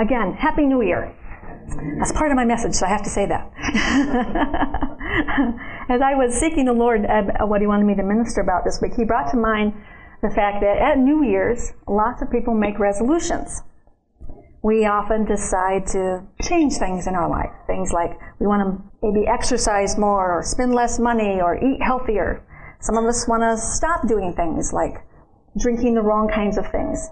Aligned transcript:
Again, 0.00 0.32
Happy 0.32 0.64
New 0.64 0.80
Year. 0.80 1.14
That's 1.98 2.12
part 2.12 2.30
of 2.30 2.36
my 2.36 2.46
message, 2.46 2.74
so 2.74 2.86
I 2.86 2.88
have 2.88 3.02
to 3.02 3.10
say 3.10 3.26
that. 3.26 3.52
As 5.90 6.00
I 6.00 6.14
was 6.14 6.34
seeking 6.34 6.64
the 6.64 6.72
Lord 6.72 7.04
uh, 7.04 7.46
what 7.46 7.60
He 7.60 7.66
wanted 7.66 7.84
me 7.84 7.94
to 7.96 8.02
minister 8.02 8.40
about 8.40 8.64
this 8.64 8.80
week, 8.80 8.94
He 8.96 9.04
brought 9.04 9.30
to 9.32 9.36
mind 9.36 9.74
the 10.22 10.30
fact 10.30 10.62
that 10.62 10.78
at 10.78 10.98
New 10.98 11.22
Year's, 11.22 11.72
lots 11.86 12.22
of 12.22 12.30
people 12.30 12.54
make 12.54 12.78
resolutions. 12.78 13.60
We 14.62 14.86
often 14.86 15.26
decide 15.26 15.86
to 15.88 16.22
change 16.42 16.76
things 16.76 17.06
in 17.06 17.14
our 17.14 17.28
life. 17.28 17.50
Things 17.66 17.92
like 17.92 18.18
we 18.38 18.46
want 18.46 18.62
to 18.64 18.82
maybe 19.02 19.26
exercise 19.26 19.98
more, 19.98 20.32
or 20.32 20.42
spend 20.42 20.74
less 20.74 20.98
money, 20.98 21.42
or 21.42 21.56
eat 21.56 21.82
healthier. 21.82 22.42
Some 22.80 22.96
of 22.96 23.04
us 23.04 23.28
want 23.28 23.42
to 23.42 23.58
stop 23.58 24.08
doing 24.08 24.32
things 24.32 24.72
like 24.72 25.04
drinking 25.58 25.92
the 25.94 26.02
wrong 26.02 26.28
kinds 26.28 26.56
of 26.56 26.70
things, 26.70 27.10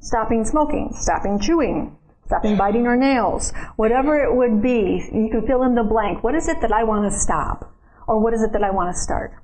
stopping 0.00 0.44
smoking, 0.44 0.90
stopping 0.94 1.38
chewing, 1.38 1.96
stopping 2.30 2.56
biting 2.56 2.86
our 2.86 2.96
nails, 2.96 3.52
whatever 3.74 4.22
it 4.22 4.32
would 4.32 4.62
be, 4.62 5.02
you 5.12 5.28
can 5.32 5.44
fill 5.48 5.64
in 5.64 5.74
the 5.74 5.82
blank. 5.82 6.22
What 6.22 6.36
is 6.36 6.46
it 6.46 6.60
that 6.60 6.70
I 6.70 6.84
want 6.84 7.10
to 7.10 7.18
stop? 7.18 7.74
Or 8.06 8.22
what 8.22 8.32
is 8.32 8.42
it 8.42 8.52
that 8.52 8.62
I 8.62 8.70
want 8.70 8.94
to 8.94 9.00
start? 9.00 9.34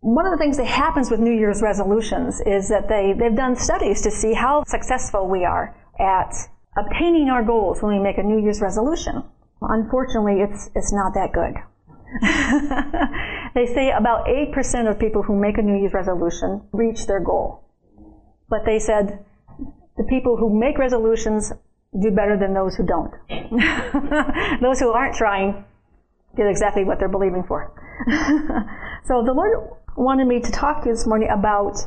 One 0.00 0.26
of 0.26 0.32
the 0.32 0.36
things 0.36 0.58
that 0.58 0.66
happens 0.66 1.10
with 1.10 1.20
New 1.20 1.32
Year's 1.32 1.62
resolutions 1.62 2.42
is 2.44 2.68
that 2.68 2.88
they, 2.88 3.14
they've 3.18 3.34
done 3.34 3.56
studies 3.56 4.02
to 4.02 4.10
see 4.10 4.34
how 4.34 4.62
successful 4.66 5.26
we 5.26 5.46
are 5.46 5.74
at 5.98 6.34
obtaining 6.76 7.30
our 7.30 7.42
goals 7.42 7.80
when 7.80 7.96
we 7.96 8.02
make 8.02 8.18
a 8.18 8.22
New 8.22 8.42
Year's 8.42 8.60
resolution. 8.60 9.24
Unfortunately, 9.62 10.42
it's, 10.42 10.68
it's 10.74 10.92
not 10.92 11.14
that 11.14 11.32
good. 11.32 11.56
they 13.54 13.66
say 13.72 13.90
about 13.90 14.26
8% 14.26 14.90
of 14.90 14.98
people 14.98 15.22
who 15.22 15.34
make 15.34 15.56
a 15.56 15.62
New 15.62 15.80
Year's 15.80 15.94
resolution 15.94 16.60
reach 16.72 17.06
their 17.06 17.20
goal. 17.20 17.64
But 18.50 18.66
they 18.66 18.78
said 18.78 19.24
the 19.96 20.04
people 20.04 20.36
who 20.36 20.52
make 20.52 20.76
resolutions 20.76 21.52
do 21.92 22.10
better 22.10 22.36
than 22.38 22.54
those 22.54 22.74
who 22.74 22.84
don't. 22.84 23.12
those 24.60 24.80
who 24.80 24.90
aren't 24.90 25.14
trying 25.14 25.64
get 26.36 26.46
exactly 26.46 26.84
what 26.84 26.98
they're 26.98 27.08
believing 27.08 27.42
for. 27.42 27.72
so 29.06 29.22
the 29.24 29.32
Lord 29.32 29.70
wanted 29.96 30.26
me 30.26 30.40
to 30.40 30.52
talk 30.52 30.82
to 30.82 30.88
you 30.88 30.94
this 30.94 31.06
morning 31.06 31.28
about 31.30 31.78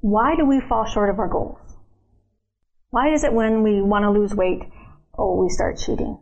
why 0.00 0.34
do 0.36 0.44
we 0.44 0.60
fall 0.60 0.84
short 0.84 1.10
of 1.10 1.18
our 1.18 1.28
goals? 1.28 1.58
Why 2.90 3.12
is 3.12 3.24
it 3.24 3.32
when 3.32 3.62
we 3.62 3.82
want 3.82 4.04
to 4.04 4.10
lose 4.10 4.34
weight, 4.34 4.62
oh, 5.18 5.42
we 5.42 5.48
start 5.48 5.78
cheating? 5.78 6.18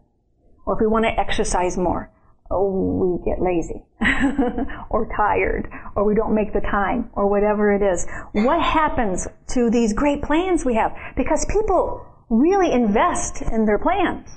Or 0.66 0.75
if 0.75 0.81
we 0.81 0.86
want 0.86 1.05
to 1.05 1.20
exercise 1.20 1.77
more, 1.77 2.10
oh, 2.50 3.19
we 3.20 3.31
get 3.31 3.41
lazy 3.41 3.84
or 4.91 5.08
tired 5.16 5.69
or 5.97 6.05
we 6.05 6.14
don't 6.14 6.34
make 6.34 6.53
the 6.53 6.60
time 6.60 7.10
or 7.14 7.28
whatever 7.28 7.75
it 7.75 7.83
is. 7.83 8.06
What 8.33 8.62
happens 8.62 9.27
to 9.48 9.70
these 9.70 9.92
great 9.92 10.22
plans 10.22 10.64
we 10.64 10.75
have? 10.75 10.94
Because 11.16 11.44
people 11.47 12.06
really 12.28 12.72
invest 12.72 13.42
in 13.42 13.67
their 13.67 13.78
plans. 13.78 14.28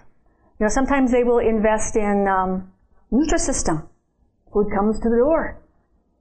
You 0.60 0.66
know, 0.66 0.70
sometimes 0.70 1.12
they 1.12 1.24
will 1.24 1.40
invest 1.40 1.96
in 1.96 2.28
um, 2.28 2.72
Nutrisystem. 3.12 3.88
Food 4.52 4.68
comes 4.74 5.00
to 5.00 5.10
the 5.10 5.18
door. 5.18 5.62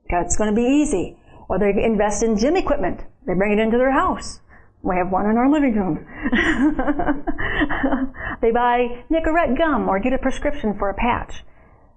It's 0.08 0.36
going 0.36 0.50
to 0.50 0.56
be 0.56 0.67
easy. 0.67 1.19
Or 1.48 1.58
they 1.58 1.73
invest 1.83 2.23
in 2.23 2.36
gym 2.36 2.56
equipment. 2.56 3.00
They 3.27 3.34
bring 3.34 3.53
it 3.53 3.58
into 3.58 3.78
their 3.78 3.92
house. 3.92 4.41
We 4.83 4.97
have 4.97 5.11
one 5.11 5.27
in 5.27 5.36
our 5.36 5.50
living 5.50 5.75
room. 5.75 6.06
they 8.41 8.53
buy 8.53 9.05
Nicorette 9.11 9.58
gum 9.58 9.89
or 9.89 9.98
get 9.98 10.12
a 10.12 10.19
prescription 10.19 10.78
for 10.78 10.91
a 10.91 10.95
patch. 10.95 11.45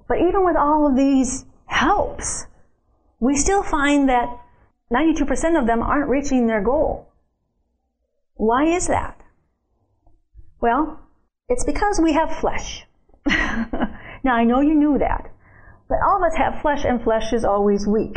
But 0.07 0.17
even 0.17 0.43
with 0.43 0.55
all 0.55 0.87
of 0.89 0.95
these 0.95 1.45
helps, 1.65 2.47
we 3.19 3.35
still 3.35 3.63
find 3.63 4.09
that 4.09 4.27
92% 4.91 5.59
of 5.59 5.67
them 5.67 5.83
aren't 5.83 6.09
reaching 6.09 6.47
their 6.47 6.63
goal. 6.63 7.09
Why 8.35 8.65
is 8.65 8.87
that? 8.87 9.19
Well, 10.61 10.99
it's 11.47 11.63
because 11.63 11.99
we 12.03 12.13
have 12.13 12.37
flesh. 12.39 12.85
now, 13.27 14.33
I 14.33 14.43
know 14.43 14.61
you 14.61 14.75
knew 14.75 14.97
that, 14.99 15.31
but 15.87 15.99
all 16.05 16.17
of 16.17 16.31
us 16.31 16.37
have 16.37 16.61
flesh, 16.61 16.83
and 16.83 17.01
flesh 17.01 17.31
is 17.33 17.45
always 17.45 17.87
weak. 17.87 18.15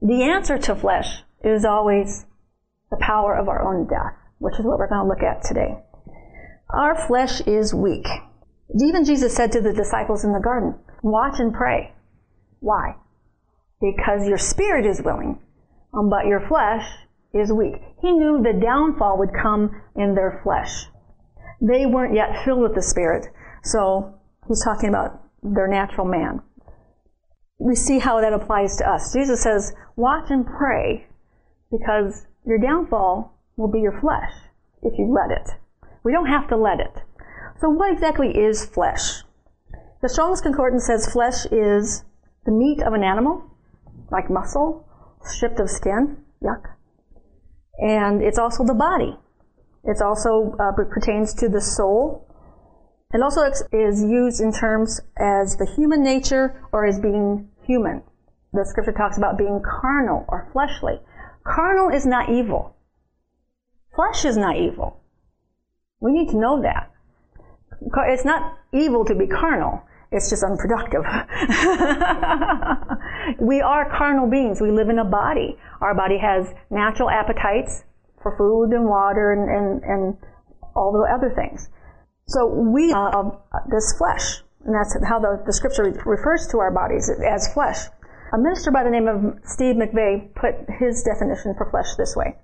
The 0.00 0.22
answer 0.22 0.58
to 0.58 0.74
flesh 0.74 1.22
is 1.44 1.64
always 1.64 2.24
the 2.90 2.98
power 3.00 3.36
of 3.36 3.48
our 3.48 3.62
own 3.62 3.86
death, 3.86 4.16
which 4.38 4.58
is 4.58 4.64
what 4.64 4.78
we're 4.78 4.88
going 4.88 5.02
to 5.02 5.08
look 5.08 5.22
at 5.22 5.42
today. 5.42 5.78
Our 6.70 7.06
flesh 7.06 7.40
is 7.42 7.74
weak. 7.74 8.06
Even 8.74 9.04
Jesus 9.04 9.34
said 9.34 9.52
to 9.52 9.60
the 9.60 9.72
disciples 9.72 10.24
in 10.24 10.32
the 10.32 10.40
garden, 10.40 10.74
Watch 11.02 11.38
and 11.38 11.54
pray. 11.54 11.92
Why? 12.60 12.96
Because 13.80 14.26
your 14.26 14.38
spirit 14.38 14.84
is 14.84 15.02
willing, 15.02 15.38
um, 15.94 16.10
but 16.10 16.26
your 16.26 16.46
flesh 16.48 16.84
is 17.32 17.52
weak. 17.52 17.76
He 18.00 18.10
knew 18.12 18.42
the 18.42 18.58
downfall 18.58 19.18
would 19.18 19.30
come 19.32 19.80
in 19.94 20.14
their 20.14 20.40
flesh 20.42 20.86
they 21.60 21.86
weren't 21.86 22.14
yet 22.14 22.44
filled 22.44 22.62
with 22.62 22.74
the 22.74 22.82
Spirit. 22.82 23.26
So 23.62 24.14
he's 24.46 24.62
talking 24.62 24.88
about 24.88 25.22
their 25.42 25.68
natural 25.68 26.06
man. 26.06 26.42
We 27.58 27.74
see 27.74 27.98
how 27.98 28.20
that 28.20 28.32
applies 28.32 28.76
to 28.76 28.88
us. 28.88 29.12
Jesus 29.12 29.42
says, 29.42 29.72
Watch 29.96 30.30
and 30.30 30.46
pray 30.46 31.06
because 31.70 32.26
your 32.46 32.58
downfall 32.58 33.34
will 33.56 33.68
be 33.68 33.80
your 33.80 34.00
flesh 34.00 34.32
if 34.82 34.98
you 34.98 35.12
let 35.12 35.36
it. 35.36 35.50
We 36.04 36.12
don't 36.12 36.26
have 36.26 36.48
to 36.48 36.56
let 36.56 36.80
it. 36.80 37.02
So, 37.60 37.68
what 37.68 37.92
exactly 37.92 38.28
is 38.28 38.64
flesh? 38.64 39.22
The 40.00 40.08
Strong's 40.08 40.40
Concordance 40.40 40.86
says 40.86 41.12
flesh 41.12 41.44
is 41.46 42.04
the 42.46 42.52
meat 42.52 42.80
of 42.82 42.92
an 42.92 43.02
animal, 43.02 43.42
like 44.12 44.30
muscle, 44.30 44.86
stripped 45.22 45.58
of 45.58 45.68
skin, 45.68 46.18
yuck. 46.42 46.62
And 47.78 48.22
it's 48.22 48.38
also 48.38 48.64
the 48.64 48.74
body. 48.74 49.18
It 49.88 50.02
also 50.02 50.54
uh, 50.60 50.72
pertains 50.72 51.32
to 51.34 51.48
the 51.48 51.62
soul. 51.62 52.26
It 53.14 53.22
also 53.22 53.40
is 53.72 54.02
used 54.02 54.38
in 54.38 54.52
terms 54.52 55.00
as 55.16 55.56
the 55.56 55.64
human 55.64 56.04
nature 56.04 56.62
or 56.72 56.84
as 56.84 57.00
being 57.00 57.48
human. 57.66 58.02
The 58.52 58.66
scripture 58.66 58.92
talks 58.92 59.16
about 59.16 59.38
being 59.38 59.62
carnal 59.64 60.26
or 60.28 60.46
fleshly. 60.52 61.00
Carnal 61.42 61.88
is 61.88 62.04
not 62.04 62.28
evil. 62.28 62.76
Flesh 63.96 64.26
is 64.26 64.36
not 64.36 64.56
evil. 64.56 65.00
We 66.00 66.12
need 66.12 66.28
to 66.32 66.36
know 66.36 66.60
that. 66.60 66.92
It's 67.80 68.26
not 68.26 68.58
evil 68.74 69.06
to 69.06 69.14
be 69.14 69.26
carnal. 69.26 69.80
It's 70.12 70.28
just 70.28 70.44
unproductive. 70.44 71.00
we 73.40 73.62
are 73.62 73.88
carnal 73.96 74.28
beings. 74.28 74.60
We 74.60 74.70
live 74.70 74.90
in 74.90 74.98
a 74.98 75.04
body. 75.04 75.56
Our 75.80 75.94
body 75.94 76.18
has 76.18 76.52
natural 76.70 77.08
appetites 77.08 77.84
for 78.22 78.36
food 78.36 78.74
and 78.74 78.88
water 78.88 79.32
and, 79.32 79.48
and, 79.48 79.82
and 79.84 80.16
all 80.74 80.92
the 80.92 81.06
other 81.08 81.34
things. 81.34 81.68
So 82.26 82.46
we 82.46 82.92
of 82.92 83.40
uh, 83.52 83.58
this 83.70 83.94
flesh, 83.96 84.42
and 84.64 84.74
that's 84.74 84.96
how 85.08 85.18
the, 85.18 85.42
the 85.46 85.52
scripture 85.52 85.84
refers 86.04 86.46
to 86.48 86.58
our 86.58 86.70
bodies 86.70 87.10
as 87.10 87.52
flesh. 87.52 87.88
A 88.32 88.38
minister 88.38 88.70
by 88.70 88.84
the 88.84 88.90
name 88.90 89.08
of 89.08 89.40
Steve 89.44 89.76
McVey 89.76 90.34
put 90.34 90.54
his 90.78 91.02
definition 91.02 91.54
for 91.56 91.70
flesh 91.70 91.96
this 91.96 92.14
way. 92.14 92.36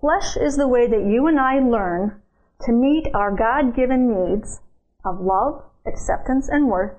Flesh 0.00 0.36
is 0.40 0.56
the 0.56 0.66
way 0.66 0.86
that 0.86 1.04
you 1.04 1.26
and 1.26 1.38
I 1.38 1.58
learn 1.58 2.22
to 2.62 2.72
meet 2.72 3.08
our 3.14 3.36
God 3.36 3.76
given 3.76 4.08
needs 4.08 4.60
of 5.04 5.20
love, 5.20 5.62
acceptance, 5.86 6.48
and 6.48 6.68
worth 6.68 6.96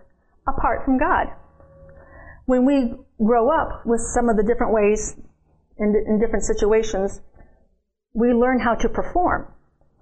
apart 0.48 0.86
from 0.86 1.00
God. 1.00 1.28
When 2.46 2.66
we 2.66 2.94
grow 3.24 3.50
up 3.50 3.86
with 3.86 4.02
some 4.02 4.30
of 4.30 4.38
the 4.38 4.44
different 4.44 4.74
ways 4.74 5.16
in, 5.78 5.96
in 6.08 6.20
different 6.20 6.46
situations 6.46 7.22
we 8.14 8.34
learn 8.34 8.60
how 8.60 8.76
to 8.76 8.90
perform, 8.90 9.52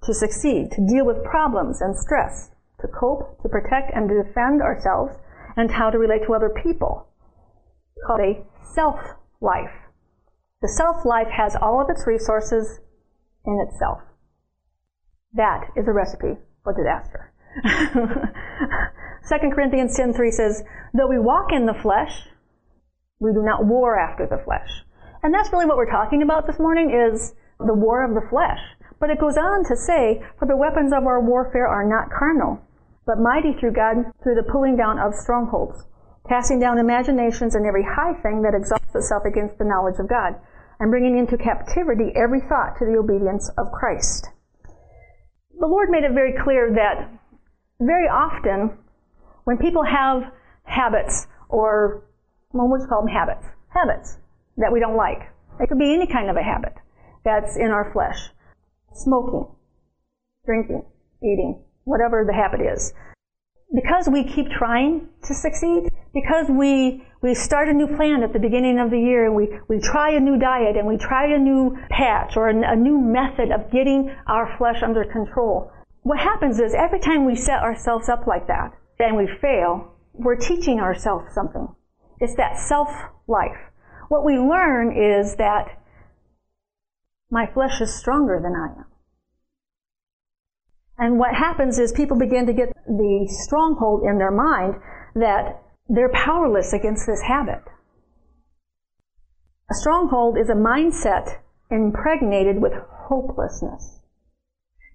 to 0.04 0.14
succeed, 0.14 0.72
to 0.72 0.88
deal 0.88 1.06
with 1.06 1.24
problems 1.24 1.82
and 1.82 1.98
stress, 1.98 2.52
to 2.82 2.88
cope, 2.88 3.42
to 3.42 3.50
protect 3.50 3.92
and 3.94 4.10
to 4.10 4.24
defend 4.24 4.62
ourselves, 4.62 5.14
and 5.56 5.72
how 5.72 5.90
to 5.90 5.98
relate 5.98 6.26
to 6.26 6.34
other 6.34 6.50
people. 6.50 7.08
It's 7.96 8.06
called 8.06 8.22
a 8.22 8.46
self 8.74 9.00
life. 9.42 9.74
The 10.62 10.70
self 10.70 11.06
life 11.06 11.28
has 11.36 11.56
all 11.56 11.82
of 11.82 11.90
its 11.90 12.06
resources 12.08 12.80
in 13.46 13.60
itself. 13.68 14.00
That 15.34 15.70
is 15.76 15.88
a 15.88 15.94
recipe 15.94 16.38
for 16.64 16.74
disaster. 16.74 17.34
2 19.28 19.52
Corinthians 19.52 19.98
10:3 19.98 20.32
says, 20.32 20.64
"Though 20.94 21.08
we 21.08 21.20
walk 21.20 21.52
in 21.52 21.66
the 21.66 21.74
flesh, 21.74 22.30
we 23.20 23.34
do 23.34 23.42
not 23.44 23.66
war 23.66 23.98
after 23.98 24.26
the 24.26 24.38
flesh." 24.38 24.86
And 25.24 25.34
that's 25.34 25.52
really 25.52 25.66
what 25.66 25.78
we're 25.78 25.92
talking 25.92 26.22
about 26.22 26.46
this 26.48 26.60
morning 26.60 26.92
is 26.92 27.34
the 27.60 27.74
war 27.74 28.04
of 28.04 28.14
the 28.14 28.28
flesh. 28.30 28.60
But 29.00 29.10
it 29.10 29.20
goes 29.20 29.38
on 29.38 29.66
to 29.66 29.76
say, 29.76 30.22
For 30.40 30.48
the 30.48 30.58
weapons 30.58 30.92
of 30.94 31.06
our 31.06 31.22
warfare 31.22 31.68
are 31.68 31.86
not 31.86 32.10
carnal, 32.10 32.60
but 33.06 33.20
mighty 33.20 33.54
through 33.54 33.74
God 33.74 34.12
through 34.24 34.36
the 34.36 34.50
pulling 34.52 34.76
down 34.76 35.00
of 35.00 35.14
strongholds, 35.14 35.86
casting 36.28 36.60
down 36.60 36.80
imaginations 36.80 37.56
and 37.56 37.66
every 37.66 37.84
high 37.84 38.14
thing 38.22 38.42
that 38.42 38.56
exalts 38.56 38.96
itself 38.96 39.24
against 39.26 39.58
the 39.58 39.66
knowledge 39.66 40.00
of 40.00 40.10
God, 40.10 40.36
and 40.80 40.92
bringing 40.92 41.18
into 41.18 41.38
captivity 41.38 42.12
every 42.16 42.42
thought 42.42 42.78
to 42.78 42.86
the 42.86 42.98
obedience 42.98 43.50
of 43.58 43.72
Christ. 43.72 44.30
The 45.60 45.68
Lord 45.68 45.90
made 45.90 46.04
it 46.04 46.14
very 46.14 46.34
clear 46.34 46.74
that 46.74 47.10
very 47.80 48.08
often 48.08 48.78
when 49.46 49.58
people 49.58 49.84
have 49.84 50.32
habits 50.64 51.28
or 51.50 52.04
well, 52.54 52.68
we'll 52.70 52.86
call 52.88 53.02
them 53.02 53.12
habits, 53.12 53.46
habits 53.70 54.18
that 54.58 54.72
we 54.72 54.80
don't 54.80 54.96
like. 54.96 55.30
It 55.60 55.70
could 55.70 55.78
be 55.78 55.94
any 55.94 56.08
kind 56.08 56.30
of 56.30 56.36
a 56.36 56.44
habit 56.44 56.74
that's 57.28 57.58
in 57.58 57.72
our 57.72 57.92
flesh. 57.92 58.30
Smoking, 58.94 59.48
drinking, 60.46 60.86
eating, 61.22 61.62
whatever 61.84 62.24
the 62.26 62.34
habit 62.34 62.62
is. 62.62 62.94
Because 63.76 64.08
we 64.08 64.24
keep 64.24 64.50
trying 64.50 65.10
to 65.26 65.34
succeed, 65.34 65.90
because 66.14 66.48
we, 66.50 67.04
we 67.22 67.36
start 67.36 67.68
a 67.68 67.74
new 67.74 67.88
plan 67.98 68.24
at 68.24 68.32
the 68.32 68.40
beginning 68.40 68.80
of 68.80 68.92
the 68.92 69.00
year 69.00 69.26
and 69.26 69.36
we, 69.36 69.50
we 69.68 69.80
try 69.80 70.12
a 70.16 70.22
new 70.22 70.40
diet 70.40 70.78
and 70.78 70.88
we 70.88 70.96
try 70.96 71.26
a 71.28 71.38
new 71.38 71.78
patch 71.90 72.38
or 72.38 72.48
a, 72.48 72.72
a 72.72 72.76
new 72.78 72.98
method 72.98 73.52
of 73.52 73.70
getting 73.72 74.16
our 74.26 74.56
flesh 74.58 74.82
under 74.82 75.04
control, 75.04 75.70
what 76.04 76.20
happens 76.20 76.62
is 76.62 76.74
every 76.74 77.02
time 77.02 77.26
we 77.26 77.36
set 77.36 77.60
ourselves 77.60 78.08
up 78.08 78.26
like 78.26 78.48
that 78.48 78.72
and 79.00 79.18
we 79.18 79.28
fail, 79.42 79.92
we're 80.14 80.38
teaching 80.38 80.80
ourselves 80.80 81.34
something. 81.34 81.68
It's 82.22 82.38
that 82.38 82.58
self 82.58 82.88
life. 83.28 83.60
What 84.08 84.24
we 84.24 84.38
learn 84.38 84.96
is 84.96 85.36
that 85.36 85.68
my 87.30 87.46
flesh 87.54 87.82
is 87.82 87.94
stronger 87.94 88.40
than 88.42 88.56
I 88.56 88.80
am. 88.80 88.86
And 90.98 91.20
what 91.20 91.36
happens 91.36 91.78
is 91.78 91.92
people 91.92 92.18
begin 92.18 92.48
to 92.48 92.54
get 92.54 92.70
the 92.88 93.28
stronghold 93.30 94.04
in 94.04 94.18
their 94.18 94.32
mind 94.32 94.76
that 95.16 95.62
they're 95.88 96.12
powerless 96.12 96.74
against 96.74 97.06
this 97.06 97.22
habit. 97.22 97.62
A 99.70 99.76
stronghold 99.76 100.38
is 100.38 100.50
a 100.50 100.54
mindset 100.54 101.40
impregnated 101.70 102.62
with 102.62 102.74
hopelessness. 102.90 104.00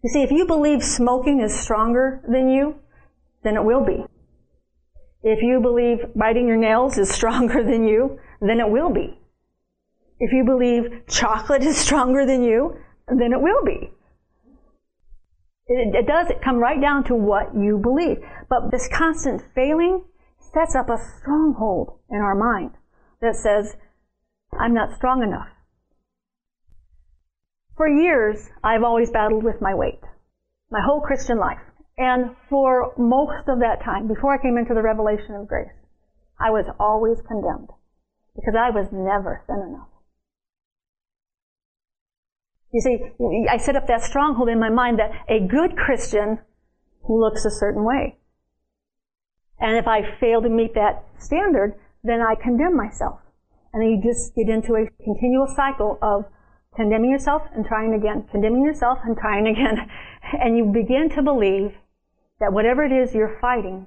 You 0.03 0.11
see, 0.11 0.23
if 0.23 0.33
you 0.33 0.47
believe 0.47 0.83
smoking 0.83 1.41
is 1.41 1.59
stronger 1.59 2.23
than 2.27 2.49
you, 2.49 2.77
then 3.45 3.57
it 3.57 3.65
will 3.65 3.85
be. 3.85 4.05
If 5.23 5.41
you 5.43 5.61
believe 5.61 5.99
biting 6.17 6.49
your 6.49 6.57
nails 6.57 6.99
is 6.99 7.11
stronger 7.15 7.63
than 7.63 7.87
you, 7.87 8.19
then 8.41 8.59
it 8.59 8.69
will 8.69 8.91
be. 8.91 9.19
If 10.23 10.33
you 10.33 10.45
believe 10.45 11.03
chocolate 11.09 11.65
is 11.65 11.77
stronger 11.87 12.25
than 12.25 12.45
you, 12.45 12.77
then 13.09 13.33
it 13.33 13.41
will 13.41 13.65
be. 13.65 13.91
It, 15.67 15.95
it 15.97 16.07
does 16.07 16.31
come 16.45 16.59
right 16.59 16.81
down 16.81 17.03
to 17.05 17.15
what 17.17 17.57
you 17.57 17.77
believe. 17.77 18.19
But 18.49 18.71
this 18.71 18.87
constant 18.87 19.43
failing 19.53 20.05
sets 20.39 20.77
up 20.77 20.89
a 20.89 20.99
stronghold 21.19 21.99
in 22.09 22.19
our 22.19 22.37
mind 22.37 22.71
that 23.21 23.35
says, 23.35 23.75
I'm 24.57 24.75
not 24.75 24.95
strong 24.95 25.25
enough. 25.25 25.49
For 27.77 27.89
years, 27.89 28.49
I've 28.63 28.85
always 28.85 29.11
battled 29.11 29.43
with 29.43 29.61
my 29.61 29.75
weight, 29.75 30.03
my 30.71 30.81
whole 30.87 31.01
Christian 31.01 31.39
life. 31.39 31.59
And 31.99 32.37
for 32.49 32.95
most 32.97 33.49
of 33.49 33.59
that 33.59 33.83
time, 33.85 34.07
before 34.07 34.33
I 34.35 34.41
came 34.41 34.57
into 34.57 34.75
the 34.75 34.83
revelation 34.83 35.35
of 35.35 35.49
grace, 35.49 35.75
I 36.39 36.51
was 36.51 36.67
always 36.79 37.19
condemned 37.27 37.71
because 38.37 38.55
I 38.55 38.71
was 38.71 38.87
never 38.93 39.43
thin 39.49 39.65
enough. 39.69 39.92
You 42.73 42.81
see, 42.81 42.99
I 43.51 43.59
set 43.59 43.77
up 43.77 43.87
that 43.89 44.03
stronghold 44.03 44.49
in 44.49 44.59
my 44.59 44.71
mind 44.71 44.99
that 44.99 45.13
a 45.29 45.47
good 45.47 45.77
Christian 45.77 46.39
looks 47.07 47.45
a 47.45 47.51
certain 47.51 47.85
way. 47.85 48.17
And 49.61 49.77
if 49.77 49.87
I 49.87 50.19
fail 50.19 50.41
to 50.41 50.49
meet 50.49 50.75
that 50.75 51.05
standard, 51.19 51.75
then 52.03 52.21
I 52.21 52.35
condemn 52.35 52.77
myself. 52.77 53.21
And 53.73 53.83
then 53.83 53.91
you 53.91 54.03
just 54.03 54.35
get 54.35 54.49
into 54.49 54.75
a 54.75 54.89
continual 55.05 55.47
cycle 55.55 55.99
of 56.01 56.25
condemning 56.75 57.11
yourself 57.11 57.43
and 57.55 57.65
trying 57.65 57.93
again, 57.93 58.27
condemning 58.31 58.65
yourself 58.65 58.99
and 59.05 59.17
trying 59.19 59.47
again. 59.55 59.77
And 60.41 60.57
you 60.57 60.73
begin 60.73 61.11
to 61.15 61.23
believe 61.23 61.73
that 62.41 62.55
whatever 62.55 62.83
it 62.83 62.93
is 62.93 63.15
you're 63.15 63.39
fighting 63.41 63.87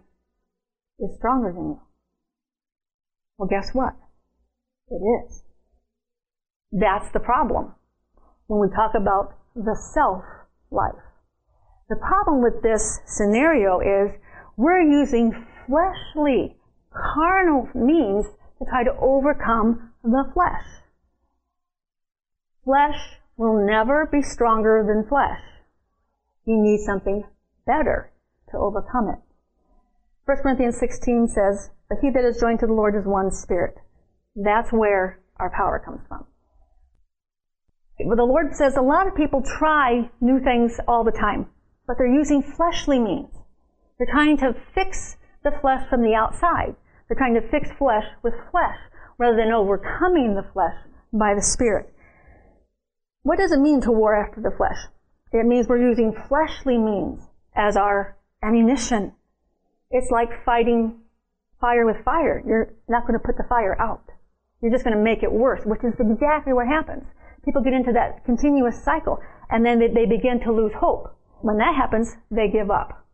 is 1.00 1.10
stronger 1.18 1.52
than 1.52 1.64
you. 1.70 1.82
Well, 3.38 3.50
guess 3.50 3.72
what? 3.74 3.96
It 4.90 5.02
is. 5.04 5.44
That's 6.72 7.10
the 7.10 7.20
problem 7.20 7.74
when 8.48 8.60
we 8.60 8.76
talk 8.76 8.94
about 8.96 9.36
the 9.56 9.76
self 9.76 10.24
life. 10.72 10.94
The 11.90 11.96
problem 11.96 12.42
with 12.42 12.62
this 12.64 13.00
scenario 13.06 13.80
is 13.80 14.12
we're 14.58 14.82
using 14.82 15.46
fleshly, 15.68 16.58
carnal 16.92 17.70
means 17.74 18.26
to 18.60 18.66
try 18.66 18.84
to 18.84 18.96
overcome 19.00 19.92
the 20.04 20.30
flesh. 20.34 20.66
Flesh 22.64 23.20
will 23.38 23.66
never 23.66 24.08
be 24.12 24.22
stronger 24.22 24.84
than 24.88 25.08
flesh. 25.08 25.42
You 26.46 26.62
need 26.62 26.80
something 26.86 27.24
better 27.66 28.12
to 28.52 28.58
overcome 28.58 29.10
it. 29.10 29.20
1 30.26 30.38
Corinthians 30.42 30.80
16 30.80 31.28
says, 31.28 31.70
But 31.90 32.00
he 32.02 32.10
that 32.10 32.26
is 32.26 32.40
joined 32.40 32.60
to 32.62 32.68
the 32.68 32.74
Lord 32.74 32.96
is 32.96 33.06
one 33.06 33.32
spirit. 33.32 33.76
That's 34.36 34.72
where 34.72 35.20
our 35.38 35.52
power 35.52 35.82
comes 35.84 36.02
from. 36.08 36.26
The 37.98 38.04
Lord 38.04 38.54
says 38.56 38.76
a 38.76 38.82
lot 38.82 39.08
of 39.08 39.16
people 39.16 39.42
try 39.42 40.10
new 40.20 40.40
things 40.42 40.80
all 40.88 41.04
the 41.06 41.12
time, 41.12 41.48
but 41.88 41.98
they're 41.98 42.14
using 42.14 42.44
fleshly 42.44 43.00
means. 43.00 43.34
They're 43.98 44.12
trying 44.12 44.38
to 44.38 44.54
fix 44.74 45.16
the 45.44 45.52
flesh 45.62 45.88
from 45.90 46.02
the 46.02 46.14
outside. 46.14 46.76
They're 47.08 47.18
trying 47.18 47.36
to 47.36 47.50
fix 47.50 47.72
flesh 47.78 48.06
with 48.22 48.34
flesh 48.52 48.78
rather 49.18 49.38
than 49.38 49.54
overcoming 49.54 50.36
the 50.36 50.44
flesh 50.52 50.76
by 51.14 51.34
the 51.36 51.42
Spirit. 51.42 51.94
What 53.24 53.38
does 53.38 53.54
it 53.54 53.60
mean 53.60 53.80
to 53.82 53.92
war 53.92 54.14
after 54.14 54.42
the 54.42 54.52
flesh? 54.52 54.78
It 55.32 55.46
means 55.46 55.68
we're 55.68 55.90
using 55.90 56.14
fleshly 56.28 56.78
means 56.78 57.22
as 57.56 57.78
our 57.78 58.18
ammunition. 58.44 59.14
It's 59.90 60.12
like 60.12 60.44
fighting 60.44 61.00
fire 61.62 61.86
with 61.86 62.04
fire. 62.04 62.44
You're 62.46 62.74
not 62.90 63.08
going 63.08 63.18
to 63.18 63.26
put 63.26 63.38
the 63.38 63.48
fire 63.48 63.80
out. 63.80 64.04
You're 64.62 64.72
just 64.72 64.84
going 64.84 64.96
to 64.98 65.04
make 65.04 65.24
it 65.24 65.32
worse, 65.32 65.62
which 65.66 65.84
is 65.84 65.94
exactly 66.00 66.54
what 66.54 66.68
happens 66.68 67.06
people 67.46 67.62
get 67.62 67.74
into 67.74 67.94
that 67.94 68.26
continuous 68.26 68.84
cycle 68.84 69.20
and 69.50 69.66
then 69.66 69.80
they, 69.80 69.88
they 69.88 70.06
begin 70.06 70.40
to 70.42 70.52
lose 70.52 70.74
hope. 70.78 71.16
When 71.42 71.58
that 71.60 71.76
happens, 71.76 72.16
they 72.32 72.50
give 72.50 72.72
up. 72.72 73.06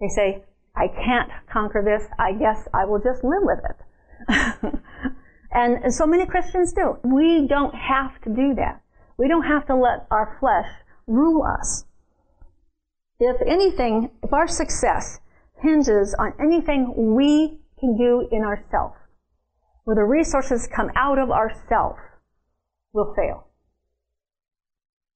They 0.00 0.08
say, 0.08 0.44
I 0.76 0.86
can't 0.88 1.30
conquer 1.50 1.82
this. 1.84 2.08
I 2.18 2.32
guess 2.32 2.68
I 2.72 2.84
will 2.84 3.00
just 3.00 3.24
live 3.24 3.42
with 3.42 3.58
it. 3.68 4.80
and, 5.50 5.74
and 5.84 5.94
so 5.94 6.06
many 6.06 6.24
Christians 6.24 6.72
do. 6.72 6.98
We 7.02 7.46
don't 7.48 7.74
have 7.74 8.20
to 8.22 8.30
do 8.30 8.54
that. 8.54 8.80
We 9.18 9.26
don't 9.26 9.42
have 9.42 9.66
to 9.66 9.74
let 9.74 10.06
our 10.10 10.36
flesh 10.38 10.70
rule 11.08 11.42
us. 11.42 11.84
If 13.18 13.36
anything, 13.44 14.10
if 14.22 14.32
our 14.32 14.46
success 14.46 15.18
hinges 15.60 16.14
on 16.16 16.34
anything 16.40 17.16
we 17.16 17.58
can 17.80 17.96
do 17.96 18.28
in 18.30 18.42
ourselves, 18.44 18.94
where 19.82 19.96
the 19.96 20.04
resources 20.04 20.68
come 20.68 20.90
out 20.94 21.18
of 21.18 21.30
ourselves, 21.30 21.98
we'll 22.92 23.12
fail. 23.14 23.47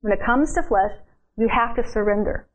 When 0.02 0.12
it 0.12 0.18
comes 0.24 0.52
to 0.54 0.62
flesh, 0.62 0.92
you 1.36 1.48
have 1.48 1.76
to 1.76 1.88
surrender. 1.88 2.48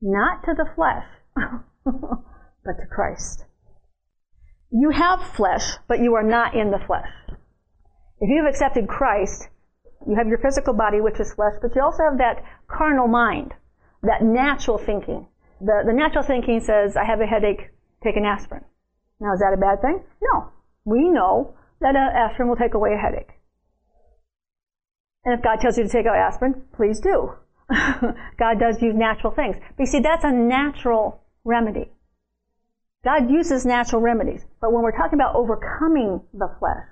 Not 0.00 0.42
to 0.44 0.54
the 0.56 0.68
flesh, 0.74 1.04
but 1.84 2.72
to 2.80 2.86
Christ. 2.90 3.44
You 4.70 4.90
have 4.90 5.22
flesh, 5.36 5.76
but 5.86 6.00
you 6.00 6.14
are 6.14 6.22
not 6.22 6.54
in 6.54 6.70
the 6.70 6.80
flesh. 6.86 7.08
If 8.20 8.30
you 8.30 8.42
have 8.42 8.48
accepted 8.48 8.88
Christ, 8.88 9.48
you 10.08 10.16
have 10.16 10.28
your 10.28 10.38
physical 10.38 10.72
body, 10.72 11.00
which 11.00 11.20
is 11.20 11.34
flesh, 11.34 11.54
but 11.60 11.76
you 11.76 11.82
also 11.82 12.04
have 12.08 12.18
that 12.18 12.42
carnal 12.68 13.06
mind, 13.06 13.52
that 14.02 14.22
natural 14.22 14.78
thinking. 14.78 15.28
The, 15.60 15.84
the 15.86 15.92
natural 15.92 16.24
thinking 16.24 16.60
says, 16.60 16.96
I 16.96 17.04
have 17.04 17.20
a 17.20 17.26
headache, 17.26 17.70
take 18.02 18.16
an 18.16 18.24
aspirin. 18.24 18.64
Now, 19.20 19.34
is 19.34 19.40
that 19.40 19.52
a 19.54 19.60
bad 19.60 19.82
thing? 19.82 20.02
No. 20.22 20.48
We 20.84 21.10
know 21.10 21.54
that 21.80 21.94
an 21.94 22.16
aspirin 22.16 22.48
will 22.48 22.56
take 22.56 22.74
away 22.74 22.94
a 22.94 22.98
headache. 22.98 23.30
And 25.24 25.34
if 25.34 25.42
God 25.42 25.60
tells 25.60 25.78
you 25.78 25.84
to 25.84 25.88
take 25.88 26.06
out 26.06 26.16
aspirin, 26.16 26.62
please 26.74 27.00
do. 27.00 27.34
God 27.70 28.58
does 28.58 28.82
use 28.82 28.94
natural 28.94 29.32
things. 29.32 29.56
But 29.76 29.84
you 29.84 29.86
see, 29.86 30.00
that's 30.00 30.24
a 30.24 30.32
natural 30.32 31.22
remedy. 31.44 31.90
God 33.04 33.30
uses 33.30 33.64
natural 33.64 34.00
remedies. 34.00 34.44
But 34.60 34.72
when 34.72 34.82
we're 34.82 34.96
talking 34.96 35.18
about 35.18 35.34
overcoming 35.34 36.22
the 36.32 36.48
flesh, 36.58 36.86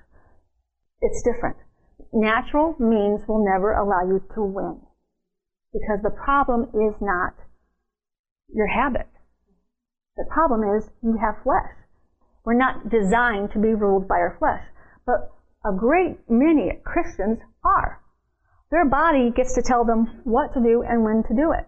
it's 1.01 1.23
different. 1.23 1.57
Natural 2.13 2.75
means 2.79 3.27
will 3.29 3.45
never 3.45 3.73
allow 3.73 4.03
you 4.07 4.23
to 4.35 4.43
win. 4.43 4.81
Because 5.73 6.01
the 6.03 6.11
problem 6.11 6.71
is 6.75 6.95
not 7.01 7.35
your 8.53 8.67
habit. 8.67 9.09
The 10.17 10.27
problem 10.31 10.77
is 10.77 10.91
you 11.03 11.19
have 11.21 11.43
flesh. 11.45 11.71
We're 12.45 12.59
not 12.59 12.91
designed 12.91 13.53
to 13.53 13.61
be 13.61 13.75
ruled 13.75 14.09
by 14.09 14.17
our 14.17 14.37
flesh. 14.39 14.65
But 15.07 15.31
a 15.65 15.73
great 15.77 16.19
many 16.29 16.81
Christians 16.85 17.39
are. 17.65 18.01
Their 18.71 18.85
body 18.89 19.31
gets 19.35 19.55
to 19.55 19.63
tell 19.63 19.85
them 19.85 20.21
what 20.25 20.55
to 20.55 20.61
do 20.61 20.83
and 20.87 21.03
when 21.05 21.23
to 21.25 21.35
do 21.35 21.53
it. 21.53 21.67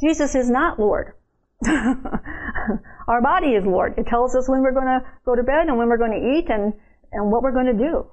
Jesus 0.00 0.34
is 0.34 0.50
not 0.50 0.78
Lord. 0.78 1.14
Our 1.66 3.20
body 3.22 3.48
is 3.48 3.64
Lord. 3.64 3.94
It 3.98 4.06
tells 4.06 4.34
us 4.36 4.48
when 4.48 4.62
we're 4.62 4.72
going 4.72 4.86
to 4.86 5.00
go 5.24 5.34
to 5.34 5.42
bed 5.42 5.68
and 5.68 5.76
when 5.78 5.88
we're 5.88 5.98
going 5.98 6.12
to 6.12 6.38
eat 6.38 6.50
and, 6.50 6.72
and 7.12 7.30
what 7.30 7.42
we're 7.42 7.52
going 7.52 7.66
to 7.66 7.84
do. 7.84 8.06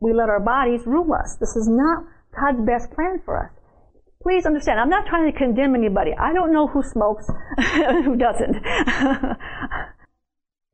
We 0.00 0.12
let 0.14 0.30
our 0.30 0.40
bodies 0.40 0.86
rule 0.86 1.12
us. 1.12 1.36
This 1.38 1.56
is 1.56 1.68
not 1.68 2.04
God's 2.32 2.64
best 2.64 2.90
plan 2.92 3.20
for 3.24 3.36
us. 3.44 3.50
Please 4.22 4.46
understand, 4.46 4.80
I'm 4.80 4.90
not 4.90 5.06
trying 5.06 5.30
to 5.30 5.38
condemn 5.38 5.74
anybody. 5.74 6.12
I 6.18 6.32
don't 6.32 6.52
know 6.52 6.66
who 6.66 6.82
smokes, 6.82 7.26
who 8.04 8.16
doesn't. 8.16 8.56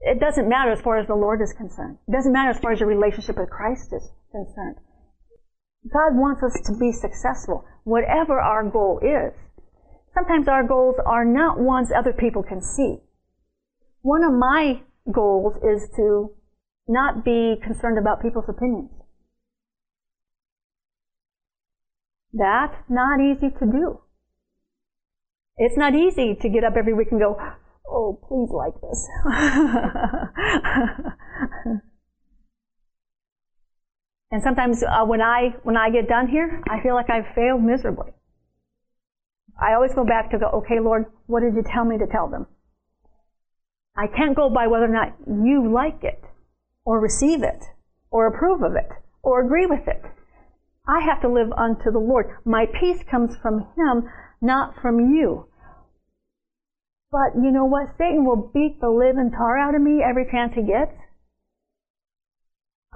it 0.01 0.19
doesn't 0.21 0.49
matter 0.49 0.73
as 0.73 0.81
far 0.81 0.99
as 0.99 1.07
the 1.07 1.15
Lord 1.15 1.41
is 1.43 1.53
concerned. 1.53 1.99
It 2.09 2.13
doesn't 2.13 2.33
matter 2.33 2.51
as 2.51 2.59
far 2.59 2.73
as 2.73 2.81
your 2.81 2.89
relationship 2.89 3.37
with 3.39 3.51
Christ 3.51 3.93
is 3.93 4.11
concerned. 4.33 4.77
God 5.93 6.17
wants 6.17 6.43
us 6.43 6.59
to 6.67 6.77
be 6.79 6.93
successful, 6.93 7.65
whatever 7.85 8.41
our 8.41 8.65
goal 8.69 9.01
is. 9.03 9.35
sometimes 10.15 10.49
our 10.49 10.67
goals 10.67 10.97
are 11.05 11.25
not 11.25 11.61
ones 11.61 11.91
other 11.93 12.13
people 12.13 12.43
can 12.43 12.61
see. 12.61 12.97
One 14.01 14.25
of 14.25 14.33
my 14.33 14.83
goals 15.13 15.57
is 15.63 15.89
to 15.97 16.33
not 16.89 17.25
be 17.25 17.57
concerned 17.63 17.99
about 17.99 18.23
people's 18.23 18.49
opinions. 18.49 18.91
That's 22.33 22.77
not 22.89 23.21
easy 23.21 23.51
to 23.51 23.67
do. 23.67 24.01
It's 25.59 25.77
not 25.77 25.95
easy 25.95 26.35
to 26.41 26.49
get 26.49 26.65
up 26.65 26.77
every 26.77 26.95
week 26.95 27.09
and 27.11 27.21
go, 27.21 27.37
oh, 27.89 28.19
please 28.29 28.51
like 28.53 28.75
this. 28.81 29.09
and 34.31 34.43
sometimes 34.43 34.83
uh, 34.83 35.05
when 35.05 35.21
I 35.21 35.55
when 35.63 35.77
I 35.77 35.91
get 35.91 36.09
done 36.09 36.29
here, 36.29 36.63
I 36.69 36.83
feel 36.83 36.95
like 36.95 37.11
I've 37.11 37.35
failed 37.35 37.63
miserably. 37.63 38.13
I 39.61 39.75
always 39.75 39.95
go 39.95 40.05
back 40.05 40.31
to 40.31 40.39
go, 40.39 40.47
okay, 40.61 40.81
Lord, 40.81 41.07
what 41.27 41.41
did 41.41 41.55
you 41.55 41.63
tell 41.63 41.85
me 41.85 41.97
to 41.99 42.07
tell 42.07 42.29
them? 42.29 42.47
I 43.97 44.07
can't 44.07 44.37
go 44.37 44.51
by 44.51 44.67
whether 44.67 44.85
or 44.85 44.93
not 44.93 45.17
you 45.27 45.73
like 45.73 46.05
it, 46.05 46.23
or 46.85 47.01
receive 47.01 47.43
it, 47.43 47.65
or 48.11 48.27
approve 48.27 48.63
of 48.63 48.75
it, 48.75 48.91
or 49.23 49.41
agree 49.41 49.65
with 49.65 49.89
it. 49.89 50.03
I 50.87 51.01
have 51.01 51.23
to 51.23 51.29
live 51.29 51.51
unto 51.57 51.91
the 51.91 51.99
Lord. 51.99 52.37
My 52.45 52.67
peace 52.67 53.03
comes 53.11 53.37
from 53.41 53.61
Him, 53.77 54.11
not 54.43 54.75
from 54.83 55.15
you. 55.15 55.47
But 57.11 57.41
you 57.41 57.51
know 57.51 57.65
what? 57.65 57.97
Satan 57.97 58.27
will 58.27 58.51
beat 58.53 58.81
the 58.81 58.91
living 58.91 59.31
tar 59.31 59.57
out 59.57 59.75
of 59.75 59.81
me 59.81 60.03
every 60.03 60.27
chance 60.31 60.53
he 60.55 60.63
gets 60.63 60.93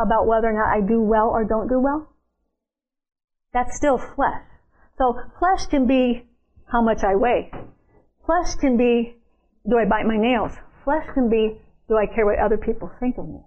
about 0.03 0.27
whether 0.27 0.49
or 0.49 0.53
not 0.53 0.75
I 0.75 0.81
do 0.87 1.01
well 1.01 1.29
or 1.29 1.45
don't 1.45 1.69
do 1.69 1.81
well. 1.81 2.13
That's 3.53 3.77
still 3.77 3.99
flesh. 3.99 4.43
So 4.99 5.15
flesh 5.39 5.67
can 5.67 5.87
be 5.87 6.27
how 6.71 6.83
much 6.83 7.03
I 7.03 7.17
weigh. 7.17 7.51
Flesh 8.27 8.55
can 8.57 8.77
be, 8.77 9.17
do 9.69 9.79
I 9.79 9.85
bite 9.87 10.07
my 10.07 10.17
nails? 10.17 10.53
Flesh 10.85 11.07
can 11.15 11.29
be, 11.29 11.61
do 11.89 11.97
I 11.97 12.07
care 12.07 12.27
what 12.27 12.39
other 12.39 12.59
people 12.59 12.91
think 13.01 13.19
of 13.19 13.27
me? 13.27 13.41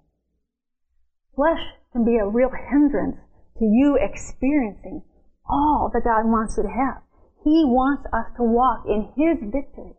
Flesh 1.35 1.61
can 1.91 2.03
be 2.05 2.17
a 2.17 2.27
real 2.27 2.49
hindrance 2.49 3.17
to 3.59 3.65
you 3.65 3.97
experiencing 4.01 5.03
all 5.47 5.89
that 5.93 6.03
God 6.03 6.25
wants 6.25 6.57
you 6.57 6.63
to 6.63 6.69
have. 6.69 7.01
He 7.43 7.63
wants 7.65 8.05
us 8.11 8.27
to 8.37 8.43
walk 8.43 8.85
in 8.87 9.11
His 9.15 9.37
victory. 9.51 9.93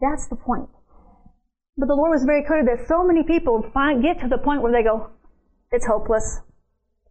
That's 0.00 0.28
the 0.28 0.36
point. 0.36 0.68
But 1.76 1.86
the 1.86 1.94
Lord 1.94 2.10
was 2.10 2.24
very 2.24 2.44
clear 2.44 2.64
that 2.64 2.88
so 2.88 3.04
many 3.04 3.22
people 3.22 3.64
find, 3.72 4.02
get 4.02 4.20
to 4.20 4.28
the 4.28 4.38
point 4.38 4.62
where 4.62 4.72
they 4.72 4.82
go, 4.82 5.10
it's 5.70 5.86
hopeless. 5.86 6.40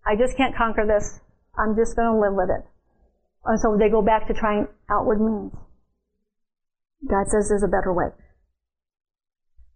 I 0.05 0.15
just 0.15 0.35
can't 0.37 0.55
conquer 0.55 0.85
this. 0.85 1.19
I'm 1.57 1.75
just 1.75 1.95
going 1.95 2.13
to 2.13 2.19
live 2.19 2.33
with 2.33 2.49
it. 2.49 2.65
And 3.45 3.59
so 3.59 3.77
they 3.77 3.89
go 3.89 4.01
back 4.01 4.27
to 4.27 4.33
trying 4.33 4.67
outward 4.89 5.21
means. 5.21 5.53
God 7.07 7.27
says 7.27 7.47
there's 7.47 7.63
a 7.63 7.67
better 7.67 7.93
way. 7.93 8.11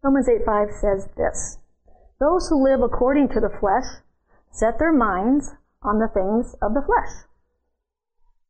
Romans 0.03 0.27
8 0.27 0.45
5 0.45 0.67
says 0.71 1.07
this 1.15 1.57
Those 2.19 2.49
who 2.49 2.61
live 2.61 2.81
according 2.81 3.29
to 3.29 3.39
the 3.39 3.53
flesh 3.59 4.03
set 4.51 4.77
their 4.79 4.91
minds 4.91 5.51
on 5.81 5.99
the 5.99 6.11
things 6.13 6.55
of 6.61 6.73
the 6.73 6.83
flesh. 6.85 7.25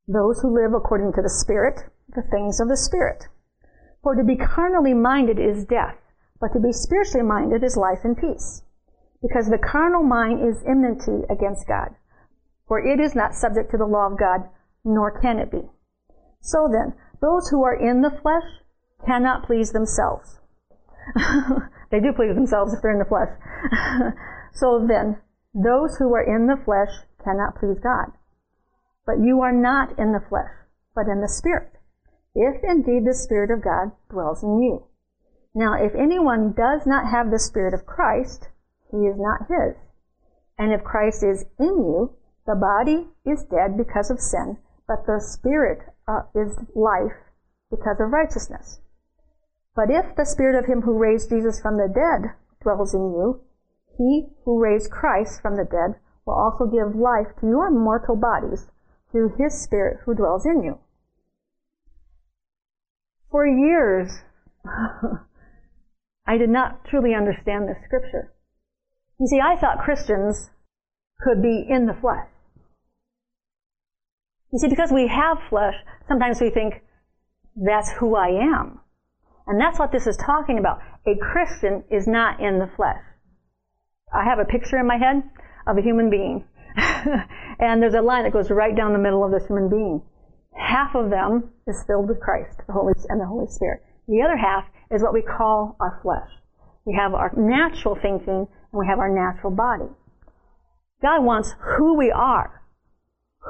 Those 0.07 0.41
who 0.41 0.53
live 0.53 0.73
according 0.73 1.13
to 1.13 1.21
the 1.21 1.29
Spirit, 1.29 1.79
the 2.09 2.23
things 2.23 2.59
of 2.59 2.67
the 2.67 2.77
Spirit. 2.77 3.27
For 4.01 4.15
to 4.15 4.23
be 4.23 4.35
carnally 4.35 4.93
minded 4.93 5.39
is 5.39 5.65
death, 5.65 5.95
but 6.41 6.51
to 6.53 6.59
be 6.59 6.73
spiritually 6.73 7.25
minded 7.25 7.63
is 7.63 7.77
life 7.77 8.03
and 8.03 8.17
peace. 8.17 8.63
Because 9.23 9.47
the 9.47 9.57
carnal 9.57 10.03
mind 10.03 10.43
is 10.43 10.61
enmity 10.67 11.23
against 11.31 11.65
God, 11.65 11.95
for 12.67 12.83
it 12.83 12.99
is 12.99 13.15
not 13.15 13.33
subject 13.33 13.71
to 13.71 13.77
the 13.77 13.87
law 13.87 14.11
of 14.11 14.19
God, 14.19 14.49
nor 14.83 15.17
can 15.21 15.39
it 15.39 15.49
be. 15.49 15.63
So 16.41 16.67
then, 16.69 16.93
those 17.21 17.47
who 17.47 17.63
are 17.63 17.73
in 17.73 18.01
the 18.01 18.11
flesh 18.11 18.43
cannot 19.07 19.47
please 19.47 19.71
themselves. 19.71 20.41
they 21.89 22.01
do 22.01 22.11
please 22.11 22.35
themselves 22.35 22.73
if 22.73 22.81
they're 22.81 22.91
in 22.91 22.99
the 22.99 23.05
flesh. 23.05 23.31
so 24.53 24.85
then, 24.85 25.21
those 25.53 25.95
who 25.97 26.13
are 26.13 26.23
in 26.23 26.47
the 26.47 26.59
flesh 26.65 26.91
cannot 27.23 27.55
please 27.55 27.79
God. 27.79 28.11
But 29.05 29.23
you 29.23 29.39
are 29.39 29.53
not 29.53 29.97
in 29.97 30.11
the 30.11 30.23
flesh, 30.27 30.51
but 30.93 31.07
in 31.07 31.21
the 31.21 31.29
Spirit, 31.29 31.71
if 32.35 32.61
indeed 32.63 33.05
the 33.05 33.15
Spirit 33.15 33.51
of 33.51 33.63
God 33.63 33.91
dwells 34.09 34.43
in 34.43 34.61
you. 34.61 34.83
Now, 35.55 35.75
if 35.75 35.93
anyone 35.95 36.51
does 36.51 36.85
not 36.85 37.11
have 37.11 37.31
the 37.31 37.39
Spirit 37.39 37.73
of 37.73 37.85
Christ, 37.85 38.49
he 38.93 39.07
is 39.09 39.17
not 39.17 39.49
his. 39.49 39.75
And 40.57 40.71
if 40.71 40.83
Christ 40.83 41.23
is 41.23 41.45
in 41.57 41.81
you, 41.81 42.13
the 42.45 42.53
body 42.53 43.09
is 43.25 43.43
dead 43.43 43.75
because 43.75 44.11
of 44.11 44.21
sin, 44.21 44.57
but 44.87 45.07
the 45.07 45.19
Spirit 45.19 45.79
uh, 46.07 46.29
is 46.35 46.59
life 46.75 47.17
because 47.71 47.97
of 47.99 48.13
righteousness. 48.13 48.79
But 49.75 49.89
if 49.89 50.15
the 50.15 50.25
Spirit 50.25 50.59
of 50.59 50.69
him 50.69 50.83
who 50.83 50.93
raised 50.93 51.29
Jesus 51.29 51.59
from 51.59 51.77
the 51.77 51.89
dead 51.89 52.35
dwells 52.61 52.93
in 52.93 53.01
you, 53.01 53.41
he 53.97 54.27
who 54.45 54.61
raised 54.61 54.91
Christ 54.91 55.41
from 55.41 55.57
the 55.57 55.65
dead 55.65 55.99
will 56.25 56.35
also 56.35 56.65
give 56.65 56.95
life 56.95 57.33
to 57.41 57.47
your 57.47 57.71
mortal 57.71 58.15
bodies 58.15 58.69
through 59.11 59.35
his 59.39 59.59
Spirit 59.59 60.01
who 60.05 60.13
dwells 60.13 60.45
in 60.45 60.61
you. 60.61 60.77
For 63.31 63.47
years, 63.47 64.21
I 66.27 66.37
did 66.37 66.49
not 66.49 66.85
truly 66.85 67.15
understand 67.15 67.67
this 67.67 67.83
scripture. 67.85 68.31
You 69.23 69.27
see, 69.27 69.39
I 69.39 69.55
thought 69.55 69.79
Christians 69.79 70.49
could 71.21 71.41
be 71.41 71.65
in 71.69 71.85
the 71.85 71.93
flesh. 71.93 72.27
You 74.51 74.59
see, 74.59 74.67
because 74.67 74.91
we 74.91 75.07
have 75.07 75.37
flesh, 75.49 75.75
sometimes 76.09 76.41
we 76.41 76.49
think, 76.49 76.83
that's 77.55 77.89
who 77.93 78.17
I 78.17 78.27
am. 78.27 78.81
And 79.47 79.61
that's 79.61 79.79
what 79.79 79.93
this 79.93 80.07
is 80.07 80.17
talking 80.17 80.59
about. 80.59 80.79
A 81.07 81.15
Christian 81.15 81.85
is 81.89 82.05
not 82.05 82.41
in 82.41 82.59
the 82.59 82.69
flesh. 82.75 82.99
I 84.13 84.25
have 84.25 84.39
a 84.39 84.45
picture 84.45 84.77
in 84.77 84.87
my 84.87 84.97
head 84.97 85.23
of 85.67 85.77
a 85.77 85.81
human 85.81 86.09
being. 86.09 86.43
and 86.75 87.81
there's 87.81 87.93
a 87.93 88.01
line 88.01 88.25
that 88.25 88.33
goes 88.33 88.51
right 88.51 88.75
down 88.75 88.91
the 88.91 88.99
middle 88.99 89.23
of 89.23 89.31
this 89.31 89.47
human 89.47 89.69
being. 89.69 90.01
Half 90.53 90.95
of 90.95 91.09
them 91.09 91.49
is 91.65 91.81
filled 91.87 92.09
with 92.09 92.19
Christ 92.19 92.59
the 92.67 92.73
Holy, 92.73 92.91
and 93.07 93.21
the 93.21 93.25
Holy 93.25 93.47
Spirit. 93.47 93.83
The 94.05 94.21
other 94.21 94.35
half 94.35 94.65
is 94.91 95.01
what 95.01 95.13
we 95.13 95.21
call 95.21 95.77
our 95.79 96.01
flesh. 96.03 96.29
We 96.83 96.93
have 96.99 97.13
our 97.13 97.31
natural 97.37 97.95
thinking 97.95 98.49
we 98.73 98.87
have 98.87 98.99
our 98.99 99.13
natural 99.13 99.53
body. 99.53 99.89
God 101.01 101.23
wants 101.23 101.53
who 101.77 101.97
we 101.97 102.11
are, 102.11 102.63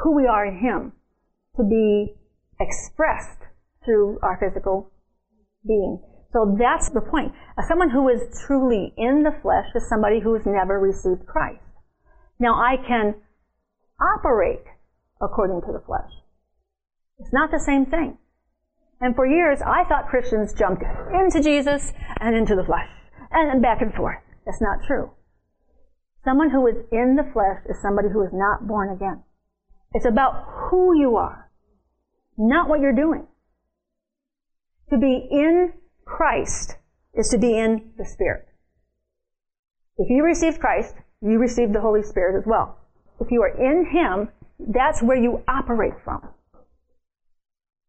who 0.03 0.15
we 0.15 0.27
are 0.27 0.45
in 0.45 0.59
Him, 0.59 0.93
to 1.55 1.63
be 1.63 2.15
expressed 2.59 3.39
through 3.85 4.19
our 4.21 4.37
physical 4.39 4.91
being. 5.65 6.01
So 6.31 6.57
that's 6.59 6.89
the 6.89 7.01
point. 7.01 7.31
Uh, 7.57 7.61
someone 7.67 7.91
who 7.91 8.09
is 8.09 8.21
truly 8.45 8.93
in 8.97 9.23
the 9.23 9.37
flesh 9.41 9.67
is 9.75 9.87
somebody 9.87 10.19
who 10.19 10.33
has 10.33 10.43
never 10.45 10.79
received 10.79 11.25
Christ. 11.27 11.61
Now 12.39 12.55
I 12.55 12.75
can 12.75 13.15
operate 14.01 14.65
according 15.21 15.61
to 15.61 15.71
the 15.71 15.83
flesh. 15.85 16.09
It's 17.19 17.31
not 17.31 17.51
the 17.51 17.59
same 17.59 17.85
thing. 17.85 18.17
And 18.99 19.15
for 19.15 19.27
years, 19.27 19.59
I 19.61 19.83
thought 19.83 20.07
Christians 20.09 20.53
jumped 20.53 20.83
into 21.13 21.41
Jesus 21.41 21.93
and 22.19 22.35
into 22.35 22.55
the 22.55 22.63
flesh 22.63 22.89
and 23.31 23.61
back 23.61 23.81
and 23.81 23.93
forth. 23.93 24.22
That's 24.45 24.61
not 24.61 24.85
true. 24.85 25.11
Someone 26.23 26.51
who 26.51 26.67
is 26.67 26.75
in 26.91 27.15
the 27.15 27.29
flesh 27.33 27.59
is 27.69 27.81
somebody 27.81 28.07
who 28.11 28.23
is 28.23 28.31
not 28.31 28.67
born 28.67 28.89
again. 28.89 29.23
It's 29.93 30.05
about 30.05 30.45
who 30.69 30.97
you 30.97 31.17
are, 31.17 31.49
not 32.37 32.69
what 32.69 32.79
you're 32.79 32.95
doing. 32.95 33.27
To 34.89 34.97
be 34.97 35.27
in 35.31 35.73
Christ 36.05 36.77
is 37.13 37.29
to 37.29 37.37
be 37.37 37.57
in 37.57 37.91
the 37.97 38.05
Spirit. 38.05 38.47
If 39.97 40.09
you 40.09 40.23
received 40.23 40.59
Christ, 40.59 40.95
you 41.21 41.37
received 41.37 41.73
the 41.73 41.81
Holy 41.81 42.03
Spirit 42.03 42.37
as 42.37 42.45
well. 42.45 42.77
If 43.19 43.31
you 43.31 43.41
are 43.43 43.55
in 43.55 43.85
Him, 43.85 44.29
that's 44.59 45.01
where 45.01 45.17
you 45.17 45.43
operate 45.47 45.93
from. 46.03 46.29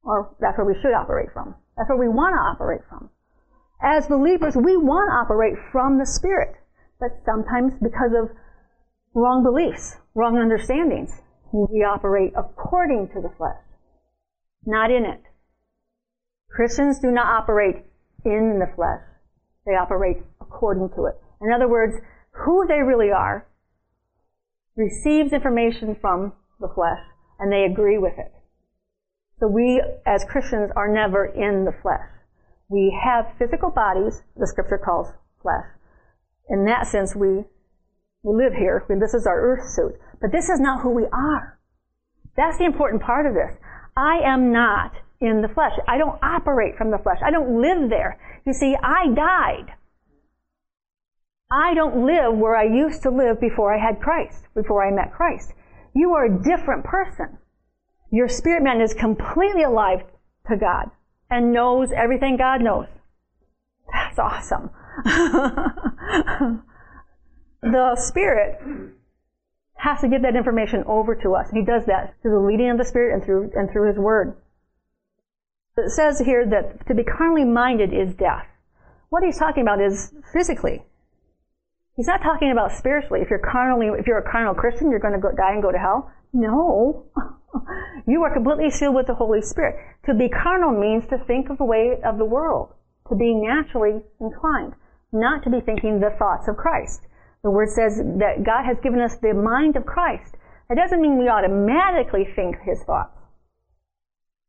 Or 0.02 0.34
that's 0.40 0.58
where 0.58 0.66
we 0.66 0.75
should 0.82 0.92
operate 0.92 1.28
from. 1.32 1.54
That's 1.76 1.88
where 1.88 1.99
we 1.99 2.08
want 2.08 2.34
to 2.34 2.38
operate 2.38 2.82
from. 2.88 3.11
As 3.81 4.07
believers, 4.07 4.57
we 4.57 4.76
want 4.76 5.11
to 5.11 5.14
operate 5.14 5.54
from 5.71 5.99
the 5.99 6.07
Spirit. 6.07 6.57
But 7.00 7.21
sometimes 7.25 7.75
because 7.83 8.12
of 8.16 8.31
wrong 9.14 9.43
beliefs, 9.43 9.97
wrong 10.14 10.38
understandings, 10.38 11.21
we 11.52 11.85
operate 11.85 12.33
according 12.37 13.09
to 13.14 13.21
the 13.21 13.33
flesh, 13.37 13.62
not 14.66 14.90
in 14.90 15.04
it. 15.04 15.23
Christians 16.50 16.99
do 16.99 17.11
not 17.11 17.26
operate 17.26 17.85
in 18.25 18.59
the 18.59 18.73
flesh. 18.75 19.02
They 19.66 19.73
operate 19.73 20.19
according 20.40 20.90
to 20.97 21.07
it. 21.07 21.14
In 21.40 21.52
other 21.52 21.69
words, 21.69 21.97
who 22.33 22.66
they 22.66 22.81
really 22.81 23.11
are 23.11 23.47
receives 24.76 25.33
information 25.33 25.97
from 26.00 26.33
the 26.61 26.69
flesh 26.75 27.00
and 27.38 27.52
they 27.52 27.64
agree 27.64 27.99
with 27.99 28.14
it. 28.19 28.33
So 29.40 29.49
we 29.49 29.83
as 30.07 30.25
Christians 30.25 30.71
are 30.76 30.88
never 30.88 31.25
in 31.26 31.64
the 31.64 31.75
flesh. 31.83 32.09
We 32.68 32.99
have 33.04 33.35
physical 33.38 33.71
bodies, 33.71 34.23
the 34.37 34.47
scripture 34.47 34.78
calls 34.78 35.12
flesh. 35.42 35.66
In 36.49 36.64
that 36.64 36.87
sense, 36.87 37.14
we, 37.14 37.44
we 38.23 38.44
live 38.44 38.54
here. 38.54 38.85
This 38.88 39.14
is 39.14 39.26
our 39.26 39.40
earth 39.40 39.68
suit. 39.68 39.94
But 40.21 40.33
this 40.33 40.49
is 40.49 40.61
not 40.61 40.83
who 40.83 40.90
we 40.90 41.06
are. 41.12 41.59
That's 42.37 42.59
the 42.59 42.64
important 42.64 43.02
part 43.02 43.26
of 43.26 43.35
this. 43.35 43.56
I 43.97 44.21
am 44.25 44.52
not 44.52 44.92
in 45.21 45.42
the 45.42 45.49
flesh. 45.49 45.73
I 45.87 45.99
don't 45.99 46.18
operate 46.23 46.76
from 46.76 46.90
the 46.90 46.99
flesh. 46.99 47.18
I 47.25 47.30
don't 47.30 47.61
live 47.61 47.90
there. 47.90 48.18
You 48.47 48.52
see, 48.52 48.76
I 48.83 49.09
died. 49.14 49.75
I 51.50 51.75
don't 51.75 52.06
live 52.06 52.37
where 52.37 52.56
I 52.56 52.64
used 52.64 53.02
to 53.02 53.11
live 53.11 53.40
before 53.40 53.73
I 53.73 53.78
had 53.78 54.00
Christ, 54.00 54.44
before 54.54 54.85
I 54.85 54.90
met 54.90 55.12
Christ. 55.12 55.52
You 55.94 56.14
are 56.14 56.25
a 56.25 56.42
different 56.42 56.85
person. 56.85 57.38
Your 58.11 58.28
spirit 58.28 58.62
man 58.62 58.80
is 58.80 58.94
completely 58.94 59.62
alive 59.62 60.00
to 60.49 60.56
God 60.56 60.90
and 61.31 61.52
knows 61.52 61.90
everything 61.93 62.37
God 62.37 62.61
knows. 62.62 62.87
That's 63.93 64.19
awesome. 64.19 64.71
the 67.62 67.97
spirit 67.97 68.61
has 69.76 70.00
to 70.00 70.09
give 70.09 70.23
that 70.23 70.37
information 70.37 70.85
over 70.87 71.14
to 71.14 71.35
us. 71.35 71.50
He 71.52 71.62
does 71.64 71.85
that 71.87 72.14
through 72.23 72.40
the 72.40 72.47
leading 72.47 72.71
of 72.71 72.78
the 72.78 72.85
spirit 72.85 73.14
and 73.14 73.25
through 73.25 73.50
and 73.54 73.71
through 73.71 73.88
his 73.88 73.99
word. 73.99 74.37
It 75.76 75.90
says 75.90 76.21
here 76.21 76.47
that 76.47 76.87
to 76.87 76.95
be 76.95 77.02
carnally 77.02 77.45
minded 77.45 77.93
is 77.93 78.14
death. 78.14 78.47
What 79.11 79.25
he's 79.25 79.38
talking 79.38 79.62
about 79.62 79.81
is 79.81 80.12
physically. 80.33 80.83
He's 81.97 82.07
not 82.07 82.23
talking 82.23 82.50
about 82.50 82.73
spiritually. 82.73 83.21
If 83.21 83.31
you're 83.31 83.38
carnally, 83.38 83.88
if 83.99 84.07
you're 84.07 84.19
a 84.19 84.31
carnal 84.31 84.54
Christian, 84.54 84.90
you're 84.90 85.00
going 85.00 85.14
to 85.14 85.21
go, 85.21 85.31
die 85.33 85.52
and 85.52 85.62
go 85.62 85.71
to 85.71 85.78
hell. 85.78 86.11
No. 86.33 87.04
you 88.06 88.23
are 88.23 88.32
completely 88.32 88.70
sealed 88.70 88.94
with 88.94 89.06
the 89.06 89.14
Holy 89.14 89.40
Spirit. 89.40 89.76
To 90.06 90.14
be 90.14 90.28
carnal 90.28 90.73
means 90.73 91.06
to 91.08 91.18
think 91.18 91.49
of 91.50 91.58
the 91.58 91.64
way 91.64 91.96
of 92.04 92.18
the 92.18 92.25
world, 92.25 92.75
to 93.08 93.14
be 93.14 93.34
naturally 93.34 94.02
inclined, 94.20 94.75
not 95.12 95.42
to 95.44 95.50
be 95.50 95.61
thinking 95.61 96.00
the 96.00 96.14
thoughts 96.18 96.49
of 96.49 96.56
Christ. 96.56 97.06
The 97.42 97.50
word 97.50 97.68
says 97.68 97.99
that 98.20 98.44
God 98.44 98.64
has 98.64 98.80
given 98.82 99.00
us 99.00 99.16
the 99.16 99.32
mind 99.34 99.76
of 99.76 99.87
Christ. 99.87 100.37
That 100.68 100.76
doesn't 100.76 101.00
mean 101.00 101.18
we 101.18 101.28
automatically 101.28 102.25
think 102.34 102.56
his 102.64 102.82
thoughts. 102.84 103.16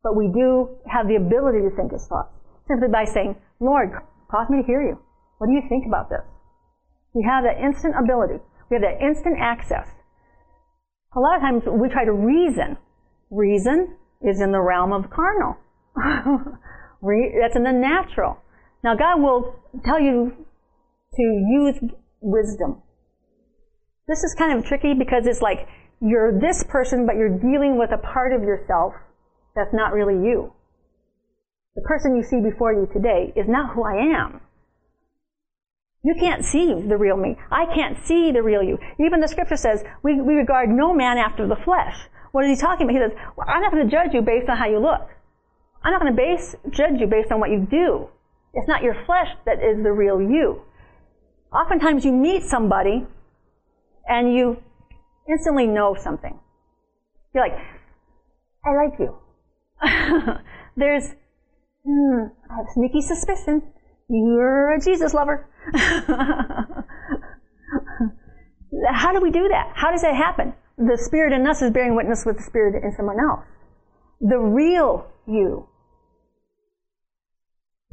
But 0.04 0.16
we 0.16 0.28
do 0.28 0.78
have 0.88 1.08
the 1.08 1.16
ability 1.16 1.60
to 1.68 1.76
think 1.76 1.92
his 1.92 2.08
thoughts. 2.08 2.32
Simply 2.68 2.88
by 2.88 3.06
saying, 3.06 3.36
Lord, 3.60 3.92
cause 4.32 4.48
me 4.50 4.62
to 4.62 4.68
hear 4.68 4.82
you. 4.82 5.00
What 5.38 5.48
do 5.48 5.54
you 5.54 5.64
think 5.68 5.86
about 5.86 6.10
this? 6.10 6.24
We 7.14 7.24
have 7.24 7.44
that 7.44 7.60
instant 7.60 7.96
ability. 8.00 8.40
We 8.70 8.76
have 8.76 8.84
that 8.84 9.04
instant 9.04 9.38
access. 9.40 9.88
A 11.16 11.20
lot 11.20 11.36
of 11.36 11.42
times 11.42 11.64
we 11.68 11.90
try 11.90 12.06
to 12.06 12.12
reason. 12.12 12.78
Reason 13.36 13.98
is 14.22 14.40
in 14.40 14.52
the 14.52 14.62
realm 14.62 14.94
of 14.94 15.10
carnal. 15.10 15.58
That's 15.96 17.56
in 17.56 17.64
the 17.64 17.72
natural. 17.72 18.38
Now 18.84 18.96
God 18.96 19.22
will 19.22 19.56
tell 19.84 20.00
you 20.00 20.32
to 21.16 21.22
use 21.22 21.76
wisdom. 22.22 22.82
This 24.08 24.24
is 24.24 24.36
kind 24.38 24.58
of 24.58 24.66
tricky 24.66 24.94
because 24.94 25.28
it's 25.28 25.42
like 25.42 25.68
you're 26.02 26.40
this 26.40 26.64
person, 26.64 27.06
but 27.06 27.16
you're 27.16 27.38
dealing 27.38 27.78
with 27.78 27.92
a 27.92 27.98
part 27.98 28.34
of 28.34 28.42
yourself 28.42 28.94
that's 29.56 29.74
not 29.74 29.94
really 29.94 30.14
you. 30.14 30.54
The 31.76 31.82
person 31.82 32.16
you 32.16 32.24
see 32.24 32.42
before 32.42 32.74
you 32.74 32.88
today 32.94 33.34
is 33.36 33.48
not 33.48 33.74
who 33.74 33.84
I 33.84 34.18
am. 34.18 34.42
You 36.04 36.16
can't 36.20 36.46
see 36.46 36.68
the 36.88 36.98
real 36.98 37.18
me. 37.18 37.36
I 37.52 37.66
can't 37.66 37.98
see 38.06 38.32
the 38.32 38.44
real 38.44 38.62
you. 38.62 38.78
Even 39.04 39.20
the 39.20 39.28
scripture 39.28 39.58
says 39.58 39.84
we, 40.04 40.22
we 40.22 40.36
regard 40.36 40.70
no 40.70 40.94
man 40.94 41.18
after 41.18 41.48
the 41.48 41.56
flesh. 41.56 41.96
What 42.36 42.44
is 42.44 42.60
he 42.60 42.62
talking 42.62 42.84
about? 42.84 42.96
He 42.96 43.00
says, 43.00 43.18
well, 43.38 43.48
I'm 43.48 43.62
not 43.62 43.72
going 43.72 43.88
to 43.88 43.90
judge 43.90 44.14
you 44.14 44.22
based 44.22 44.50
on 44.50 44.58
how 44.58 44.68
you 44.68 44.78
look. 44.78 45.08
I'm 45.86 45.94
not 45.94 46.02
going 46.02 46.14
to 46.14 46.18
base, 46.18 46.54
judge 46.70 47.00
you 47.00 47.08
based 47.08 47.32
on 47.32 47.40
what 47.40 47.50
you 47.50 47.66
do. 47.72 48.10
It's 48.54 48.68
not 48.68 48.84
your 48.84 48.94
flesh 49.06 49.30
that 49.46 49.64
is 49.64 49.82
the 49.82 49.94
real 49.94 50.20
you. 50.22 50.62
Oftentimes 51.54 52.04
you 52.04 52.12
meet 52.12 52.44
somebody 52.44 53.08
and 54.06 54.36
you 54.36 54.62
instantly 55.30 55.66
know 55.66 55.96
something. 55.98 56.38
You're 57.34 57.48
like, 57.48 57.58
I 58.66 58.84
like 58.84 59.00
you. 59.00 59.16
There's, 60.76 61.06
hmm, 61.86 62.24
I 62.52 62.58
have 62.58 62.66
sneaky 62.74 63.00
suspicion 63.00 63.62
you're 64.10 64.76
a 64.76 64.82
Jesus 64.82 65.14
lover. 65.14 65.48
How 68.92 69.14
do 69.14 69.22
we 69.22 69.32
do 69.32 69.48
that? 69.48 69.72
How 69.74 69.92
does 69.92 70.02
that 70.02 70.16
happen? 70.16 70.54
The 70.78 70.98
spirit 70.98 71.34
in 71.34 71.48
us 71.48 71.62
is 71.62 71.72
bearing 71.72 71.96
witness 71.96 72.26
with 72.26 72.38
the 72.38 72.44
spirit 72.44 72.84
in 72.84 72.92
someone 72.96 73.20
else. 73.20 73.46
The 74.20 74.40
real 74.40 75.08
you. 75.26 75.68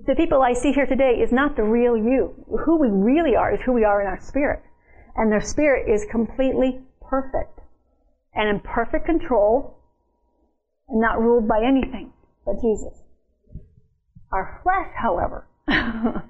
The 0.04 0.16
people 0.16 0.42
I 0.42 0.52
see 0.52 0.72
here 0.72 0.86
today 0.86 1.20
is 1.22 1.30
not 1.30 1.56
the 1.56 1.62
real 1.62 1.96
you. 1.96 2.34
Who 2.64 2.78
we 2.78 2.88
really 2.88 3.36
are 3.36 3.54
is 3.54 3.60
who 3.64 3.72
we 3.72 3.84
are 3.84 4.00
in 4.00 4.08
our 4.08 4.20
spirit. 4.20 4.62
And 5.14 5.30
their 5.30 5.40
spirit 5.40 5.88
is 5.88 6.04
completely 6.10 6.80
perfect 7.00 7.60
and 8.34 8.48
in 8.48 8.60
perfect 8.60 9.06
control 9.06 9.78
and 10.88 11.00
not 11.00 11.20
ruled 11.20 11.46
by 11.46 11.62
anything 11.64 12.12
but 12.44 12.60
Jesus. 12.60 12.98
Our 14.32 14.60
flesh, 14.62 14.90
however, 14.96 15.46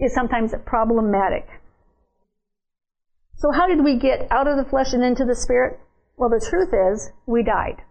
is 0.00 0.14
sometimes 0.14 0.52
problematic. 0.66 1.48
So 3.36 3.50
how 3.52 3.66
did 3.66 3.84
we 3.84 3.98
get 3.98 4.30
out 4.30 4.46
of 4.46 4.56
the 4.56 4.68
flesh 4.68 4.92
and 4.92 5.04
into 5.04 5.24
the 5.24 5.34
spirit? 5.34 5.80
Well, 6.16 6.30
the 6.30 6.44
truth 6.48 6.70
is, 6.72 7.10
we 7.26 7.42
died. 7.42 7.82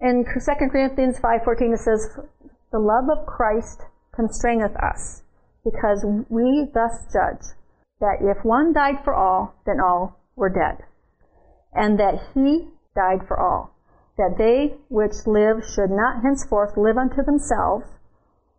In 0.00 0.24
2 0.24 0.68
Corinthians 0.70 1.18
5.14 1.18 1.74
it 1.74 1.80
says, 1.80 2.18
The 2.72 2.78
love 2.78 3.08
of 3.10 3.26
Christ 3.26 3.82
constraineth 4.14 4.76
us, 4.76 5.22
because 5.64 6.04
we 6.28 6.68
thus 6.72 7.04
judge, 7.12 7.54
that 8.00 8.18
if 8.20 8.44
one 8.44 8.72
died 8.72 9.04
for 9.04 9.14
all, 9.14 9.54
then 9.66 9.80
all 9.80 10.20
were 10.36 10.50
dead. 10.50 10.84
And 11.72 11.98
that 11.98 12.32
he 12.34 12.68
died 12.94 13.26
for 13.26 13.38
all, 13.38 13.74
that 14.16 14.36
they 14.38 14.76
which 14.88 15.26
live 15.26 15.64
should 15.64 15.90
not 15.90 16.22
henceforth 16.22 16.76
live 16.76 16.96
unto 16.96 17.22
themselves, 17.22 17.86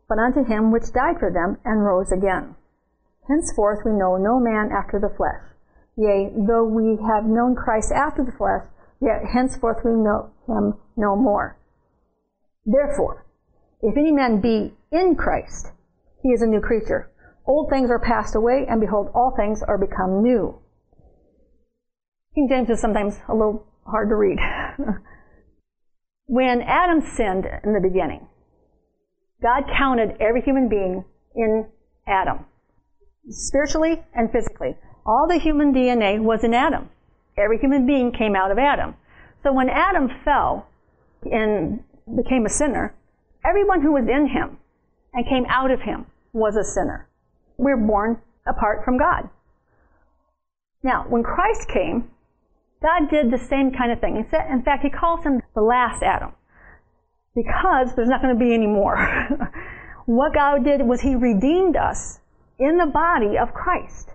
but 0.08 0.20
unto 0.20 0.44
him 0.44 0.72
which 0.72 0.94
died 0.94 1.20
for 1.20 1.32
them 1.32 1.58
and 1.66 1.84
rose 1.84 2.12
again. 2.12 2.56
Henceforth 3.28 3.80
we 3.86 3.92
know 3.92 4.18
no 4.18 4.40
man 4.40 4.70
after 4.72 5.00
the 5.00 5.14
flesh. 5.16 5.42
Yea, 5.98 6.32
though 6.36 6.66
we 6.66 6.98
have 7.08 7.26
known 7.26 7.56
Christ 7.56 7.92
after 7.92 8.24
the 8.24 8.32
flesh, 8.32 8.64
yet 9.02 9.26
henceforth 9.34 9.84
we 9.84 9.92
know 9.92 10.32
him 10.48 10.76
no 10.96 11.16
more. 11.16 11.58
Therefore, 12.66 13.26
if 13.82 13.98
any 13.98 14.12
man 14.12 14.42
be 14.42 14.74
in 14.92 15.16
Christ, 15.16 15.72
he 16.22 16.30
is 16.30 16.42
a 16.42 16.48
new 16.48 16.60
creature. 16.60 17.12
Old 17.46 17.70
things 17.70 17.90
are 17.92 18.00
passed 18.00 18.36
away, 18.36 18.66
and 18.68 18.82
behold, 18.82 19.10
all 19.14 19.34
things 19.36 19.62
are 19.62 19.78
become 19.78 20.24
new. 20.24 20.60
King 22.34 22.48
James 22.50 22.70
is 22.70 22.82
sometimes 22.82 23.20
a 23.30 23.34
little 23.34 23.66
hard 23.86 24.10
to 24.10 24.16
read. 24.16 24.40
when 26.26 26.62
Adam 26.62 27.02
sinned 27.02 27.46
in 27.64 27.74
the 27.74 27.80
beginning, 27.80 28.28
God 29.42 29.64
counted 29.78 30.18
every 30.20 30.42
human 30.42 30.68
being 30.68 31.06
in 31.36 31.68
Adam, 32.08 32.46
spiritually 33.30 34.04
and 34.14 34.32
physically. 34.32 34.76
All 35.06 35.28
the 35.28 35.40
human 35.40 35.74
DNA 35.74 36.22
was 36.22 36.44
in 36.44 36.54
Adam. 36.54 36.90
Every 37.38 37.58
human 37.60 37.86
being 37.86 38.12
came 38.12 38.36
out 38.36 38.52
of 38.52 38.58
Adam. 38.58 38.96
So 39.44 39.54
when 39.54 39.70
Adam 39.70 40.10
fell 40.24 40.68
and 41.24 41.84
became 42.16 42.46
a 42.46 42.50
sinner, 42.50 42.96
everyone 43.46 43.82
who 43.82 43.94
was 43.94 44.08
in 44.08 44.28
him 44.28 44.58
and 45.14 45.28
came 45.28 45.46
out 45.50 45.72
of 45.72 45.82
him 45.82 46.06
was 46.34 46.56
a 46.56 46.64
sinner. 46.64 47.08
We're 47.58 47.78
born 47.78 48.22
apart 48.48 48.84
from 48.84 48.98
God. 48.98 49.30
Now, 50.84 51.06
when 51.10 51.24
Christ 51.24 51.68
came, 51.68 52.10
God 52.82 53.10
did 53.10 53.32
the 53.32 53.38
same 53.38 53.72
kind 53.72 53.92
of 53.92 54.00
thing. 54.00 54.18
In 54.18 54.64
fact, 54.64 54.84
he 54.84 54.90
calls 54.90 55.24
him 55.24 55.42
the 55.56 55.62
last 55.62 56.04
Adam 56.04 56.34
because 57.36 57.96
there's 57.96 58.08
not 58.08 58.22
going 58.22 58.34
to 58.34 58.40
be 58.40 58.54
any 58.54 58.68
more. 58.68 58.96
what 60.06 60.34
God 60.34 60.64
did 60.64 60.82
was 60.82 61.02
He 61.02 61.16
redeemed 61.16 61.76
us 61.76 62.20
in 62.60 62.78
the 62.78 62.92
body 62.92 63.38
of 63.38 63.54
Christ. 63.54 64.10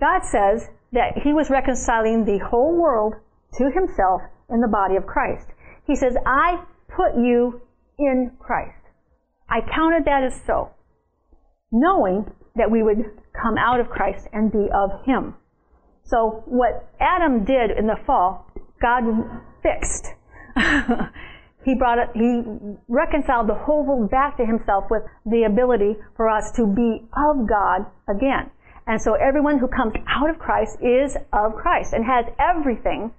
God 0.00 0.22
says 0.24 0.68
that 0.92 1.18
He 1.22 1.32
was 1.32 1.50
reconciling 1.50 2.24
the 2.24 2.38
whole 2.38 2.76
world 2.76 3.14
to 3.54 3.70
Himself 3.70 4.22
in 4.50 4.60
the 4.60 4.68
body 4.68 4.96
of 4.96 5.06
Christ. 5.06 5.48
He 5.86 5.94
says, 5.94 6.16
I 6.26 6.64
put 6.88 7.14
you 7.16 7.60
in 7.98 8.32
Christ. 8.38 8.78
I 9.48 9.60
counted 9.60 10.04
that 10.06 10.24
as 10.24 10.40
so, 10.46 10.70
knowing 11.70 12.30
that 12.56 12.70
we 12.70 12.82
would 12.82 13.04
come 13.40 13.56
out 13.58 13.80
of 13.80 13.88
Christ 13.88 14.26
and 14.32 14.50
be 14.50 14.68
of 14.74 15.04
Him. 15.04 15.34
So 16.04 16.42
what 16.46 16.88
Adam 17.00 17.44
did 17.44 17.70
in 17.70 17.86
the 17.86 17.96
fall, 18.06 18.46
God 18.80 19.04
fixed. 19.62 20.14
he 21.66 21.74
brought 21.74 21.98
it, 21.98 22.08
he 22.14 22.42
reconciled 22.86 23.48
the 23.48 23.58
whole 23.58 23.84
world 23.84 24.08
back 24.08 24.36
to 24.36 24.46
himself 24.46 24.84
with 24.88 25.02
the 25.26 25.42
ability 25.42 25.96
for 26.16 26.30
us 26.30 26.52
to 26.54 26.64
be 26.64 27.02
of 27.10 27.48
God 27.48 27.90
again. 28.08 28.54
And 28.86 29.02
so 29.02 29.14
everyone 29.14 29.58
who 29.58 29.66
comes 29.66 29.92
out 30.06 30.30
of 30.30 30.38
Christ 30.38 30.78
is 30.80 31.16
of 31.32 31.56
Christ 31.58 31.92
and 31.92 32.06
has 32.06 32.26
everything 32.38 33.10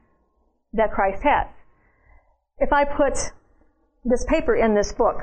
that 0.71 0.93
Christ 0.93 1.21
has. 1.23 1.47
If 2.59 2.71
I 2.71 2.85
put 2.85 3.19
this 4.05 4.25
paper 4.29 4.55
in 4.55 4.73
this 4.73 4.93
book, 4.93 5.17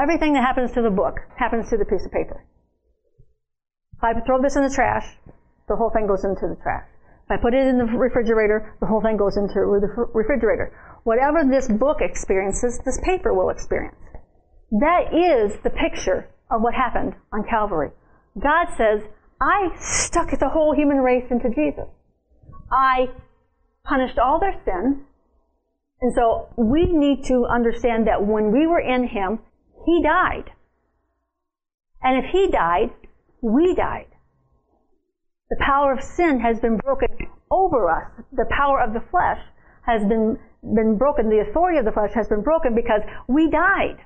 everything 0.00 0.34
that 0.34 0.46
happens 0.46 0.70
to 0.74 0.82
the 0.82 0.94
book 0.94 1.18
happens 1.36 1.68
to 1.70 1.76
the 1.76 1.84
piece 1.84 2.06
of 2.06 2.12
paper. 2.12 2.46
If 3.98 4.04
I 4.04 4.14
throw 4.24 4.40
this 4.40 4.54
in 4.54 4.62
the 4.62 4.70
trash, 4.70 5.06
the 5.66 5.74
whole 5.74 5.90
thing 5.90 6.06
goes 6.06 6.22
into 6.22 6.46
the 6.46 6.56
trash. 6.62 6.86
If 7.26 7.32
I 7.32 7.42
put 7.42 7.52
it 7.52 7.66
in 7.66 7.78
the 7.78 7.86
refrigerator, 7.86 8.76
the 8.78 8.86
whole 8.86 9.02
thing 9.02 9.16
goes 9.16 9.36
into 9.36 9.54
the 9.54 9.90
refrigerator. 10.14 10.70
Whatever 11.06 11.44
this 11.48 11.68
book 11.68 11.98
experiences, 12.00 12.80
this 12.84 12.98
paper 13.04 13.32
will 13.32 13.48
experience. 13.48 13.94
That 14.72 15.14
is 15.14 15.56
the 15.62 15.70
picture 15.70 16.28
of 16.50 16.62
what 16.62 16.74
happened 16.74 17.14
on 17.32 17.44
Calvary. 17.48 17.90
God 18.36 18.66
says, 18.76 19.02
I 19.40 19.70
stuck 19.78 20.36
the 20.36 20.48
whole 20.48 20.74
human 20.74 20.98
race 20.98 21.30
into 21.30 21.48
Jesus. 21.50 21.86
I 22.72 23.06
punished 23.84 24.18
all 24.18 24.40
their 24.40 24.60
sins. 24.64 25.06
And 26.00 26.12
so 26.12 26.48
we 26.56 26.86
need 26.90 27.24
to 27.26 27.46
understand 27.46 28.08
that 28.08 28.26
when 28.26 28.50
we 28.50 28.66
were 28.66 28.80
in 28.80 29.06
Him, 29.06 29.38
He 29.86 30.02
died. 30.02 30.50
And 32.02 32.24
if 32.24 32.32
He 32.32 32.50
died, 32.50 32.90
we 33.40 33.76
died. 33.76 34.08
The 35.50 35.62
power 35.64 35.92
of 35.92 36.02
sin 36.02 36.40
has 36.40 36.58
been 36.58 36.78
broken 36.78 37.10
over 37.48 37.88
us. 37.88 38.10
The 38.32 38.50
power 38.50 38.80
of 38.80 38.92
the 38.92 39.04
flesh 39.08 39.38
has 39.86 40.02
been, 40.02 40.38
been 40.62 40.98
broken. 40.98 41.30
The 41.30 41.46
authority 41.48 41.78
of 41.78 41.84
the 41.84 41.92
flesh 41.92 42.12
has 42.14 42.28
been 42.28 42.42
broken 42.42 42.74
because 42.74 43.02
we 43.28 43.50
died. 43.50 44.04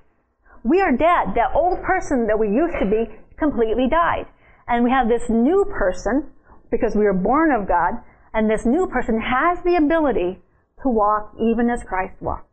We 0.63 0.81
are 0.81 0.93
dead. 0.93 1.35
That 1.35 1.53
old 1.55 1.83
person 1.83 2.27
that 2.29 2.39
we 2.39 2.49
used 2.49 2.77
to 2.81 2.87
be 2.87 3.09
completely 3.39 3.89
died. 3.89 4.27
And 4.69 4.85
we 4.85 4.91
have 4.91 5.09
this 5.09 5.29
new 5.29 5.65
person 5.73 6.31
because 6.71 6.95
we 6.95 7.07
are 7.07 7.15
born 7.15 7.51
of 7.51 7.67
God, 7.67 7.99
and 8.33 8.49
this 8.49 8.65
new 8.65 8.87
person 8.87 9.21
has 9.21 9.59
the 9.65 9.77
ability 9.77 10.39
to 10.83 10.89
walk 10.89 11.35
even 11.35 11.69
as 11.69 11.83
Christ 11.83 12.15
walked. 12.21 12.49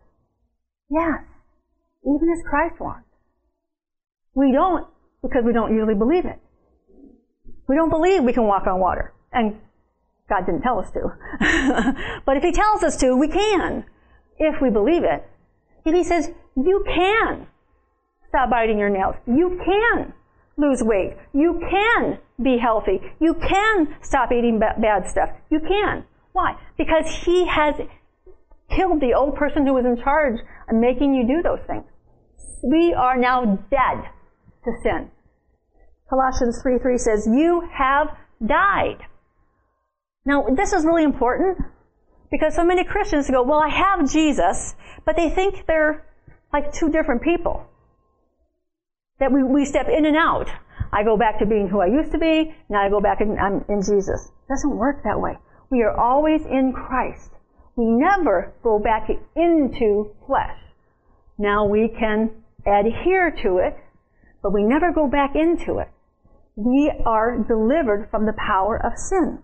Yes, 0.89 1.21
even 2.03 2.29
as 2.33 2.43
Christ 2.49 2.79
walked. 2.79 3.05
We 4.33 4.51
don't 4.51 4.87
because 5.21 5.43
we 5.45 5.53
don't 5.53 5.73
usually 5.73 5.95
believe 5.95 6.25
it. 6.25 6.39
We 7.67 7.75
don't 7.75 7.89
believe 7.89 8.23
we 8.23 8.33
can 8.33 8.47
walk 8.47 8.65
on 8.65 8.79
water. 8.79 9.13
And 9.31 9.57
God 10.29 10.45
didn't 10.45 10.61
tell 10.61 10.79
us 10.79 10.91
to. 10.91 12.21
but 12.25 12.37
if 12.37 12.43
He 12.43 12.51
tells 12.51 12.83
us 12.83 12.97
to, 12.97 13.15
we 13.15 13.27
can. 13.27 13.85
If 14.37 14.61
we 14.61 14.69
believe 14.69 15.03
it. 15.03 15.27
If 15.85 15.93
He 15.93 16.03
says, 16.03 16.29
you 16.55 16.83
can 16.85 17.47
stop 18.27 18.49
biting 18.49 18.77
your 18.77 18.89
nails. 18.89 19.15
You 19.25 19.59
can 19.63 20.13
lose 20.57 20.81
weight. 20.83 21.15
You 21.33 21.61
can 21.69 22.19
be 22.41 22.57
healthy. 22.57 22.99
You 23.19 23.35
can 23.35 23.95
stop 24.01 24.31
eating 24.31 24.59
bad 24.59 25.07
stuff. 25.09 25.29
You 25.49 25.59
can. 25.59 26.03
Why? 26.33 26.57
Because 26.77 27.05
He 27.25 27.47
has 27.47 27.75
killed 28.75 29.01
the 29.01 29.13
old 29.13 29.35
person 29.35 29.65
who 29.65 29.73
was 29.73 29.85
in 29.85 29.97
charge 30.03 30.39
of 30.69 30.75
making 30.75 31.13
you 31.13 31.25
do 31.25 31.41
those 31.41 31.65
things. 31.67 31.85
We 32.63 32.93
are 32.93 33.17
now 33.17 33.59
dead 33.69 34.09
to 34.65 34.71
sin. 34.83 35.11
Colossians 36.09 36.59
3 36.61 36.79
3 36.79 36.97
says, 36.97 37.27
You 37.31 37.67
have 37.73 38.07
died. 38.45 38.99
Now, 40.27 40.43
this 40.53 40.73
is 40.73 40.83
really 40.83 41.05
important 41.05 41.57
because 42.29 42.53
so 42.53 42.65
many 42.65 42.83
Christians 42.83 43.29
go, 43.31 43.43
Well, 43.43 43.61
I 43.61 43.69
have 43.69 44.11
Jesus, 44.11 44.75
but 45.05 45.15
they 45.15 45.29
think 45.29 45.65
they're 45.65 46.05
like 46.51 46.73
two 46.73 46.89
different 46.89 47.21
people. 47.21 47.65
That 49.19 49.31
we, 49.31 49.41
we 49.41 49.63
step 49.63 49.87
in 49.87 50.05
and 50.05 50.17
out. 50.17 50.49
I 50.91 51.05
go 51.05 51.15
back 51.15 51.39
to 51.39 51.45
being 51.45 51.69
who 51.69 51.79
I 51.79 51.85
used 51.85 52.11
to 52.11 52.17
be, 52.17 52.53
now 52.67 52.85
I 52.85 52.89
go 52.89 52.99
back 52.99 53.21
and 53.21 53.39
I'm 53.39 53.63
in 53.69 53.81
Jesus. 53.81 54.27
It 54.27 54.51
doesn't 54.51 54.75
work 54.75 55.01
that 55.05 55.17
way. 55.17 55.37
We 55.71 55.83
are 55.83 55.97
always 55.97 56.41
in 56.45 56.73
Christ. 56.73 57.31
We 57.77 57.85
never 57.85 58.53
go 58.63 58.79
back 58.79 59.09
into 59.33 60.11
flesh. 60.27 60.59
Now 61.37 61.65
we 61.67 61.87
can 61.87 62.31
adhere 62.65 63.31
to 63.43 63.59
it, 63.59 63.77
but 64.43 64.51
we 64.51 64.63
never 64.63 64.91
go 64.91 65.07
back 65.07 65.35
into 65.35 65.79
it 65.79 65.87
we 66.57 66.91
are 67.05 67.37
delivered 67.37 68.09
from 68.09 68.25
the 68.25 68.33
power 68.33 68.83
of 68.83 68.97
sin. 68.97 69.37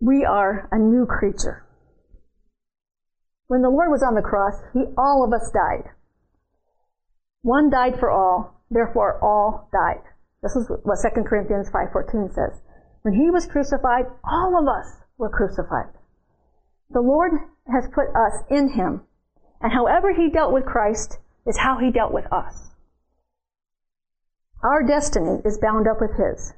We 0.00 0.24
are 0.24 0.68
a 0.72 0.78
new 0.78 1.06
creature. 1.06 1.64
When 3.48 3.62
the 3.62 3.68
Lord 3.68 3.90
was 3.90 4.02
on 4.02 4.14
the 4.14 4.22
cross, 4.22 4.54
he, 4.72 4.84
all 4.96 5.24
of 5.24 5.32
us 5.32 5.50
died. 5.52 5.90
One 7.42 7.70
died 7.70 7.98
for 7.98 8.10
all, 8.10 8.62
therefore 8.70 9.18
all 9.22 9.68
died. 9.72 10.02
This 10.42 10.56
is 10.56 10.70
what 10.82 10.98
2 11.02 11.22
Corinthians 11.24 11.70
5.14 11.70 12.34
says. 12.34 12.60
When 13.02 13.14
he 13.14 13.30
was 13.30 13.46
crucified, 13.46 14.06
all 14.24 14.58
of 14.58 14.68
us 14.68 15.00
were 15.18 15.28
crucified. 15.28 15.92
The 16.90 17.00
Lord 17.00 17.32
has 17.70 17.88
put 17.94 18.08
us 18.14 18.42
in 18.50 18.70
him, 18.70 19.02
and 19.60 19.72
however 19.72 20.14
he 20.14 20.30
dealt 20.30 20.52
with 20.52 20.64
Christ 20.64 21.18
is 21.46 21.58
how 21.58 21.78
he 21.78 21.90
dealt 21.90 22.12
with 22.12 22.30
us. 22.32 22.70
Our 24.62 24.82
destiny 24.82 25.40
is 25.44 25.58
bound 25.58 25.88
up 25.88 26.02
with 26.02 26.16
His. 26.16 26.52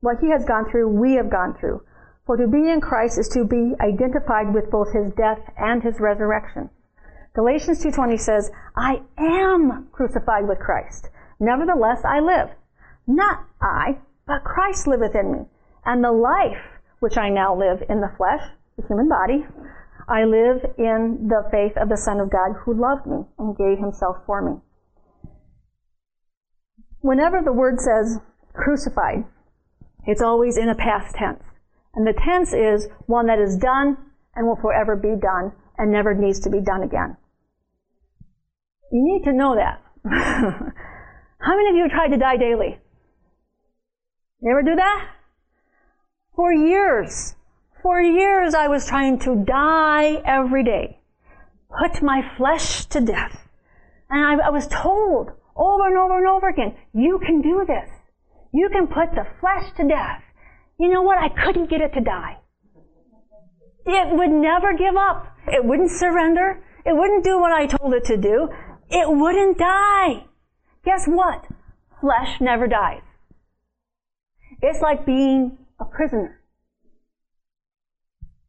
What 0.00 0.18
He 0.20 0.30
has 0.30 0.44
gone 0.44 0.70
through, 0.70 0.88
we 0.88 1.14
have 1.14 1.30
gone 1.30 1.54
through. 1.58 1.82
For 2.26 2.36
to 2.36 2.46
be 2.46 2.70
in 2.70 2.80
Christ 2.80 3.18
is 3.18 3.28
to 3.30 3.44
be 3.44 3.74
identified 3.80 4.54
with 4.54 4.70
both 4.70 4.92
His 4.92 5.12
death 5.12 5.40
and 5.56 5.82
His 5.82 5.98
resurrection. 6.00 6.70
Galatians 7.34 7.84
2.20 7.84 8.20
says, 8.20 8.50
I 8.76 9.02
am 9.16 9.88
crucified 9.92 10.48
with 10.48 10.58
Christ. 10.58 11.08
Nevertheless, 11.40 12.04
I 12.04 12.20
live. 12.20 12.50
Not 13.06 13.46
I, 13.60 13.98
but 14.26 14.44
Christ 14.44 14.86
liveth 14.86 15.14
in 15.14 15.32
me. 15.32 15.38
And 15.84 16.02
the 16.02 16.12
life 16.12 16.80
which 17.00 17.16
I 17.16 17.30
now 17.30 17.56
live 17.56 17.82
in 17.88 18.00
the 18.00 18.12
flesh, 18.16 18.42
the 18.76 18.86
human 18.86 19.08
body, 19.08 19.46
I 20.08 20.24
live 20.24 20.64
in 20.78 21.28
the 21.28 21.48
faith 21.50 21.76
of 21.76 21.88
the 21.88 21.96
Son 21.96 22.20
of 22.20 22.30
God 22.30 22.54
who 22.64 22.74
loved 22.74 23.06
me 23.06 23.24
and 23.38 23.56
gave 23.56 23.78
himself 23.78 24.18
for 24.26 24.42
me 24.42 24.60
whenever 27.00 27.42
the 27.42 27.52
word 27.52 27.80
says 27.80 28.18
crucified, 28.52 29.24
it's 30.08 30.22
always 30.22 30.56
in 30.56 30.70
a 30.70 30.74
past 30.74 31.14
tense. 31.14 31.42
And 31.94 32.06
the 32.06 32.14
tense 32.14 32.54
is 32.54 32.88
one 33.06 33.26
that 33.26 33.38
is 33.38 33.58
done 33.58 33.98
and 34.34 34.46
will 34.46 34.56
forever 34.56 34.96
be 34.96 35.14
done 35.20 35.52
and 35.76 35.92
never 35.92 36.14
needs 36.14 36.40
to 36.40 36.50
be 36.50 36.62
done 36.62 36.82
again. 36.82 37.18
You 38.90 39.04
need 39.04 39.24
to 39.24 39.34
know 39.34 39.54
that. 39.56 39.82
How 41.40 41.56
many 41.56 41.70
of 41.70 41.76
you 41.76 41.88
tried 41.90 42.08
to 42.08 42.16
die 42.16 42.38
daily? 42.38 42.78
You 44.40 44.50
ever 44.50 44.62
do 44.62 44.76
that? 44.76 45.10
For 46.34 46.54
years, 46.54 47.34
for 47.82 48.00
years 48.00 48.54
I 48.54 48.68
was 48.68 48.86
trying 48.86 49.18
to 49.20 49.44
die 49.44 50.22
every 50.24 50.64
day. 50.64 51.00
Put 51.78 52.02
my 52.02 52.22
flesh 52.38 52.86
to 52.86 53.02
death. 53.02 53.46
And 54.08 54.40
I, 54.40 54.46
I 54.46 54.50
was 54.50 54.68
told 54.68 55.32
over 55.54 55.86
and 55.86 55.98
over 55.98 56.16
and 56.16 56.28
over 56.28 56.48
again. 56.48 56.76
You 56.94 57.20
can 57.24 57.42
do 57.42 57.66
this. 57.66 57.90
You 58.52 58.68
can 58.70 58.86
put 58.86 59.14
the 59.14 59.26
flesh 59.40 59.72
to 59.76 59.86
death. 59.86 60.22
You 60.78 60.88
know 60.88 61.02
what? 61.02 61.18
I 61.18 61.28
couldn't 61.28 61.70
get 61.70 61.80
it 61.80 61.92
to 61.94 62.00
die. 62.00 62.38
It 63.86 64.16
would 64.16 64.30
never 64.30 64.76
give 64.76 64.96
up. 64.96 65.26
It 65.46 65.64
wouldn't 65.64 65.90
surrender. 65.90 66.62
It 66.84 66.94
wouldn't 66.94 67.24
do 67.24 67.38
what 67.38 67.52
I 67.52 67.66
told 67.66 67.94
it 67.94 68.04
to 68.06 68.16
do. 68.16 68.48
It 68.90 69.08
wouldn't 69.08 69.58
die. 69.58 70.24
Guess 70.84 71.06
what? 71.06 71.46
Flesh 72.00 72.40
never 72.40 72.66
dies. 72.66 73.02
It's 74.62 74.80
like 74.80 75.04
being 75.04 75.58
a 75.80 75.84
prisoner. 75.84 76.40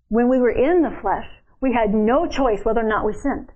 When 0.07 0.29
we 0.29 0.39
were 0.39 0.51
in 0.51 0.81
the 0.81 0.97
flesh, 1.01 1.27
we 1.61 1.73
had 1.73 1.93
no 1.93 2.27
choice 2.27 2.61
whether 2.63 2.81
or 2.81 2.89
not 2.89 3.05
we 3.05 3.13
sinned. 3.13 3.49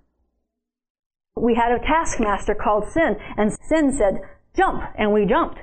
We 1.36 1.56
had 1.56 1.72
a 1.72 1.80
taskmaster 1.80 2.54
called 2.54 2.90
sin, 2.90 3.16
and 3.38 3.52
sin 3.68 3.92
said, 3.92 4.22
jump, 4.56 4.84
and 4.96 5.12
we 5.12 5.26
jumped. 5.26 5.60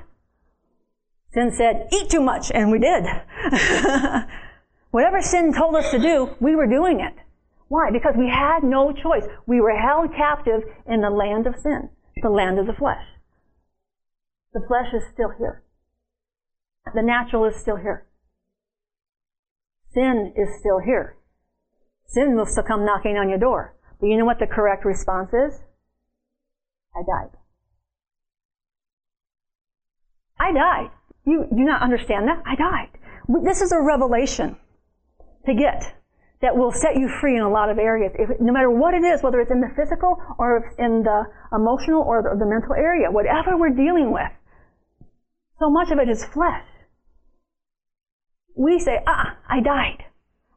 Sin 1.33 1.51
said, 1.55 1.87
eat 1.93 2.09
too 2.09 2.21
much, 2.21 2.51
and 2.53 2.71
we 2.71 2.79
did. 2.79 3.05
Whatever 4.91 5.21
sin 5.21 5.53
told 5.53 5.75
us 5.75 5.89
to 5.91 5.99
do, 5.99 6.35
we 6.39 6.55
were 6.55 6.67
doing 6.67 6.99
it. 6.99 7.13
Why? 7.69 7.89
Because 7.91 8.15
we 8.17 8.27
had 8.27 8.63
no 8.63 8.91
choice. 8.91 9.23
We 9.47 9.61
were 9.61 9.77
held 9.77 10.13
captive 10.13 10.63
in 10.85 10.99
the 10.99 11.09
land 11.09 11.47
of 11.47 11.55
sin, 11.55 11.89
the 12.21 12.29
land 12.29 12.59
of 12.59 12.67
the 12.67 12.73
flesh. 12.73 13.05
The 14.53 14.61
flesh 14.67 14.93
is 14.93 15.03
still 15.13 15.31
here. 15.37 15.63
The 16.93 17.01
natural 17.01 17.45
is 17.45 17.55
still 17.55 17.77
here. 17.77 18.07
Sin 19.93 20.33
is 20.35 20.59
still 20.59 20.79
here. 20.79 21.15
Sin 22.07 22.35
will 22.35 22.45
still 22.45 22.63
come 22.63 22.85
knocking 22.85 23.15
on 23.15 23.29
your 23.29 23.39
door. 23.39 23.75
But 24.01 24.07
you 24.07 24.17
know 24.17 24.25
what 24.25 24.39
the 24.39 24.47
correct 24.47 24.83
response 24.83 25.29
is? 25.29 25.61
I 26.93 27.03
died. 27.03 27.37
I 30.37 30.51
died. 30.51 30.89
You 31.25 31.45
do 31.49 31.63
not 31.63 31.81
understand 31.81 32.27
that? 32.27 32.41
I 32.45 32.55
died. 32.55 32.89
This 33.43 33.61
is 33.61 33.71
a 33.71 33.81
revelation 33.81 34.57
to 35.45 35.53
get 35.53 35.93
that 36.41 36.57
will 36.57 36.71
set 36.71 36.95
you 36.95 37.07
free 37.07 37.35
in 37.35 37.43
a 37.43 37.49
lot 37.49 37.69
of 37.69 37.77
areas. 37.77 38.11
If, 38.15 38.39
no 38.39 38.51
matter 38.51 38.69
what 38.69 38.93
it 38.93 39.03
is, 39.03 39.21
whether 39.21 39.39
it's 39.39 39.51
in 39.51 39.61
the 39.61 39.71
physical 39.75 40.17
or 40.39 40.73
in 40.79 41.03
the 41.03 41.25
emotional 41.53 42.01
or 42.01 42.23
the, 42.23 42.37
the 42.37 42.49
mental 42.49 42.73
area, 42.73 43.11
whatever 43.11 43.57
we're 43.57 43.69
dealing 43.69 44.11
with, 44.11 44.31
so 45.59 45.69
much 45.69 45.91
of 45.91 45.99
it 45.99 46.09
is 46.09 46.25
flesh. 46.25 46.65
We 48.55 48.79
say, 48.79 48.99
ah, 49.07 49.37
I 49.47 49.61
died. 49.61 50.05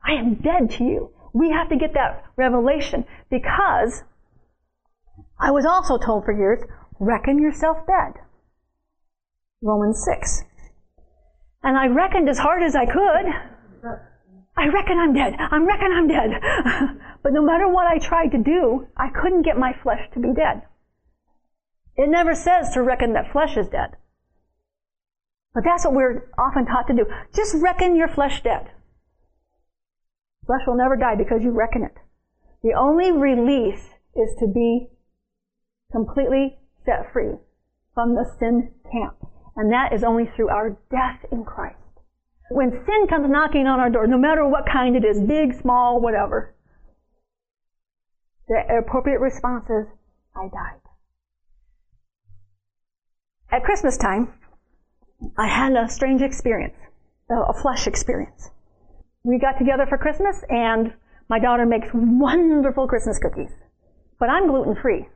I 0.03 0.13
am 0.13 0.37
dead 0.37 0.71
to 0.79 0.85
you. 0.85 1.11
We 1.35 1.51
have 1.51 1.69
to 1.69 1.77
get 1.77 1.93
that 1.95 2.25
revelation 2.37 3.05
because 3.31 4.03
I 5.39 5.51
was 5.51 5.67
also 5.67 5.99
told 5.99 6.25
for 6.25 6.33
years, 6.33 6.61
reckon 6.99 7.41
yourself 7.41 7.79
dead. 7.87 8.23
Romans 9.63 10.03
6. 10.05 10.45
And 11.65 11.79
I 11.79 11.87
reckoned 11.87 12.29
as 12.29 12.39
hard 12.39 12.63
as 12.63 12.77
I 12.77 12.85
could. 12.85 13.27
I 14.57 14.67
reckon 14.69 14.99
I'm 14.99 15.15
dead. 15.15 15.35
I 15.39 15.57
reckon 15.57 15.93
I'm 15.93 16.07
dead. 16.07 16.31
but 17.23 17.33
no 17.33 17.43
matter 17.43 17.67
what 17.67 17.87
I 17.87 17.99
tried 17.99 18.33
to 18.33 18.39
do, 18.39 18.87
I 18.97 19.09
couldn't 19.09 19.43
get 19.43 19.59
my 19.59 19.73
flesh 19.83 20.03
to 20.13 20.21
be 20.21 20.35
dead. 20.35 20.63
It 21.97 22.09
never 22.09 22.35
says 22.35 22.75
to 22.75 22.83
reckon 22.83 23.15
that 23.15 23.33
flesh 23.33 23.57
is 23.57 23.69
dead. 23.69 23.97
But 25.55 25.65
that's 25.65 25.85
what 25.85 25.95
we're 25.95 26.29
often 26.37 26.67
taught 26.67 26.87
to 26.89 26.95
do. 26.95 27.07
Just 27.35 27.57
reckon 27.63 27.97
your 27.97 28.09
flesh 28.09 28.43
dead. 28.43 28.71
Flesh 30.47 30.67
will 30.67 30.77
never 30.77 30.97
die 30.97 31.15
because 31.17 31.43
you 31.43 31.51
reckon 31.51 31.83
it. 31.83 31.97
The 32.63 32.75
only 32.75 33.11
release 33.11 33.89
is 34.15 34.35
to 34.39 34.47
be 34.47 34.89
completely 35.93 36.59
set 36.85 37.13
free 37.13 37.37
from 37.95 38.15
the 38.15 38.31
sin 38.39 38.73
camp. 38.93 39.17
And 39.57 39.73
that 39.73 39.93
is 39.93 40.03
only 40.03 40.25
through 40.35 40.49
our 40.49 40.77
death 40.91 41.25
in 41.31 41.45
Christ. 41.45 41.79
When 42.51 42.71
sin 42.71 43.07
comes 43.09 43.31
knocking 43.31 43.67
on 43.67 43.81
our 43.81 43.91
door, 43.91 44.07
no 44.07 44.19
matter 44.19 44.47
what 44.47 44.67
kind 44.67 44.97
it 44.97 45.05
is, 45.05 45.21
big, 45.21 45.55
small, 45.61 46.01
whatever, 46.01 46.55
the 48.49 48.61
appropriate 48.79 49.21
response 49.21 49.65
is, 49.71 49.87
I 50.37 50.49
died. 50.49 50.81
At 53.51 53.65
Christmas 53.65 53.97
time, 53.97 54.35
I 55.39 55.47
had 55.47 55.73
a 55.73 55.89
strange 55.89 56.21
experience, 56.21 56.77
a 57.31 57.55
flesh 57.55 57.87
experience. 57.87 58.51
We 59.23 59.39
got 59.39 59.59
together 59.59 59.87
for 59.87 59.97
Christmas, 59.97 60.45
and 60.51 60.93
my 61.31 61.39
daughter 61.39 61.65
makes 61.65 61.89
wonderful 61.95 62.87
Christmas 62.87 63.19
cookies. 63.19 63.53
But 64.19 64.29
I'm 64.29 64.49
gluten 64.49 64.77
free. 64.77 65.09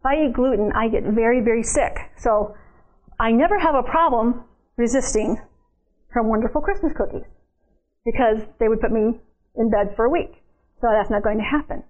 If 0.00 0.06
I 0.06 0.26
eat 0.26 0.32
gluten, 0.32 0.72
I 0.74 0.88
get 0.88 1.02
very, 1.02 1.40
very 1.42 1.62
sick. 1.62 1.98
So 2.16 2.54
I 3.18 3.32
never 3.32 3.58
have 3.58 3.74
a 3.74 3.82
problem 3.82 4.44
resisting 4.76 5.40
her 6.08 6.22
wonderful 6.22 6.60
Christmas 6.60 6.92
cookies 6.96 7.24
because 8.04 8.38
they 8.60 8.68
would 8.68 8.80
put 8.80 8.92
me 8.92 9.20
in 9.56 9.70
bed 9.70 9.94
for 9.96 10.04
a 10.04 10.10
week. 10.10 10.42
So 10.80 10.86
that's 10.90 11.10
not 11.10 11.22
going 11.22 11.38
to 11.38 11.44
happen. 11.44 11.82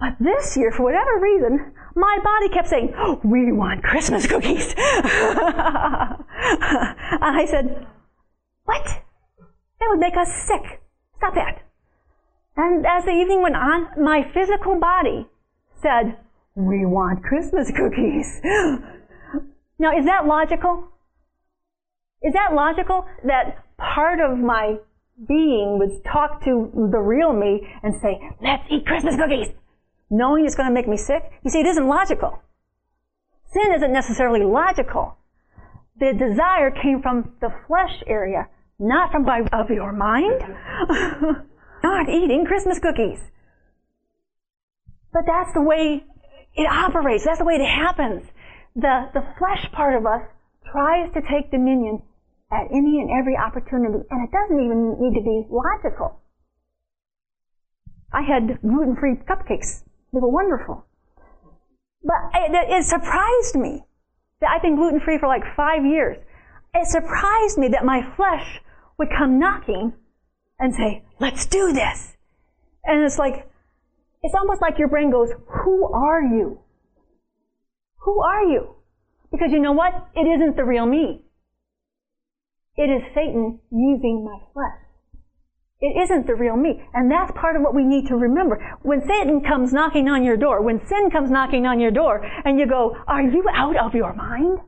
But 0.00 0.16
this 0.18 0.56
year, 0.56 0.72
for 0.72 0.82
whatever 0.82 1.18
reason, 1.20 1.72
my 1.94 2.18
body 2.22 2.48
kept 2.48 2.68
saying, 2.68 2.94
oh, 2.96 3.20
We 3.24 3.52
want 3.52 3.82
Christmas 3.82 4.26
cookies. 4.26 4.74
and 4.76 4.86
I 7.20 7.46
said, 7.48 7.86
What? 8.64 8.84
That 8.84 9.88
would 9.88 10.00
make 10.00 10.16
us 10.16 10.32
sick. 10.46 10.82
Stop 11.18 11.34
that. 11.34 11.62
And 12.56 12.86
as 12.86 13.04
the 13.04 13.10
evening 13.12 13.42
went 13.42 13.56
on, 13.56 13.88
my 14.02 14.22
physical 14.32 14.78
body 14.80 15.28
said, 15.82 16.18
We 16.54 16.86
want 16.86 17.22
Christmas 17.22 17.70
cookies. 17.70 18.40
now, 19.78 19.96
is 19.96 20.04
that 20.06 20.26
logical? 20.26 20.88
Is 22.22 22.32
that 22.32 22.54
logical 22.54 23.06
that 23.24 23.64
part 23.76 24.20
of 24.20 24.38
my 24.38 24.76
being 25.28 25.78
would 25.78 26.04
talk 26.04 26.42
to 26.44 26.70
the 26.90 26.98
real 26.98 27.32
me 27.32 27.66
and 27.82 27.94
say, 28.00 28.20
Let's 28.42 28.64
eat 28.70 28.86
Christmas 28.86 29.16
cookies? 29.16 29.48
knowing 30.10 30.44
it's 30.46 30.54
going 30.54 30.68
to 30.68 30.74
make 30.74 30.88
me 30.88 30.96
sick? 30.96 31.22
You 31.44 31.50
see, 31.50 31.60
it 31.60 31.66
isn't 31.66 31.86
logical. 31.86 32.42
Sin 33.52 33.74
isn't 33.74 33.92
necessarily 33.92 34.44
logical. 34.44 35.16
The 35.98 36.12
desire 36.12 36.70
came 36.70 37.00
from 37.02 37.32
the 37.40 37.50
flesh 37.66 38.02
area, 38.06 38.48
not 38.78 39.10
from 39.10 39.24
by 39.24 39.40
of 39.52 39.70
your 39.70 39.92
mind. 39.92 40.42
not 41.82 42.08
eating 42.08 42.44
Christmas 42.46 42.78
cookies. 42.78 43.18
But 45.12 45.22
that's 45.26 45.52
the 45.54 45.62
way 45.62 46.04
it 46.54 46.68
operates. 46.68 47.24
That's 47.24 47.38
the 47.38 47.44
way 47.44 47.54
it 47.54 47.66
happens. 47.66 48.24
The, 48.76 49.10
the 49.14 49.24
flesh 49.38 49.72
part 49.72 49.96
of 49.96 50.06
us 50.06 50.22
tries 50.70 51.12
to 51.14 51.20
take 51.22 51.50
dominion 51.50 52.02
at 52.52 52.70
any 52.70 53.00
and 53.00 53.10
every 53.10 53.36
opportunity, 53.36 54.04
and 54.10 54.28
it 54.28 54.30
doesn't 54.30 54.60
even 54.62 54.96
need 55.00 55.18
to 55.18 55.24
be 55.24 55.46
logical. 55.50 56.20
I 58.12 58.22
had 58.22 58.60
gluten-free 58.62 59.26
cupcakes 59.28 59.82
they 60.12 60.20
were 60.20 60.30
wonderful. 60.30 60.86
But 62.02 62.16
it, 62.34 62.70
it 62.70 62.84
surprised 62.84 63.56
me 63.56 63.84
that 64.40 64.50
I've 64.50 64.62
been 64.62 64.76
gluten 64.76 65.00
free 65.00 65.18
for 65.18 65.26
like 65.26 65.42
five 65.56 65.84
years. 65.84 66.16
It 66.74 66.86
surprised 66.86 67.58
me 67.58 67.68
that 67.68 67.84
my 67.84 68.00
flesh 68.16 68.60
would 68.98 69.08
come 69.16 69.38
knocking 69.38 69.92
and 70.58 70.74
say, 70.74 71.04
let's 71.20 71.44
do 71.46 71.72
this. 71.72 72.16
And 72.84 73.04
it's 73.04 73.18
like, 73.18 73.50
it's 74.22 74.34
almost 74.34 74.62
like 74.62 74.78
your 74.78 74.88
brain 74.88 75.10
goes, 75.10 75.30
who 75.64 75.92
are 75.92 76.22
you? 76.22 76.60
Who 77.98 78.22
are 78.22 78.44
you? 78.44 78.76
Because 79.30 79.52
you 79.52 79.60
know 79.60 79.72
what? 79.72 80.08
It 80.14 80.26
isn't 80.26 80.56
the 80.56 80.64
real 80.64 80.86
me. 80.86 81.22
It 82.76 82.90
is 82.90 83.02
Satan 83.14 83.58
using 83.70 84.24
my 84.24 84.38
flesh. 84.52 84.86
It 85.80 86.00
isn't 86.04 86.26
the 86.26 86.34
real 86.34 86.56
me. 86.56 86.82
And 86.94 87.10
that's 87.10 87.32
part 87.32 87.56
of 87.56 87.62
what 87.62 87.74
we 87.74 87.84
need 87.84 88.08
to 88.08 88.16
remember. 88.16 88.78
When 88.82 89.06
Satan 89.06 89.42
comes 89.42 89.72
knocking 89.72 90.08
on 90.08 90.24
your 90.24 90.36
door, 90.36 90.62
when 90.62 90.86
sin 90.86 91.10
comes 91.10 91.30
knocking 91.30 91.66
on 91.66 91.80
your 91.80 91.90
door, 91.90 92.24
and 92.44 92.58
you 92.58 92.66
go, 92.66 92.96
Are 93.06 93.22
you 93.22 93.44
out 93.52 93.76
of 93.76 93.94
your 93.94 94.14
mind? 94.14 94.60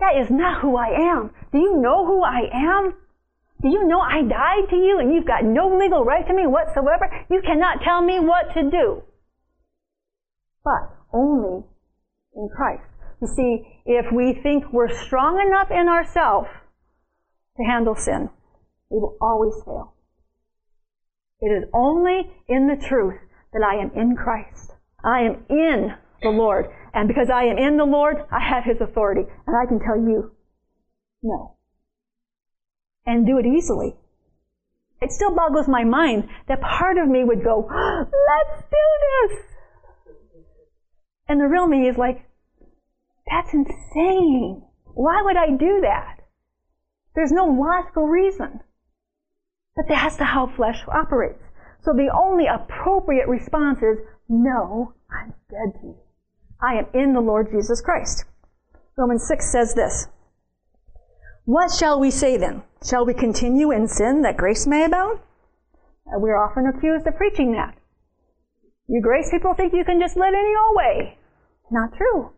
That 0.00 0.16
is 0.16 0.30
not 0.30 0.60
who 0.60 0.76
I 0.76 0.88
am. 0.88 1.30
Do 1.52 1.58
you 1.58 1.80
know 1.80 2.06
who 2.06 2.22
I 2.22 2.48
am? 2.52 2.94
Do 3.60 3.68
you 3.68 3.88
know 3.88 4.00
I 4.00 4.22
died 4.22 4.70
to 4.70 4.76
you 4.76 5.00
and 5.00 5.12
you've 5.12 5.26
got 5.26 5.44
no 5.44 5.76
legal 5.76 6.04
right 6.04 6.24
to 6.26 6.32
me 6.32 6.46
whatsoever? 6.46 7.10
You 7.28 7.42
cannot 7.42 7.82
tell 7.82 8.00
me 8.02 8.20
what 8.20 8.54
to 8.54 8.70
do. 8.70 9.02
But 10.62 10.94
only 11.12 11.64
in 12.34 12.48
Christ. 12.54 12.84
You 13.20 13.28
see, 13.28 13.80
if 13.84 14.06
we 14.12 14.38
think 14.42 14.72
we're 14.72 14.94
strong 14.94 15.40
enough 15.44 15.70
in 15.70 15.88
ourselves 15.88 16.48
to 17.56 17.64
handle 17.64 17.94
sin, 17.94 18.30
we 18.90 18.98
will 18.98 19.16
always 19.20 19.54
fail. 19.64 19.94
It 21.40 21.48
is 21.48 21.64
only 21.72 22.30
in 22.48 22.66
the 22.66 22.76
truth 22.76 23.18
that 23.52 23.62
I 23.62 23.80
am 23.80 23.90
in 23.94 24.16
Christ. 24.16 24.72
I 25.04 25.20
am 25.20 25.44
in 25.48 25.94
the 26.22 26.30
Lord. 26.30 26.66
And 26.94 27.06
because 27.06 27.30
I 27.30 27.44
am 27.44 27.58
in 27.58 27.76
the 27.76 27.84
Lord, 27.84 28.16
I 28.30 28.40
have 28.40 28.64
His 28.64 28.80
authority. 28.80 29.22
And 29.46 29.56
I 29.56 29.66
can 29.66 29.78
tell 29.78 29.96
you, 29.96 30.32
no. 31.22 31.56
And 33.06 33.26
do 33.26 33.38
it 33.38 33.46
easily. 33.46 33.96
It 35.00 35.12
still 35.12 35.34
boggles 35.34 35.68
my 35.68 35.84
mind 35.84 36.28
that 36.48 36.60
part 36.60 36.98
of 36.98 37.08
me 37.08 37.22
would 37.22 37.44
go, 37.44 37.68
let's 37.70 38.62
do 38.68 38.86
this. 39.28 39.47
And 41.28 41.40
the 41.40 41.46
real 41.46 41.66
me 41.66 41.88
is 41.88 41.98
like, 41.98 42.24
that's 43.30 43.52
insane. 43.52 44.62
Why 44.94 45.22
would 45.22 45.36
I 45.36 45.50
do 45.50 45.80
that? 45.82 46.20
There's 47.14 47.32
no 47.32 47.44
logical 47.44 48.06
reason. 48.06 48.60
But 49.76 49.86
that's 49.88 50.16
how 50.16 50.50
flesh 50.56 50.82
operates. 50.88 51.42
So 51.82 51.92
the 51.92 52.10
only 52.12 52.46
appropriate 52.46 53.28
response 53.28 53.78
is, 53.78 53.98
no, 54.28 54.94
I'm 55.10 55.34
dead 55.50 55.80
to 55.80 55.86
you. 55.86 55.96
I 56.60 56.74
am 56.74 56.86
in 56.92 57.14
the 57.14 57.20
Lord 57.20 57.50
Jesus 57.52 57.80
Christ. 57.80 58.24
Romans 58.96 59.26
6 59.28 59.52
says 59.52 59.74
this. 59.74 60.08
What 61.44 61.70
shall 61.70 62.00
we 62.00 62.10
say 62.10 62.36
then? 62.36 62.62
Shall 62.84 63.06
we 63.06 63.14
continue 63.14 63.70
in 63.70 63.86
sin 63.86 64.22
that 64.22 64.36
grace 64.36 64.66
may 64.66 64.84
abound? 64.84 65.20
Uh, 66.06 66.18
we're 66.18 66.36
often 66.36 66.66
accused 66.66 67.06
of 67.06 67.16
preaching 67.16 67.52
that. 67.52 67.77
You 68.88 69.02
grace 69.02 69.30
people 69.30 69.52
think 69.54 69.74
you 69.74 69.84
can 69.84 70.00
just 70.00 70.16
live 70.16 70.32
any 70.32 70.54
old 70.56 70.76
way. 70.76 71.18
Not 71.70 71.94
true. 71.96 72.30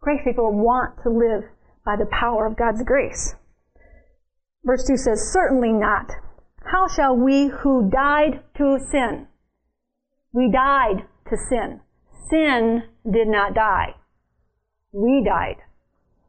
Grace 0.00 0.20
people 0.24 0.52
want 0.52 0.94
to 1.02 1.10
live 1.10 1.50
by 1.84 1.96
the 1.96 2.06
power 2.06 2.46
of 2.46 2.56
God's 2.56 2.82
grace. 2.84 3.34
Verse 4.64 4.86
2 4.86 4.96
says, 4.96 5.32
Certainly 5.32 5.72
not. 5.72 6.10
How 6.64 6.86
shall 6.86 7.16
we 7.16 7.48
who 7.48 7.90
died 7.90 8.42
to 8.56 8.78
sin? 8.78 9.26
We 10.32 10.50
died 10.52 11.04
to 11.28 11.36
sin. 11.48 11.80
Sin 12.30 12.84
did 13.10 13.26
not 13.26 13.54
die. 13.54 13.96
We 14.92 15.24
died. 15.24 15.56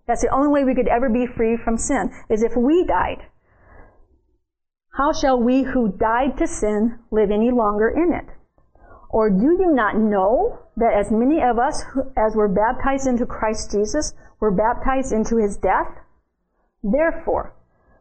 That's 0.08 0.22
the 0.22 0.34
only 0.34 0.50
way 0.50 0.64
we 0.64 0.76
could 0.76 0.88
ever 0.88 1.10
be 1.10 1.28
free 1.28 1.58
from 1.64 1.78
sin, 1.78 2.12
is 2.30 2.42
if 2.42 2.54
we 2.58 2.86
died. 2.86 3.28
How 4.98 5.14
shall 5.14 5.40
we 5.40 5.64
who 5.64 5.92
died 5.92 6.38
to 6.40 6.48
sin 6.48 7.00
live 7.12 7.30
any 7.32 7.52
longer 7.52 7.90
in 7.90 8.14
it? 8.14 8.36
Or 9.14 9.30
do 9.30 9.56
you 9.62 9.70
not 9.72 9.96
know 9.96 10.58
that 10.76 10.98
as 10.98 11.12
many 11.12 11.40
of 11.40 11.60
us 11.60 11.84
as 12.18 12.36
were 12.36 12.48
baptized 12.48 13.06
into 13.06 13.28
Christ 13.28 13.70
Jesus 13.70 14.12
were 14.40 14.50
baptized 14.50 15.14
into 15.14 15.38
his 15.38 15.56
death? 15.56 16.02
Therefore, 16.82 17.54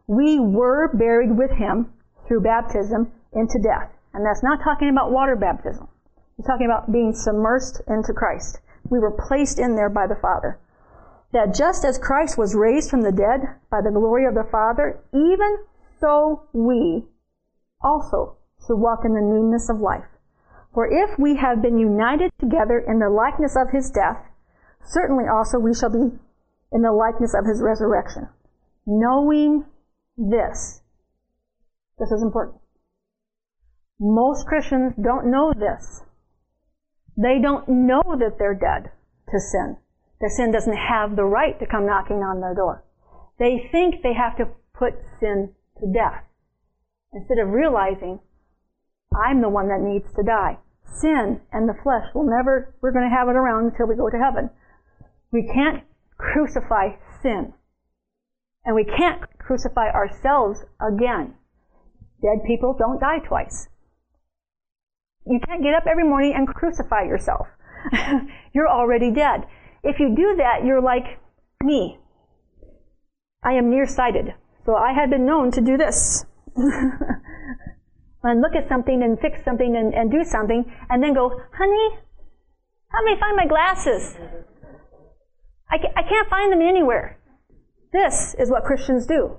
we 0.07 0.39
were 0.39 0.89
buried 0.91 1.37
with 1.37 1.51
him 1.51 1.93
through 2.27 2.41
baptism 2.41 3.11
into 3.31 3.59
death. 3.61 3.91
And 4.15 4.25
that's 4.25 4.41
not 4.41 4.63
talking 4.63 4.89
about 4.89 5.11
water 5.11 5.35
baptism. 5.35 5.87
He's 6.35 6.47
talking 6.47 6.65
about 6.65 6.91
being 6.91 7.13
submersed 7.13 7.81
into 7.87 8.11
Christ. 8.11 8.59
We 8.89 8.97
were 8.97 9.15
placed 9.27 9.59
in 9.59 9.75
there 9.75 9.89
by 9.89 10.07
the 10.07 10.17
Father. 10.19 10.57
That 11.31 11.53
just 11.53 11.85
as 11.85 11.99
Christ 11.99 12.39
was 12.39 12.55
raised 12.55 12.89
from 12.89 13.03
the 13.03 13.11
dead 13.11 13.41
by 13.69 13.81
the 13.81 13.91
glory 13.91 14.25
of 14.25 14.33
the 14.33 14.49
Father, 14.51 14.99
even 15.13 15.57
so 15.99 16.47
we 16.53 17.05
also 17.83 18.37
should 18.65 18.77
walk 18.77 19.05
in 19.05 19.13
the 19.13 19.21
newness 19.21 19.69
of 19.69 19.79
life. 19.79 20.05
For 20.73 20.87
if 20.87 21.19
we 21.19 21.35
have 21.37 21.61
been 21.61 21.77
united 21.77 22.31
together 22.39 22.79
in 22.79 22.99
the 22.99 23.09
likeness 23.09 23.55
of 23.55 23.71
his 23.71 23.91
death, 23.91 24.25
certainly 24.83 25.25
also 25.31 25.59
we 25.59 25.73
shall 25.73 25.91
be 25.91 26.17
in 26.71 26.81
the 26.81 26.91
likeness 26.91 27.35
of 27.37 27.45
his 27.45 27.61
resurrection. 27.61 28.27
Knowing 28.87 29.65
this, 30.17 30.81
this 31.99 32.11
is 32.11 32.23
important. 32.23 32.59
Most 33.99 34.47
Christians 34.47 34.93
don't 35.01 35.29
know 35.29 35.53
this. 35.53 36.01
They 37.15 37.39
don't 37.39 37.69
know 37.69 38.01
that 38.17 38.37
they're 38.39 38.55
dead 38.55 38.91
to 39.29 39.39
sin. 39.39 39.77
That 40.19 40.31
sin 40.31 40.51
doesn't 40.51 40.75
have 40.75 41.15
the 41.15 41.23
right 41.23 41.59
to 41.59 41.67
come 41.67 41.85
knocking 41.85 42.17
on 42.17 42.41
their 42.41 42.55
door. 42.55 42.83
They 43.37 43.69
think 43.71 44.01
they 44.01 44.13
have 44.13 44.37
to 44.37 44.49
put 44.73 44.93
sin 45.19 45.53
to 45.79 45.93
death 45.93 46.23
instead 47.13 47.37
of 47.37 47.49
realizing 47.49 48.19
I'm 49.15 49.41
the 49.41 49.49
one 49.49 49.67
that 49.67 49.81
needs 49.81 50.11
to 50.15 50.23
die. 50.23 50.57
Sin 50.93 51.41
and 51.51 51.67
the 51.67 51.73
flesh 51.83 52.05
will 52.13 52.29
never, 52.29 52.73
we're 52.81 52.91
going 52.91 53.09
to 53.09 53.15
have 53.15 53.27
it 53.27 53.35
around 53.35 53.71
until 53.71 53.87
we 53.87 53.95
go 53.95 54.09
to 54.09 54.17
heaven. 54.17 54.49
We 55.31 55.49
can't 55.53 55.83
crucify 56.17 56.95
sin. 57.21 57.53
And 58.65 58.75
we 58.75 58.85
can't 58.85 59.21
crucify 59.39 59.89
ourselves 59.89 60.63
again. 60.79 61.35
Dead 62.21 62.45
people 62.47 62.75
don't 62.77 62.99
die 62.99 63.19
twice. 63.19 63.67
You 65.25 65.39
can't 65.45 65.63
get 65.63 65.73
up 65.73 65.83
every 65.89 66.03
morning 66.03 66.33
and 66.35 66.47
crucify 66.47 67.03
yourself. 67.03 67.47
you're 68.53 68.69
already 68.69 69.11
dead. 69.11 69.45
If 69.83 69.99
you 69.99 70.15
do 70.15 70.35
that, 70.37 70.65
you're 70.65 70.81
like 70.81 71.19
me. 71.61 71.97
I 73.43 73.53
am 73.53 73.69
nearsighted. 73.69 74.33
So 74.65 74.75
I 74.75 74.93
have 74.93 75.09
been 75.09 75.25
known 75.25 75.51
to 75.51 75.61
do 75.61 75.77
this. 75.77 76.25
and 78.23 78.41
look 78.41 78.55
at 78.55 78.69
something 78.69 79.03
and 79.03 79.19
fix 79.19 79.43
something 79.43 79.75
and, 79.75 79.93
and 79.93 80.11
do 80.11 80.23
something 80.23 80.63
and 80.89 81.03
then 81.03 81.13
go, 81.13 81.29
honey, 81.57 81.89
help 82.91 83.05
me 83.05 83.19
find 83.19 83.35
my 83.35 83.45
glasses. 83.45 84.15
I, 85.69 85.77
I 85.95 86.03
can't 86.03 86.29
find 86.29 86.51
them 86.51 86.61
anywhere. 86.61 87.19
This 87.91 88.35
is 88.39 88.49
what 88.49 88.63
Christians 88.63 89.05
do. 89.05 89.37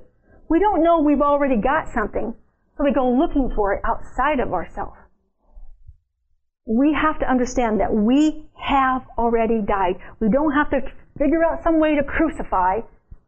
We 0.48 0.58
don't 0.60 0.82
know 0.82 1.00
we've 1.00 1.22
already 1.22 1.56
got 1.56 1.88
something, 1.88 2.34
so 2.76 2.84
we 2.84 2.92
go 2.92 3.10
looking 3.10 3.50
for 3.54 3.74
it 3.74 3.82
outside 3.84 4.40
of 4.40 4.52
ourselves. 4.52 4.96
We 6.66 6.94
have 6.94 7.18
to 7.20 7.30
understand 7.30 7.80
that 7.80 7.92
we 7.92 8.46
have 8.60 9.02
already 9.18 9.60
died. 9.60 9.96
We 10.20 10.28
don't 10.30 10.52
have 10.52 10.70
to 10.70 10.80
figure 11.18 11.44
out 11.44 11.62
some 11.62 11.80
way 11.80 11.94
to 11.96 12.02
crucify 12.02 12.80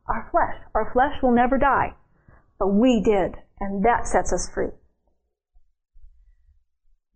our 0.08 0.28
flesh. 0.30 0.56
Our 0.74 0.90
flesh 0.92 1.22
will 1.22 1.34
never 1.34 1.58
die. 1.58 1.94
But 2.58 2.68
we 2.68 3.02
did, 3.02 3.34
and 3.60 3.84
that 3.84 4.06
sets 4.06 4.32
us 4.32 4.48
free. 4.52 4.70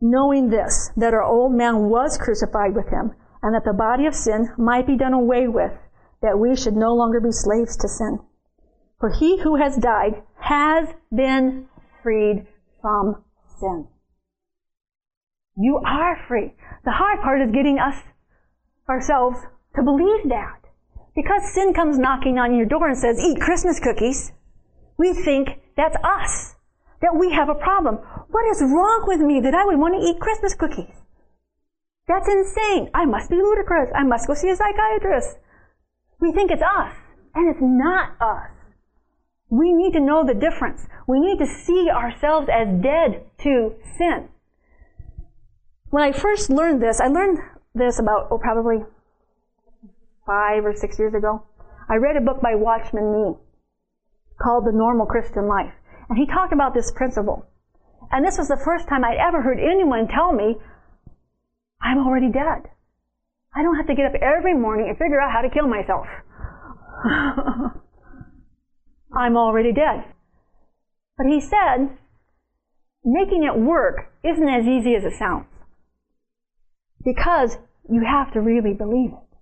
Knowing 0.00 0.48
this, 0.48 0.90
that 0.96 1.12
our 1.12 1.22
old 1.22 1.52
man 1.52 1.88
was 1.88 2.16
crucified 2.16 2.74
with 2.74 2.88
him, 2.88 3.12
and 3.42 3.54
that 3.54 3.64
the 3.64 3.72
body 3.72 4.06
of 4.06 4.14
sin 4.14 4.48
might 4.56 4.86
be 4.86 4.96
done 4.96 5.12
away 5.12 5.46
with, 5.46 5.72
that 6.22 6.38
we 6.38 6.56
should 6.56 6.74
no 6.74 6.94
longer 6.94 7.20
be 7.20 7.32
slaves 7.32 7.76
to 7.76 7.88
sin. 7.88 8.18
For 8.98 9.10
he 9.10 9.40
who 9.40 9.56
has 9.56 9.76
died 9.76 10.22
has 10.38 10.88
been 11.14 11.66
freed 12.02 12.46
from 12.80 13.24
sin. 13.58 13.86
You 15.56 15.80
are 15.84 16.18
free. 16.28 16.54
The 16.84 16.92
hard 16.92 17.20
part 17.20 17.42
is 17.42 17.50
getting 17.50 17.78
us 17.78 17.96
ourselves 18.88 19.38
to 19.76 19.82
believe 19.82 20.28
that. 20.28 20.60
Because 21.14 21.52
sin 21.52 21.74
comes 21.74 21.98
knocking 21.98 22.38
on 22.38 22.56
your 22.56 22.66
door 22.66 22.88
and 22.88 22.96
says, 22.96 23.18
eat 23.20 23.40
Christmas 23.40 23.80
cookies, 23.80 24.32
we 24.96 25.12
think 25.12 25.48
that's 25.76 25.96
us. 26.02 26.54
That 27.02 27.16
we 27.18 27.32
have 27.32 27.48
a 27.48 27.54
problem. 27.54 27.98
What 28.30 28.46
is 28.46 28.62
wrong 28.62 29.04
with 29.06 29.20
me 29.20 29.40
that 29.40 29.54
I 29.54 29.64
would 29.64 29.78
want 29.78 29.94
to 29.94 30.06
eat 30.06 30.20
Christmas 30.20 30.54
cookies? 30.54 30.94
That's 32.06 32.28
insane. 32.28 32.90
I 32.94 33.04
must 33.04 33.28
be 33.28 33.36
ludicrous. 33.36 33.90
I 33.94 34.04
must 34.04 34.26
go 34.26 34.34
see 34.34 34.50
a 34.50 34.56
psychiatrist. 34.56 35.38
We 36.20 36.32
think 36.32 36.50
it's 36.50 36.62
us, 36.62 36.94
and 37.34 37.48
it's 37.50 37.62
not 37.62 38.14
us. 38.20 38.50
We 39.48 39.72
need 39.72 39.92
to 39.94 40.00
know 40.00 40.24
the 40.24 40.34
difference. 40.34 40.86
We 41.08 41.18
need 41.18 41.38
to 41.38 41.46
see 41.46 41.90
ourselves 41.90 42.48
as 42.48 42.68
dead 42.80 43.24
to 43.42 43.74
sin. 43.98 44.28
When 45.90 46.04
I 46.04 46.12
first 46.12 46.50
learned 46.50 46.80
this, 46.80 47.00
I 47.00 47.08
learned 47.08 47.38
this 47.74 47.98
about, 47.98 48.28
oh, 48.30 48.38
probably 48.38 48.84
five 50.24 50.64
or 50.64 50.74
six 50.76 51.00
years 51.00 51.14
ago. 51.14 51.42
I 51.88 51.96
read 51.96 52.16
a 52.16 52.20
book 52.20 52.40
by 52.40 52.54
Watchman 52.54 53.12
Nee 53.12 53.34
called 54.40 54.66
The 54.66 54.72
Normal 54.72 55.06
Christian 55.06 55.48
Life. 55.48 55.74
And 56.08 56.16
he 56.16 56.26
talked 56.26 56.52
about 56.52 56.74
this 56.74 56.92
principle. 56.92 57.49
And 58.10 58.24
this 58.24 58.38
was 58.38 58.48
the 58.48 58.56
first 58.56 58.88
time 58.88 59.04
I'd 59.04 59.18
ever 59.18 59.42
heard 59.42 59.58
anyone 59.60 60.08
tell 60.08 60.32
me, 60.32 60.56
I'm 61.80 61.98
already 61.98 62.30
dead. 62.30 62.70
I 63.54 63.62
don't 63.62 63.76
have 63.76 63.86
to 63.86 63.94
get 63.94 64.06
up 64.06 64.14
every 64.20 64.54
morning 64.54 64.88
and 64.88 64.98
figure 64.98 65.20
out 65.20 65.32
how 65.32 65.42
to 65.42 65.50
kill 65.50 65.66
myself. 65.66 66.06
I'm 69.16 69.36
already 69.36 69.72
dead. 69.72 70.04
But 71.16 71.26
he 71.26 71.40
said, 71.40 71.96
making 73.04 73.44
it 73.44 73.58
work 73.58 74.12
isn't 74.24 74.48
as 74.48 74.66
easy 74.66 74.94
as 74.94 75.04
it 75.04 75.18
sounds. 75.18 75.46
Because 77.04 77.58
you 77.88 78.04
have 78.04 78.32
to 78.34 78.40
really 78.40 78.74
believe 78.74 79.10
it. 79.10 79.38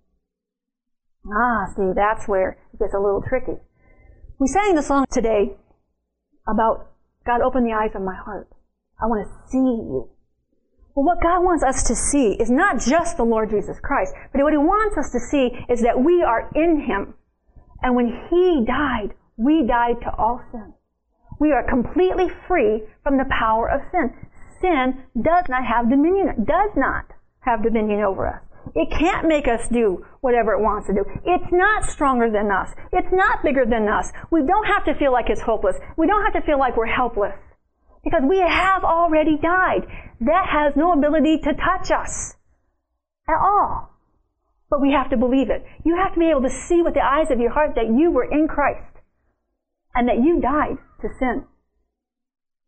Ah, 1.31 1.67
see, 1.77 1.93
that's 1.95 2.27
where 2.27 2.59
it 2.73 2.79
gets 2.79 2.95
a 2.95 2.99
little 3.01 3.23
tricky. 3.27 3.59
We 4.39 4.47
sang 4.47 4.75
the 4.75 4.83
song 4.83 5.05
today 5.11 5.57
about 6.47 6.87
God 7.27 7.43
open 7.43 7.65
the 7.65 7.73
eyes 7.73 7.91
of 7.95 8.03
my 8.03 8.15
heart. 8.15 8.49
I 9.01 9.07
want 9.07 9.27
to 9.27 9.51
see 9.51 9.59
you. 9.59 10.11
Well, 10.95 11.07
what 11.07 11.23
God 11.23 11.45
wants 11.45 11.63
us 11.63 11.85
to 11.85 11.95
see 11.95 12.35
is 12.41 12.51
not 12.51 12.81
just 12.81 13.17
the 13.17 13.25
Lord 13.25 13.51
Jesus 13.51 13.79
Christ, 13.81 14.13
but 14.33 14.43
what 14.43 14.53
He 14.53 14.59
wants 14.59 14.99
us 14.99 15.13
to 15.13 15.21
see 15.21 15.51
is 15.71 15.83
that 15.83 16.03
we 16.03 16.23
are 16.23 16.51
in 16.57 16.83
Him. 16.83 17.15
And 17.83 17.95
when 17.95 18.27
He 18.29 18.65
died, 18.67 19.15
we 19.37 19.65
died 19.65 20.03
to 20.03 20.11
all 20.19 20.43
sin. 20.51 20.75
We 21.39 21.53
are 21.53 21.63
completely 21.63 22.27
free 22.49 22.83
from 23.05 23.17
the 23.17 23.31
power 23.31 23.71
of 23.71 23.83
sin. 23.93 24.11
Sin 24.61 25.05
does 25.15 25.45
not 25.49 25.65
have 25.65 25.89
dominion, 25.89 26.45
does 26.45 26.71
not 26.75 27.07
have 27.47 27.63
dominion 27.63 28.01
over 28.01 28.27
us. 28.27 28.43
It 28.75 28.91
can't 28.91 29.29
make 29.29 29.47
us 29.47 29.69
do 29.69 30.05
whatever 30.21 30.53
it 30.53 30.61
wants 30.61 30.89
to 30.89 30.95
do. 30.95 31.05
It's 31.25 31.53
not 31.53 31.85
stronger 31.85 32.29
than 32.29 32.51
us. 32.51 32.75
It's 32.93 33.13
not 33.13 33.45
bigger 33.45 33.65
than 33.65 33.89
us. 33.89 34.11
We 34.33 34.43
don't 34.43 34.67
have 34.67 34.85
to 34.87 34.95
feel 34.99 35.13
like 35.13 35.31
it's 35.31 35.41
hopeless. 35.41 35.77
We 35.97 36.09
don't 36.09 36.25
have 36.25 36.35
to 36.35 36.45
feel 36.45 36.59
like 36.59 36.77
we're 36.77 36.87
helpless. 36.87 37.39
Because 38.05 38.23
we 38.29 38.39
have 38.39 38.85
already 38.85 39.37
died. 39.37 39.87
That 40.21 40.47
has 40.51 40.77
no 40.77 40.93
ability 40.93 41.39
to 41.45 41.53
touch 41.55 41.91
us 41.91 42.35
at 43.29 43.39
all. 43.41 43.91
But 44.71 44.81
we 44.81 44.93
have 44.93 45.11
to 45.11 45.17
believe 45.17 45.51
it. 45.51 45.65
You 45.85 45.97
have 45.97 46.15
to 46.15 46.21
be 46.21 46.31
able 46.31 46.43
to 46.43 46.51
see 46.51 46.83
with 46.83 46.95
the 46.95 47.05
eyes 47.05 47.31
of 47.31 47.41
your 47.41 47.51
heart 47.51 47.75
that 47.77 47.87
you 47.87 48.11
were 48.11 48.31
in 48.31 48.49
Christ 48.49 48.97
and 49.95 50.09
that 50.09 50.19
you 50.23 50.41
died 50.41 50.79
to 51.01 51.09
sin. 51.19 51.45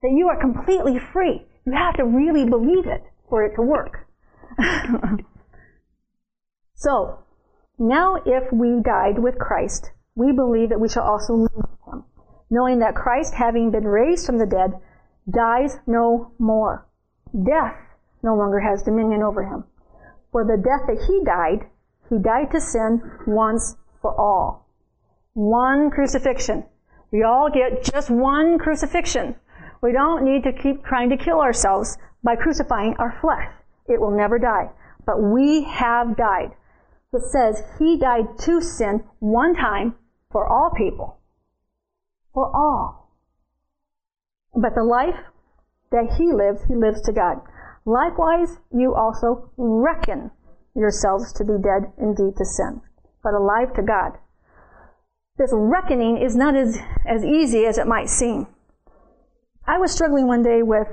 That 0.03 0.13
you 0.13 0.29
are 0.29 0.41
completely 0.41 0.99
free. 0.99 1.47
You 1.67 1.73
have 1.73 1.97
to 1.97 2.05
really 2.05 2.49
believe 2.49 2.87
it 2.87 3.05
for 3.29 3.45
it 3.45 3.55
to 3.57 3.63
work. 3.63 4.07
So, 6.81 7.19
now 7.79 8.23
if 8.25 8.51
we 8.51 8.81
died 8.83 9.19
with 9.19 9.39
Christ, 9.39 9.91
we 10.15 10.33
believe 10.33 10.71
that 10.71 10.81
we 10.81 10.89
shall 10.89 11.03
also 11.03 11.35
live 11.35 11.55
with 11.55 11.79
him, 11.87 12.05
knowing 12.49 12.79
that 12.79 12.95
Christ, 12.95 13.35
having 13.35 13.71
been 13.71 13.87
raised 13.87 14.25
from 14.25 14.39
the 14.39 14.47
dead, 14.47 14.73
dies 15.29 15.79
no 15.87 16.33
more. 16.39 16.87
Death 17.35 17.77
no 18.23 18.35
longer 18.35 18.61
has 18.61 18.83
dominion 18.83 19.23
over 19.23 19.45
him. 19.45 19.65
For 20.33 20.45
the 20.45 20.57
death 20.57 20.87
that 20.87 21.07
he 21.07 21.23
died, 21.25 21.67
he 22.09 22.19
died 22.19 22.51
to 22.53 22.61
sin 22.61 23.03
once 23.27 23.77
for 24.01 24.15
all. 24.19 24.67
One 25.35 25.91
crucifixion. 25.91 26.65
We 27.11 27.23
all 27.23 27.51
get 27.51 27.83
just 27.83 28.11
one 28.11 28.59
crucifixion. 28.59 29.37
We 29.83 29.93
don't 29.93 30.25
need 30.25 30.45
to 30.45 30.53
keep 30.53 30.85
trying 30.85 31.11
to 31.11 31.17
kill 31.17 31.41
ourselves 31.41 31.99
by 32.23 32.37
crucifying 32.37 32.95
our 32.99 33.17
flesh. 33.21 33.49
It 33.89 34.01
will 34.01 34.11
never 34.11 34.39
die. 34.39 34.71
But 35.07 35.23
we 35.23 35.65
have 35.65 36.17
died. 36.17 36.53
It 37.13 37.23
says 37.23 37.63
he 37.79 37.97
died 37.97 38.39
to 38.41 38.61
sin 38.61 39.03
one 39.19 39.55
time 39.57 39.97
for 40.31 40.47
all 40.47 40.71
people. 40.77 41.17
For 42.33 42.47
all. 42.55 43.00
But 44.55 44.75
the 44.75 44.85
life 44.85 45.17
that 45.91 46.17
he 46.19 46.33
lives, 46.33 46.65
he 46.69 46.75
lives 46.75 47.01
to 47.03 47.13
God. 47.13 47.41
Likewise, 47.85 48.59
you 48.73 48.95
also 48.95 49.51
reckon 49.57 50.31
yourselves 50.75 51.33
to 51.35 51.45
be 51.45 51.55
dead 51.63 51.93
indeed 51.99 52.37
to 52.37 52.45
sin, 52.45 52.81
but 53.23 53.35
alive 53.35 53.75
to 53.75 53.83
God. 53.83 54.19
This 55.39 55.51
reckoning 55.53 56.21
is 56.21 56.37
not 56.37 56.55
as, 56.55 56.79
as 57.07 57.25
easy 57.25 57.65
as 57.65 57.79
it 57.79 57.87
might 57.87 58.09
seem. 58.09 58.47
I 59.67 59.79
was 59.79 59.93
struggling 59.93 60.27
one 60.27 60.43
day 60.43 60.63
with 60.63 60.89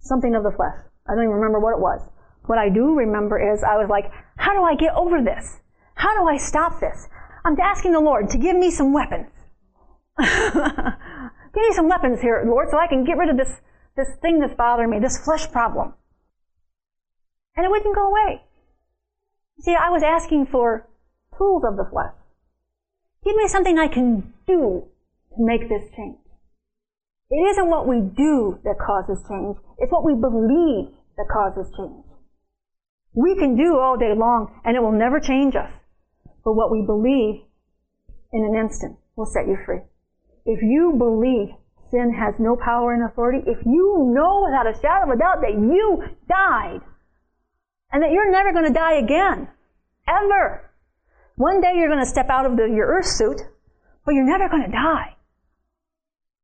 something 0.00 0.34
of 0.34 0.42
the 0.42 0.50
flesh. 0.50 0.76
I 1.08 1.14
don't 1.14 1.24
even 1.24 1.36
remember 1.36 1.60
what 1.60 1.72
it 1.72 1.80
was. 1.80 2.00
What 2.46 2.58
I 2.58 2.68
do 2.68 2.94
remember 2.94 3.38
is 3.38 3.64
I 3.64 3.76
was 3.76 3.88
like, 3.88 4.12
how 4.36 4.52
do 4.52 4.62
I 4.62 4.74
get 4.74 4.94
over 4.94 5.22
this? 5.22 5.60
How 5.94 6.14
do 6.14 6.28
I 6.28 6.36
stop 6.36 6.80
this? 6.80 7.08
I'm 7.44 7.58
asking 7.58 7.92
the 7.92 8.00
Lord 8.00 8.28
to 8.30 8.38
give 8.38 8.56
me 8.56 8.70
some 8.70 8.92
weapons. 8.92 9.30
give 11.54 11.62
me 11.62 11.72
some 11.72 11.88
weapons 11.88 12.20
here, 12.20 12.44
Lord, 12.46 12.68
so 12.70 12.78
I 12.78 12.86
can 12.86 13.04
get 13.04 13.16
rid 13.16 13.30
of 13.30 13.36
this, 13.36 13.60
this 13.96 14.08
thing 14.20 14.40
that's 14.40 14.54
bothering 14.54 14.90
me, 14.90 14.98
this 14.98 15.18
flesh 15.24 15.50
problem. 15.50 15.94
And 17.56 17.64
it 17.64 17.70
wouldn't 17.70 17.94
go 17.94 18.08
away. 18.08 18.42
See, 19.60 19.74
I 19.74 19.90
was 19.90 20.02
asking 20.02 20.46
for 20.46 20.88
tools 21.38 21.62
of 21.64 21.76
the 21.76 21.88
flesh. 21.90 22.14
Give 23.24 23.36
me 23.36 23.48
something 23.48 23.78
I 23.78 23.88
can 23.88 24.34
do 24.46 24.84
to 25.36 25.38
make 25.38 25.68
this 25.68 25.82
change. 25.96 26.18
It 27.30 27.50
isn't 27.50 27.70
what 27.70 27.88
we 27.88 28.00
do 28.00 28.58
that 28.64 28.76
causes 28.78 29.24
change. 29.28 29.56
It's 29.78 29.90
what 29.90 30.04
we 30.04 30.14
believe 30.14 30.94
that 31.16 31.26
causes 31.32 31.72
change. 31.76 32.04
We 33.14 33.36
can 33.36 33.56
do 33.56 33.78
all 33.78 33.96
day 33.96 34.12
long 34.14 34.60
and 34.64 34.76
it 34.76 34.80
will 34.80 34.92
never 34.92 35.20
change 35.20 35.54
us. 35.54 35.70
But 36.44 36.54
what 36.54 36.70
we 36.70 36.82
believe 36.84 37.42
in 38.32 38.44
an 38.44 38.54
instant 38.54 38.98
will 39.16 39.26
set 39.26 39.46
you 39.46 39.56
free. 39.64 39.80
If 40.46 40.60
you 40.62 40.94
believe 40.98 41.54
sin 41.90 42.12
has 42.12 42.34
no 42.38 42.56
power 42.56 42.92
and 42.92 43.04
authority, 43.04 43.38
if 43.46 43.64
you 43.64 44.12
know 44.14 44.44
without 44.44 44.66
a 44.66 44.78
shadow 44.80 45.10
of 45.10 45.16
a 45.16 45.18
doubt 45.18 45.40
that 45.40 45.52
you 45.52 46.02
died 46.28 46.80
and 47.92 48.02
that 48.02 48.10
you're 48.10 48.30
never 48.30 48.52
going 48.52 48.66
to 48.66 48.72
die 48.72 48.94
again, 48.94 49.48
ever. 50.06 50.70
One 51.36 51.60
day 51.60 51.72
you're 51.76 51.88
going 51.88 52.04
to 52.04 52.10
step 52.10 52.28
out 52.28 52.46
of 52.46 52.56
the, 52.56 52.64
your 52.64 52.86
earth 52.86 53.06
suit, 53.06 53.40
but 54.04 54.14
you're 54.14 54.26
never 54.26 54.48
going 54.48 54.64
to 54.64 54.70
die. 54.70 55.16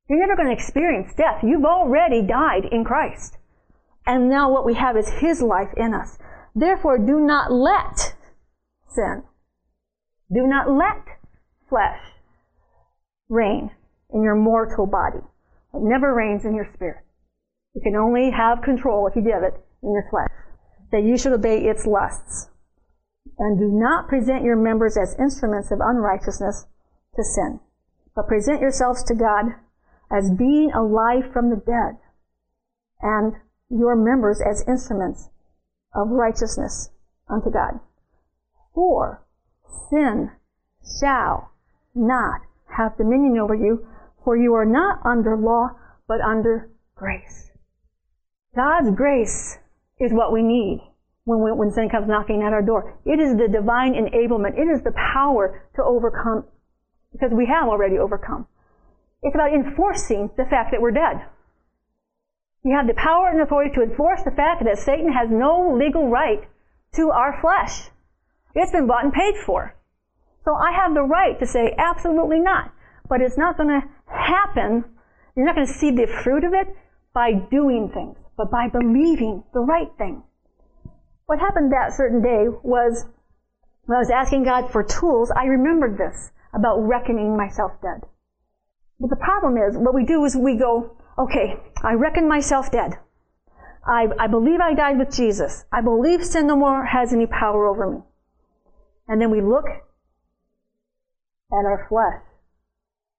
You're 0.09 0.18
never 0.18 0.34
going 0.34 0.48
to 0.48 0.55
experience 0.55 1.14
death. 1.14 1.42
You've 1.42 1.64
already 1.64 2.22
died 2.22 2.64
in 2.72 2.84
Christ. 2.84 3.36
And 4.07 4.30
now 4.30 4.51
what 4.51 4.64
we 4.64 4.74
have 4.74 4.96
is 4.96 5.09
His 5.09 5.42
life 5.42 5.72
in 5.76 5.94
us. 5.94 6.18
Therefore, 6.55 6.98
do 6.98 7.20
not 7.20 7.53
let 7.53 8.16
sin, 8.88 9.22
do 10.32 10.46
not 10.46 10.70
let 10.70 11.18
flesh 11.68 12.01
reign 13.28 13.70
in 14.12 14.22
your 14.22 14.36
mortal 14.36 14.86
body. 14.86 15.24
It 15.74 15.82
never 15.82 16.14
reigns 16.14 16.44
in 16.44 16.54
your 16.54 16.68
spirit. 16.74 17.04
You 17.74 17.80
can 17.82 17.96
only 17.96 18.30
have 18.30 18.62
control 18.62 19.06
if 19.06 19.14
you 19.14 19.22
give 19.22 19.42
it 19.42 19.54
in 19.82 19.92
your 19.92 20.06
flesh. 20.11 20.30
That 20.92 21.04
you 21.04 21.16
should 21.16 21.32
obey 21.32 21.64
its 21.64 21.86
lusts. 21.86 22.48
And 23.38 23.58
do 23.58 23.68
not 23.68 24.08
present 24.08 24.42
your 24.42 24.56
members 24.56 24.96
as 24.96 25.16
instruments 25.18 25.70
of 25.70 25.78
unrighteousness 25.80 26.66
to 27.16 27.24
sin, 27.24 27.61
but 28.14 28.28
present 28.28 28.61
yourselves 28.61 29.04
to 29.04 29.14
God 29.14 29.54
as 30.11 30.30
being 30.36 30.72
alive 30.72 31.32
from 31.32 31.50
the 31.50 31.56
dead, 31.56 31.98
and 33.00 33.34
your 33.70 33.94
members 33.94 34.40
as 34.40 34.64
instruments 34.66 35.28
of 35.94 36.08
righteousness 36.08 36.90
unto 37.28 37.50
God. 37.50 37.78
For 38.74 39.24
sin 39.88 40.32
shall 41.00 41.52
not 41.94 42.40
have 42.76 42.96
dominion 42.96 43.38
over 43.38 43.54
you, 43.54 43.86
for 44.24 44.36
you 44.36 44.54
are 44.54 44.64
not 44.64 45.00
under 45.04 45.36
law, 45.36 45.70
but 46.06 46.20
under 46.20 46.70
grace. 46.94 47.50
God's 48.54 48.90
grace 48.96 49.58
is 49.98 50.12
what 50.12 50.32
we 50.32 50.42
need 50.42 50.82
when, 51.24 51.42
we, 51.42 51.52
when 51.52 51.70
sin 51.70 51.88
comes 51.88 52.08
knocking 52.08 52.42
at 52.42 52.52
our 52.52 52.62
door. 52.62 52.98
It 53.04 53.20
is 53.20 53.36
the 53.36 53.48
divine 53.48 53.94
enablement. 53.94 54.58
It 54.58 54.68
is 54.68 54.82
the 54.82 54.92
power 54.92 55.68
to 55.76 55.82
overcome, 55.84 56.44
because 57.12 57.30
we 57.32 57.46
have 57.46 57.68
already 57.68 57.98
overcome. 57.98 58.46
It's 59.22 59.34
about 59.34 59.52
enforcing 59.52 60.30
the 60.36 60.44
fact 60.44 60.72
that 60.72 60.80
we're 60.80 60.90
dead. 60.90 61.26
You 62.64 62.76
have 62.76 62.86
the 62.86 62.94
power 62.94 63.28
and 63.30 63.40
authority 63.40 63.74
to 63.74 63.82
enforce 63.82 64.22
the 64.22 64.30
fact 64.30 64.64
that 64.64 64.78
Satan 64.78 65.12
has 65.12 65.28
no 65.30 65.74
legal 65.78 66.08
right 66.08 66.48
to 66.96 67.10
our 67.10 67.40
flesh. 67.40 67.88
It's 68.54 68.72
been 68.72 68.86
bought 68.86 69.04
and 69.04 69.12
paid 69.12 69.34
for. 69.46 69.76
So 70.44 70.54
I 70.54 70.72
have 70.72 70.94
the 70.94 71.02
right 71.02 71.38
to 71.38 71.46
say 71.46 71.74
absolutely 71.78 72.40
not. 72.40 72.72
But 73.08 73.20
it's 73.20 73.38
not 73.38 73.56
going 73.56 73.68
to 73.68 73.88
happen. 74.11 74.84
You're 75.36 75.46
not 75.46 75.54
going 75.54 75.66
to 75.66 75.72
see 75.72 75.90
the 75.90 76.06
fruit 76.06 76.44
of 76.44 76.52
it 76.52 76.68
by 77.14 77.32
doing 77.32 77.90
things, 77.92 78.16
but 78.36 78.50
by 78.50 78.68
believing 78.68 79.44
the 79.52 79.61
right 79.61 79.90
thing. 79.98 80.22
What 81.26 81.38
happened 81.38 81.72
that 81.72 81.92
certain 81.92 82.22
day 82.22 82.46
was 82.62 83.06
when 83.84 83.96
I 83.96 84.00
was 84.00 84.11
asking 84.11 84.44
God 84.44 84.70
for 84.70 84.82
tools, 84.82 85.30
I 85.30 85.44
remembered 85.44 85.98
this 85.98 86.32
about 86.52 86.80
reckoning 86.80 87.36
myself 87.36 87.72
dead. 87.82 88.02
But 88.98 89.11
the 89.11 89.16
problem 89.16 89.56
is, 89.56 89.76
what 89.76 89.94
we 89.94 90.04
do 90.04 90.24
is 90.24 90.36
we 90.36 90.56
go, 90.56 90.96
okay, 91.18 91.56
I 91.82 91.94
reckon 91.94 92.28
myself 92.28 92.70
dead. 92.70 92.98
I, 93.86 94.08
I 94.18 94.26
believe 94.26 94.61
I 94.61 94.74
died 94.74 94.98
with 94.98 95.14
Jesus. 95.14 95.64
I 95.72 95.80
believe 95.80 96.24
sin 96.24 96.46
no 96.46 96.56
more 96.56 96.84
has 96.84 97.12
any 97.12 97.26
power 97.26 97.66
over 97.66 97.90
me. 97.90 97.98
And 99.08 99.20
then 99.20 99.30
we 99.30 99.40
look 99.40 99.64
at 101.52 101.64
our 101.64 101.86
flesh 101.88 102.29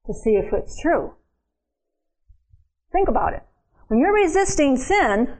to 0.08 0.14
see 0.14 0.32
if 0.32 0.54
it's 0.54 0.80
true. 0.82 1.14
Think 2.92 3.08
about 3.08 3.34
it. 3.34 3.44
When 3.88 4.00
you're 4.00 4.14
resisting 4.14 4.78
sin, 4.78 5.38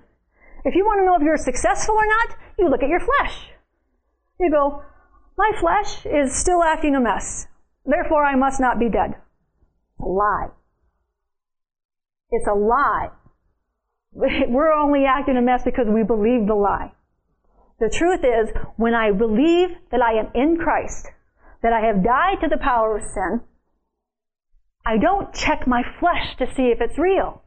if 0.66 0.76
you 0.76 0.86
want 0.86 1.00
to 1.00 1.06
know 1.06 1.16
if 1.16 1.24
you're 1.24 1.38
successful 1.38 1.96
or 1.96 2.06
not, 2.06 2.38
you 2.58 2.70
look 2.70 2.84
at 2.84 2.90
your 2.90 3.00
flesh. 3.00 3.50
You 4.40 4.52
go, 4.52 4.84
my 5.38 5.52
flesh 5.60 6.06
is 6.06 6.36
still 6.36 6.64
acting 6.64 6.96
a 6.96 7.00
mess. 7.00 7.48
Therefore, 7.86 8.26
I 8.26 8.36
must 8.36 8.60
not 8.60 8.80
be 8.80 8.90
dead 8.90 9.16
a 10.02 10.08
lie. 10.08 10.50
It's 12.32 12.48
a 12.48 12.54
lie. 12.54 13.10
We're 14.14 14.74
only 14.74 15.06
acting 15.06 15.38
a 15.38 15.42
mess 15.42 15.64
because 15.64 15.88
we 15.88 16.04
believe 16.04 16.48
the 16.48 16.56
lie. 16.56 16.92
The 17.80 17.90
truth 17.90 18.24
is, 18.24 18.50
when 18.78 18.94
I 18.94 19.12
believe 19.12 19.70
that 19.92 20.02
I 20.02 20.14
am 20.20 20.32
in 20.36 20.58
Christ, 20.58 21.08
that 21.64 21.74
I 21.74 21.82
have 21.86 22.04
died 22.04 22.38
to 22.42 22.48
the 22.48 22.62
power 22.62 22.98
of 22.98 23.04
sin, 23.04 23.42
I 24.86 24.98
don't 24.98 25.34
check 25.34 25.68
my 25.68 25.84
flesh 26.00 26.36
to 26.38 26.52
see 26.54 26.68
if 26.68 26.82
it's 26.82 26.98
real. 26.98 27.44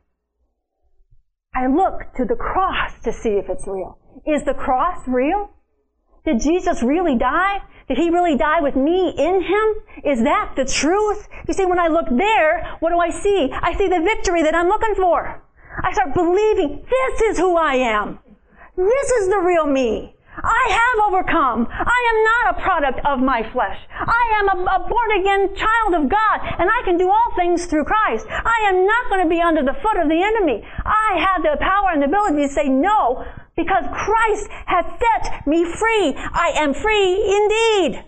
I 1.54 1.66
look 1.66 2.14
to 2.16 2.24
the 2.24 2.36
cross 2.36 2.92
to 3.04 3.12
see 3.12 3.30
if 3.30 3.48
it's 3.48 3.66
real. 3.66 3.98
Is 4.26 4.44
the 4.44 4.54
cross 4.54 5.02
real? 5.06 5.50
Did 6.24 6.40
Jesus 6.40 6.82
really 6.82 7.16
die? 7.16 7.58
Did 7.86 7.98
he 7.98 8.10
really 8.10 8.36
die 8.36 8.60
with 8.60 8.76
me 8.76 9.14
in 9.16 9.42
him? 9.42 10.10
Is 10.10 10.22
that 10.22 10.54
the 10.56 10.64
truth? 10.64 11.28
You 11.46 11.54
see, 11.54 11.66
when 11.66 11.78
I 11.78 11.88
look 11.88 12.06
there, 12.10 12.76
what 12.80 12.90
do 12.90 12.98
I 12.98 13.10
see? 13.10 13.50
I 13.52 13.74
see 13.76 13.88
the 13.88 14.00
victory 14.00 14.42
that 14.42 14.54
I'm 14.54 14.68
looking 14.68 14.94
for. 14.94 15.42
I 15.82 15.92
start 15.92 16.14
believing 16.14 16.84
this 16.88 17.20
is 17.22 17.38
who 17.38 17.56
I 17.56 17.74
am. 17.74 18.20
This 18.76 19.10
is 19.10 19.28
the 19.28 19.38
real 19.38 19.66
me. 19.66 20.13
I 20.36 20.62
have 20.70 21.06
overcome. 21.08 21.66
I 21.70 22.00
am 22.10 22.18
not 22.24 22.44
a 22.50 22.62
product 22.62 23.00
of 23.06 23.20
my 23.20 23.42
flesh. 23.52 23.78
I 23.90 24.24
am 24.40 24.48
a, 24.48 24.56
a 24.64 24.78
born 24.88 25.10
again 25.20 25.54
child 25.54 25.94
of 25.94 26.08
God, 26.10 26.38
and 26.58 26.68
I 26.70 26.82
can 26.84 26.98
do 26.98 27.08
all 27.08 27.30
things 27.36 27.66
through 27.66 27.84
Christ. 27.84 28.26
I 28.28 28.66
am 28.68 28.86
not 28.86 29.08
going 29.10 29.22
to 29.22 29.28
be 29.28 29.40
under 29.40 29.62
the 29.62 29.78
foot 29.80 29.96
of 29.96 30.08
the 30.08 30.22
enemy. 30.22 30.64
I 30.84 31.18
have 31.18 31.42
the 31.42 31.56
power 31.60 31.90
and 31.92 32.02
the 32.02 32.06
ability 32.06 32.46
to 32.46 32.52
say 32.52 32.68
no 32.68 33.24
because 33.56 33.84
Christ 33.92 34.48
has 34.66 34.84
set 34.98 35.46
me 35.46 35.64
free. 35.64 36.14
I 36.16 36.52
am 36.56 36.74
free 36.74 37.14
indeed. 37.14 38.04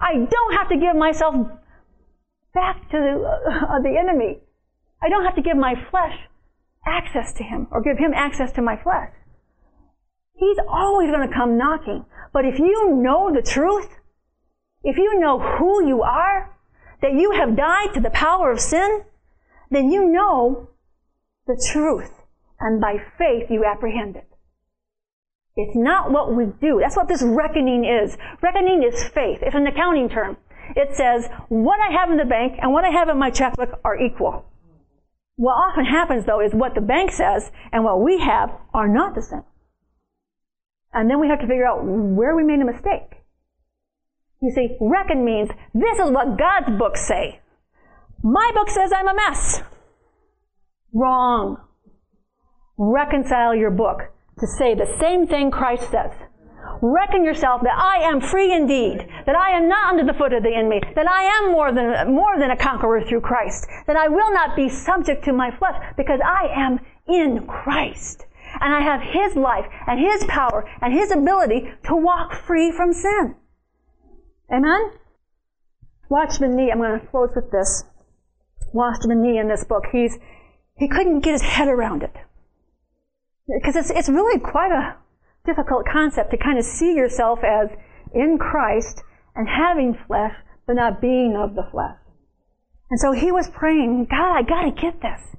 I 0.00 0.26
don't 0.28 0.54
have 0.54 0.68
to 0.68 0.76
give 0.76 0.96
myself 0.96 1.34
back 2.52 2.90
to 2.90 2.98
the, 2.98 3.70
uh, 3.70 3.80
the 3.80 3.96
enemy. 3.98 4.40
I 5.02 5.08
don't 5.08 5.24
have 5.24 5.36
to 5.36 5.42
give 5.42 5.56
my 5.56 5.74
flesh 5.90 6.18
access 6.86 7.32
to 7.34 7.44
him 7.44 7.68
or 7.70 7.80
give 7.80 7.98
him 7.98 8.12
access 8.14 8.52
to 8.52 8.62
my 8.62 8.76
flesh. 8.76 9.10
He's 10.34 10.58
always 10.68 11.10
going 11.10 11.28
to 11.28 11.34
come 11.34 11.56
knocking. 11.56 12.04
But 12.32 12.44
if 12.44 12.58
you 12.58 12.96
know 12.96 13.32
the 13.32 13.42
truth, 13.42 13.88
if 14.82 14.96
you 14.96 15.20
know 15.20 15.38
who 15.38 15.86
you 15.86 16.02
are, 16.02 16.56
that 17.00 17.12
you 17.12 17.32
have 17.32 17.56
died 17.56 17.94
to 17.94 18.00
the 18.00 18.10
power 18.10 18.50
of 18.50 18.60
sin, 18.60 19.02
then 19.70 19.90
you 19.90 20.08
know 20.08 20.70
the 21.46 21.60
truth 21.72 22.10
and 22.60 22.80
by 22.80 22.96
faith 23.18 23.50
you 23.50 23.64
apprehend 23.64 24.16
it. 24.16 24.28
It's 25.56 25.76
not 25.76 26.10
what 26.10 26.34
we 26.34 26.46
do. 26.60 26.78
That's 26.80 26.96
what 26.96 27.08
this 27.08 27.22
reckoning 27.22 27.84
is. 27.84 28.16
Reckoning 28.40 28.82
is 28.82 29.04
faith. 29.08 29.40
It's 29.42 29.54
an 29.54 29.66
accounting 29.66 30.08
term. 30.08 30.36
It 30.76 30.96
says, 30.96 31.28
what 31.48 31.78
I 31.80 31.92
have 31.92 32.10
in 32.10 32.16
the 32.16 32.24
bank 32.24 32.54
and 32.60 32.72
what 32.72 32.84
I 32.84 32.90
have 32.90 33.08
in 33.08 33.18
my 33.18 33.30
checkbook 33.30 33.80
are 33.84 33.98
equal. 34.00 34.46
What 35.36 35.52
often 35.52 35.84
happens 35.84 36.24
though 36.24 36.40
is 36.40 36.54
what 36.54 36.74
the 36.74 36.80
bank 36.80 37.10
says 37.10 37.50
and 37.72 37.84
what 37.84 38.00
we 38.00 38.20
have 38.20 38.50
are 38.72 38.88
not 38.88 39.14
the 39.14 39.22
same. 39.22 39.44
And 40.92 41.08
then 41.08 41.20
we 41.20 41.28
have 41.28 41.40
to 41.40 41.46
figure 41.46 41.66
out 41.66 41.84
where 41.84 42.36
we 42.36 42.44
made 42.44 42.60
a 42.60 42.64
mistake. 42.64 43.22
You 44.40 44.50
see, 44.50 44.76
reckon 44.80 45.24
means 45.24 45.48
this 45.72 45.98
is 45.98 46.10
what 46.10 46.38
God's 46.38 46.76
books 46.78 47.06
say. 47.06 47.40
My 48.22 48.50
book 48.54 48.68
says 48.68 48.92
I'm 48.92 49.08
a 49.08 49.14
mess. 49.14 49.62
Wrong 50.92 51.56
reconcile 52.78 53.54
your 53.54 53.70
book 53.70 54.10
to 54.40 54.46
say 54.46 54.74
the 54.74 54.96
same 54.98 55.26
thing 55.26 55.50
Christ 55.50 55.90
says. 55.90 56.10
Reckon 56.80 57.24
yourself 57.24 57.62
that 57.62 57.78
I 57.78 58.08
am 58.08 58.20
free 58.20 58.52
indeed, 58.52 59.06
that 59.26 59.36
I 59.36 59.56
am 59.56 59.68
not 59.68 59.90
under 59.90 60.04
the 60.04 60.18
foot 60.18 60.32
of 60.32 60.42
the 60.42 60.54
enemy, 60.54 60.80
that 60.94 61.08
I 61.08 61.22
am 61.22 61.52
more 61.52 61.72
than, 61.72 62.14
more 62.14 62.38
than 62.38 62.50
a 62.50 62.56
conqueror 62.56 63.02
through 63.04 63.20
Christ, 63.20 63.66
that 63.86 63.96
I 63.96 64.08
will 64.08 64.32
not 64.32 64.56
be 64.56 64.68
subject 64.68 65.24
to 65.24 65.32
my 65.32 65.50
flesh 65.56 65.76
because 65.96 66.20
I 66.24 66.48
am 66.54 66.80
in 67.06 67.46
Christ. 67.46 68.26
And 68.60 68.74
I 68.74 68.80
have 68.80 69.00
His 69.00 69.36
life 69.36 69.66
and 69.86 69.98
His 69.98 70.24
power 70.24 70.68
and 70.80 70.92
His 70.92 71.10
ability 71.10 71.72
to 71.84 71.96
walk 71.96 72.34
free 72.34 72.70
from 72.70 72.92
sin. 72.92 73.36
Amen? 74.52 74.92
Watchman 76.08 76.54
Nee, 76.56 76.70
I'm 76.70 76.78
going 76.78 77.00
to 77.00 77.06
close 77.06 77.30
with 77.34 77.50
this. 77.50 77.84
Watchman 78.72 79.22
Nee 79.22 79.38
in 79.38 79.48
this 79.48 79.64
book, 79.64 79.84
he's, 79.92 80.18
he 80.76 80.88
couldn't 80.88 81.20
get 81.20 81.32
his 81.32 81.42
head 81.42 81.68
around 81.68 82.02
it. 82.02 82.14
Because 83.48 83.76
it's, 83.76 83.90
it's 83.90 84.08
really 84.08 84.38
quite 84.38 84.72
a 84.72 84.96
difficult 85.46 85.86
concept 85.90 86.30
to 86.30 86.36
kind 86.36 86.58
of 86.58 86.64
see 86.64 86.94
yourself 86.94 87.40
as 87.42 87.68
in 88.14 88.38
Christ 88.38 89.02
and 89.34 89.48
having 89.48 89.96
flesh, 90.06 90.34
but 90.66 90.76
not 90.76 91.00
being 91.00 91.36
of 91.36 91.54
the 91.54 91.66
flesh. 91.70 91.96
And 92.90 93.00
so 93.00 93.12
he 93.12 93.32
was 93.32 93.48
praying, 93.48 94.06
God, 94.10 94.36
I 94.36 94.42
gotta 94.42 94.70
get 94.70 95.00
this. 95.00 95.34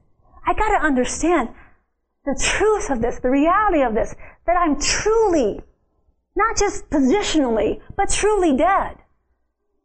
I 0.46 0.54
gotta 0.54 0.84
understand 0.84 1.50
the 2.26 2.40
truth 2.42 2.90
of 2.90 3.02
this, 3.02 3.20
the 3.20 3.30
reality 3.30 3.82
of 3.82 3.94
this, 3.94 4.16
that 4.46 4.56
I'm 4.58 4.80
truly, 4.80 5.62
not 6.36 6.58
just 6.58 6.90
positionally, 6.90 7.82
but 7.98 8.10
truly 8.10 8.56
dead 8.56 8.98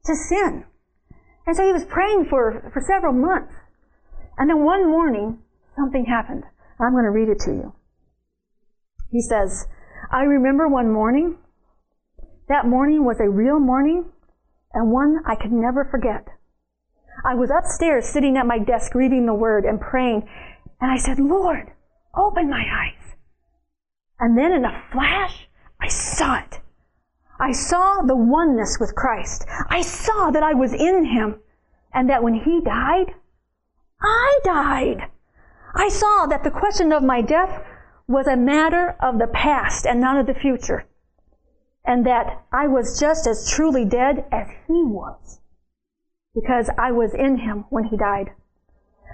to 0.05 0.15
sin. 0.15 0.65
And 1.47 1.57
so 1.57 1.65
he 1.67 1.73
was 1.73 1.85
praying 1.85 2.27
for, 2.27 2.71
for 2.73 2.81
several 2.81 3.13
months. 3.13 3.55
And 4.37 4.49
then 4.49 4.65
one 4.65 4.89
morning, 4.89 5.39
something 5.77 6.05
happened. 6.05 6.45
I'm 6.79 6.93
going 6.93 7.05
to 7.05 7.11
read 7.11 7.29
it 7.29 7.41
to 7.41 7.51
you. 7.51 7.75
He 9.11 9.21
says, 9.21 9.67
I 10.13 10.23
remember 10.23 10.69
one 10.69 10.93
morning. 10.93 11.39
That 12.49 12.67
morning 12.67 13.05
was 13.05 13.19
a 13.21 13.29
real 13.29 13.59
morning 13.59 14.11
and 14.73 14.93
one 14.93 15.19
I 15.27 15.35
could 15.35 15.53
never 15.53 15.85
forget. 15.85 16.29
I 17.25 17.35
was 17.35 17.51
upstairs 17.51 18.07
sitting 18.07 18.37
at 18.37 18.47
my 18.47 18.59
desk 18.59 18.95
reading 18.95 19.27
the 19.27 19.35
word 19.35 19.65
and 19.65 19.81
praying, 19.81 20.29
and 20.81 20.91
I 20.91 20.99
said, 20.99 21.19
Lord, 21.19 21.73
open 22.19 22.51
my 22.51 22.65
eyes. 22.71 23.15
And 24.21 24.37
then 24.37 24.53
in 24.53 24.65
a 24.65 24.83
flash, 24.93 25.49
I 25.81 25.89
saw 25.89 26.39
it. 26.41 26.61
I 27.41 27.53
saw 27.53 28.03
the 28.03 28.17
oneness 28.17 28.79
with 28.81 28.97
Christ. 28.97 29.47
I 29.71 29.83
saw 29.83 30.31
that 30.31 30.43
I 30.43 30.55
was 30.55 30.73
in 30.73 31.05
Him 31.05 31.41
and 31.95 32.11
that 32.11 32.23
when 32.23 32.35
He 32.35 32.61
died, 32.61 33.15
I 34.03 34.39
died. 34.43 35.09
I 35.75 35.89
saw 35.89 36.27
that 36.27 36.43
the 36.43 36.51
question 36.51 36.93
of 36.93 37.05
my 37.05 37.23
death 37.23 37.65
was 38.09 38.27
a 38.27 38.37
matter 38.37 38.97
of 39.01 39.19
the 39.19 39.29
past 39.29 39.87
and 39.87 40.01
not 40.01 40.19
of 40.19 40.27
the 40.27 40.35
future. 40.35 40.87
And 41.85 42.05
that 42.07 42.45
I 42.53 42.67
was 42.67 42.99
just 42.99 43.27
as 43.27 43.49
truly 43.49 43.85
dead 43.85 44.25
as 44.33 44.49
He 44.67 44.83
was. 44.83 45.41
Because 46.35 46.71
I 46.77 46.91
was 46.91 47.15
in 47.15 47.39
Him 47.39 47.67
when 47.71 47.85
He 47.85 47.97
died. 47.97 48.33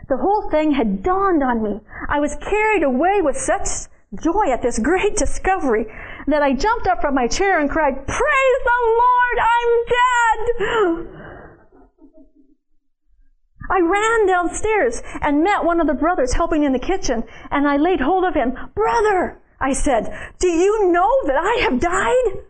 The 0.08 0.18
whole 0.18 0.50
thing 0.50 0.72
had 0.72 1.02
dawned 1.02 1.42
on 1.42 1.62
me. 1.62 1.80
I 2.08 2.20
was 2.20 2.36
carried 2.36 2.82
away 2.82 3.22
with 3.22 3.36
such 3.36 3.88
joy 4.22 4.52
at 4.52 4.62
this 4.62 4.78
great 4.78 5.16
discovery 5.24 5.86
that 6.26 6.42
I 6.42 6.52
jumped 6.52 6.86
up 6.86 7.00
from 7.00 7.14
my 7.14 7.26
chair 7.26 7.58
and 7.58 7.70
cried, 7.70 8.06
Praise 8.06 8.58
the 8.64 8.80
Lord, 9.00 9.38
I'm 9.40 9.84
dead! 9.88 11.24
I 13.70 13.80
ran 13.80 14.26
downstairs 14.26 15.02
and 15.22 15.42
met 15.42 15.64
one 15.64 15.80
of 15.80 15.86
the 15.86 15.94
brothers 15.94 16.34
helping 16.34 16.64
in 16.64 16.72
the 16.72 16.78
kitchen, 16.78 17.24
and 17.50 17.66
I 17.66 17.76
laid 17.76 18.00
hold 18.00 18.24
of 18.24 18.34
him. 18.34 18.52
Brother, 18.74 19.40
I 19.58 19.72
said, 19.72 20.12
do 20.38 20.48
you 20.48 20.92
know 20.92 21.10
that 21.26 21.36
I 21.36 21.62
have 21.62 21.80
died? 21.80 22.44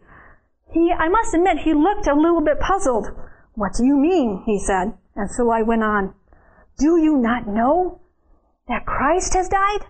He, 0.72 0.92
I 0.92 1.08
must 1.08 1.34
admit, 1.34 1.58
he 1.58 1.72
looked 1.72 2.08
a 2.08 2.14
little 2.14 2.40
bit 2.40 2.58
puzzled. 2.58 3.06
What 3.54 3.74
do 3.74 3.84
you 3.84 3.96
mean? 3.96 4.42
he 4.44 4.58
said. 4.58 4.94
And 5.14 5.30
so 5.30 5.50
I 5.50 5.62
went 5.62 5.84
on. 5.84 6.14
Do 6.76 6.96
you 6.96 7.16
not 7.16 7.46
know 7.46 8.00
that 8.66 8.84
Christ 8.84 9.34
has 9.34 9.48
died? 9.48 9.86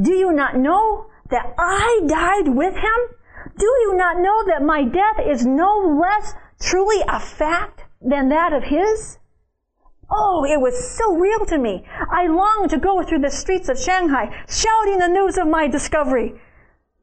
Do 0.00 0.12
you 0.12 0.32
not 0.32 0.56
know 0.56 1.06
that 1.30 1.54
I 1.58 2.00
died 2.06 2.54
with 2.54 2.74
him? 2.74 2.98
Do 3.56 3.66
you 3.66 3.94
not 3.94 4.18
know 4.18 4.44
that 4.46 4.62
my 4.62 4.84
death 4.84 5.18
is 5.26 5.44
no 5.44 5.98
less 6.00 6.34
truly 6.60 7.02
a 7.08 7.18
fact 7.18 7.84
than 8.00 8.28
that 8.28 8.52
of 8.52 8.64
his? 8.64 9.18
Oh, 10.08 10.44
it 10.44 10.60
was 10.60 10.96
so 10.96 11.16
real 11.16 11.44
to 11.46 11.58
me. 11.58 11.84
I 12.10 12.28
longed 12.28 12.70
to 12.70 12.78
go 12.78 13.02
through 13.02 13.20
the 13.20 13.30
streets 13.30 13.68
of 13.68 13.78
Shanghai 13.78 14.44
shouting 14.48 14.98
the 14.98 15.08
news 15.08 15.38
of 15.38 15.48
my 15.48 15.66
discovery. 15.66 16.40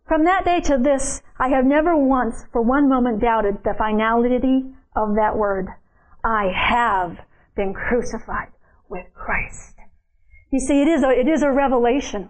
From 0.08 0.24
that 0.26 0.46
day 0.46 0.62
to 0.62 0.78
this, 0.78 1.22
I 1.38 1.50
have 1.50 1.66
never 1.66 1.96
once 1.96 2.46
for 2.54 2.62
one 2.62 2.88
moment 2.88 3.20
doubted 3.20 3.64
the 3.64 3.74
finality 3.74 4.66
of 4.96 5.16
that 5.16 5.36
word. 5.36 5.68
I 6.24 6.52
have 6.56 7.20
been 7.56 7.74
crucified 7.74 8.50
with 8.90 9.06
Christ. 9.14 9.76
You 10.52 10.60
see, 10.60 10.82
it 10.82 10.88
is 10.88 11.04
a, 11.04 11.10
it 11.10 11.28
is 11.28 11.44
a 11.44 11.52
revelation. 11.52 12.30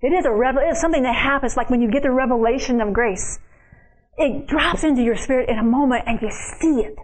It 0.00 0.12
is 0.12 0.24
a 0.24 0.30
revel- 0.30 0.62
it's 0.64 0.80
something 0.80 1.02
that 1.02 1.16
happens 1.16 1.56
like 1.56 1.70
when 1.70 1.80
you 1.80 1.90
get 1.90 2.02
the 2.02 2.10
revelation 2.10 2.80
of 2.80 2.92
grace. 2.92 3.38
It 4.16 4.46
drops 4.46 4.84
into 4.84 5.02
your 5.02 5.16
spirit 5.16 5.48
in 5.48 5.58
a 5.58 5.64
moment 5.64 6.04
and 6.06 6.20
you 6.20 6.30
see 6.30 6.80
it. 6.80 6.96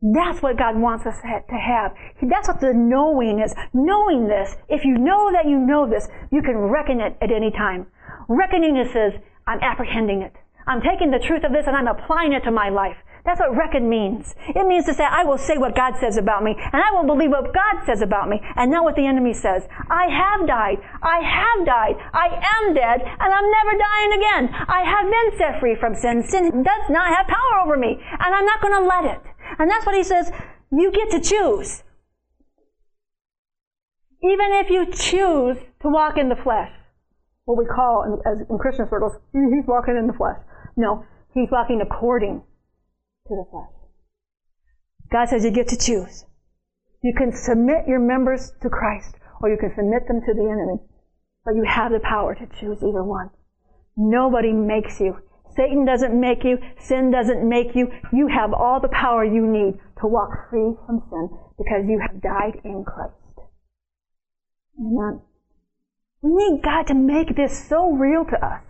That's 0.00 0.40
what 0.40 0.56
God 0.56 0.78
wants 0.78 1.06
us 1.06 1.20
to 1.20 1.56
have. 1.56 1.92
That's 2.22 2.46
what 2.46 2.60
the 2.60 2.72
knowing 2.72 3.40
is. 3.40 3.52
Knowing 3.74 4.28
this, 4.28 4.56
if 4.68 4.84
you 4.84 4.96
know 4.96 5.32
that 5.32 5.46
you 5.46 5.58
know 5.58 5.88
this, 5.88 6.06
you 6.30 6.40
can 6.40 6.56
reckon 6.56 7.00
it 7.00 7.16
at 7.20 7.32
any 7.32 7.50
time. 7.50 7.86
Reckoning 8.28 8.76
it 8.76 8.92
says, 8.92 9.14
I'm 9.46 9.58
apprehending 9.60 10.22
it. 10.22 10.34
I'm 10.68 10.82
taking 10.82 11.10
the 11.10 11.18
truth 11.18 11.42
of 11.44 11.52
this 11.52 11.66
and 11.66 11.74
I'm 11.74 11.88
applying 11.88 12.32
it 12.32 12.44
to 12.44 12.52
my 12.52 12.68
life. 12.68 12.96
That's 13.24 13.40
what 13.40 13.56
reckon 13.56 13.88
means. 13.88 14.34
It 14.48 14.66
means 14.66 14.86
to 14.86 14.94
say, 14.94 15.04
I 15.04 15.24
will 15.24 15.38
say 15.38 15.58
what 15.58 15.74
God 15.74 15.94
says 16.00 16.16
about 16.16 16.42
me, 16.42 16.54
and 16.56 16.82
I 16.82 16.90
will 16.92 17.04
believe 17.04 17.30
what 17.30 17.52
God 17.52 17.84
says 17.84 18.00
about 18.00 18.28
me, 18.28 18.40
and 18.56 18.70
not 18.70 18.84
what 18.84 18.96
the 18.96 19.06
enemy 19.06 19.34
says. 19.34 19.68
I 19.90 20.08
have 20.08 20.46
died. 20.46 20.78
I 21.02 21.20
have 21.20 21.66
died. 21.66 21.96
I 22.14 22.28
am 22.28 22.74
dead, 22.74 23.02
and 23.02 23.32
I'm 23.32 23.50
never 23.50 23.78
dying 23.78 24.12
again. 24.16 24.54
I 24.68 24.82
have 24.84 25.10
been 25.10 25.38
set 25.38 25.60
free 25.60 25.74
from 25.74 25.94
sin. 25.94 26.22
Sin 26.22 26.62
does 26.62 26.90
not 26.90 27.14
have 27.14 27.26
power 27.26 27.62
over 27.64 27.76
me, 27.76 27.98
and 28.00 28.34
I'm 28.34 28.46
not 28.46 28.60
going 28.60 28.74
to 28.74 28.86
let 28.86 29.04
it. 29.04 29.20
And 29.58 29.70
that's 29.70 29.84
what 29.84 29.94
he 29.94 30.04
says, 30.04 30.30
you 30.70 30.90
get 30.92 31.10
to 31.10 31.20
choose. 31.20 31.82
Even 34.22 34.52
if 34.52 34.70
you 34.70 34.86
choose 34.86 35.58
to 35.82 35.88
walk 35.88 36.18
in 36.18 36.28
the 36.28 36.36
flesh, 36.36 36.70
what 37.44 37.56
we 37.56 37.64
call 37.64 38.04
in, 38.04 38.20
as 38.30 38.46
in 38.48 38.58
Christian 38.58 38.86
circles, 38.90 39.12
he's 39.32 39.64
walking 39.66 39.96
in 39.96 40.06
the 40.06 40.12
flesh. 40.12 40.38
No, 40.76 41.04
he's 41.32 41.48
walking 41.50 41.80
according 41.80 42.42
to 43.28 43.36
the 43.36 43.44
flesh. 43.50 43.70
God 45.10 45.28
says 45.28 45.44
you 45.44 45.50
get 45.50 45.68
to 45.68 45.76
choose. 45.76 46.24
You 47.02 47.14
can 47.16 47.32
submit 47.32 47.86
your 47.86 48.00
members 48.00 48.52
to 48.62 48.68
Christ 48.68 49.14
or 49.40 49.48
you 49.48 49.56
can 49.56 49.72
submit 49.74 50.08
them 50.08 50.20
to 50.20 50.34
the 50.34 50.42
enemy. 50.42 50.80
But 51.44 51.54
you 51.54 51.64
have 51.64 51.92
the 51.92 52.00
power 52.00 52.34
to 52.34 52.46
choose 52.60 52.78
either 52.82 53.04
one. 53.04 53.30
Nobody 53.96 54.52
makes 54.52 55.00
you. 55.00 55.16
Satan 55.56 55.84
doesn't 55.84 56.18
make 56.18 56.44
you. 56.44 56.58
Sin 56.78 57.10
doesn't 57.10 57.48
make 57.48 57.74
you. 57.74 57.90
You 58.12 58.28
have 58.28 58.52
all 58.52 58.80
the 58.80 58.88
power 58.88 59.24
you 59.24 59.46
need 59.46 59.74
to 60.00 60.06
walk 60.06 60.50
free 60.50 60.74
from 60.86 61.02
sin 61.10 61.30
because 61.56 61.84
you 61.88 61.98
have 62.00 62.20
died 62.20 62.60
in 62.64 62.84
Christ. 62.84 63.14
Amen. 64.78 65.20
We 66.22 66.30
need 66.30 66.62
God 66.62 66.86
to 66.88 66.94
make 66.94 67.34
this 67.34 67.68
so 67.68 67.90
real 67.90 68.24
to 68.24 68.36
us 68.44 68.62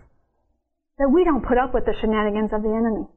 that 0.97 1.09
we 1.13 1.23
don't 1.23 1.45
put 1.45 1.57
up 1.57 1.73
with 1.73 1.85
the 1.85 1.93
shenanigans 1.99 2.53
of 2.53 2.63
the 2.63 2.69
enemy. 2.69 3.07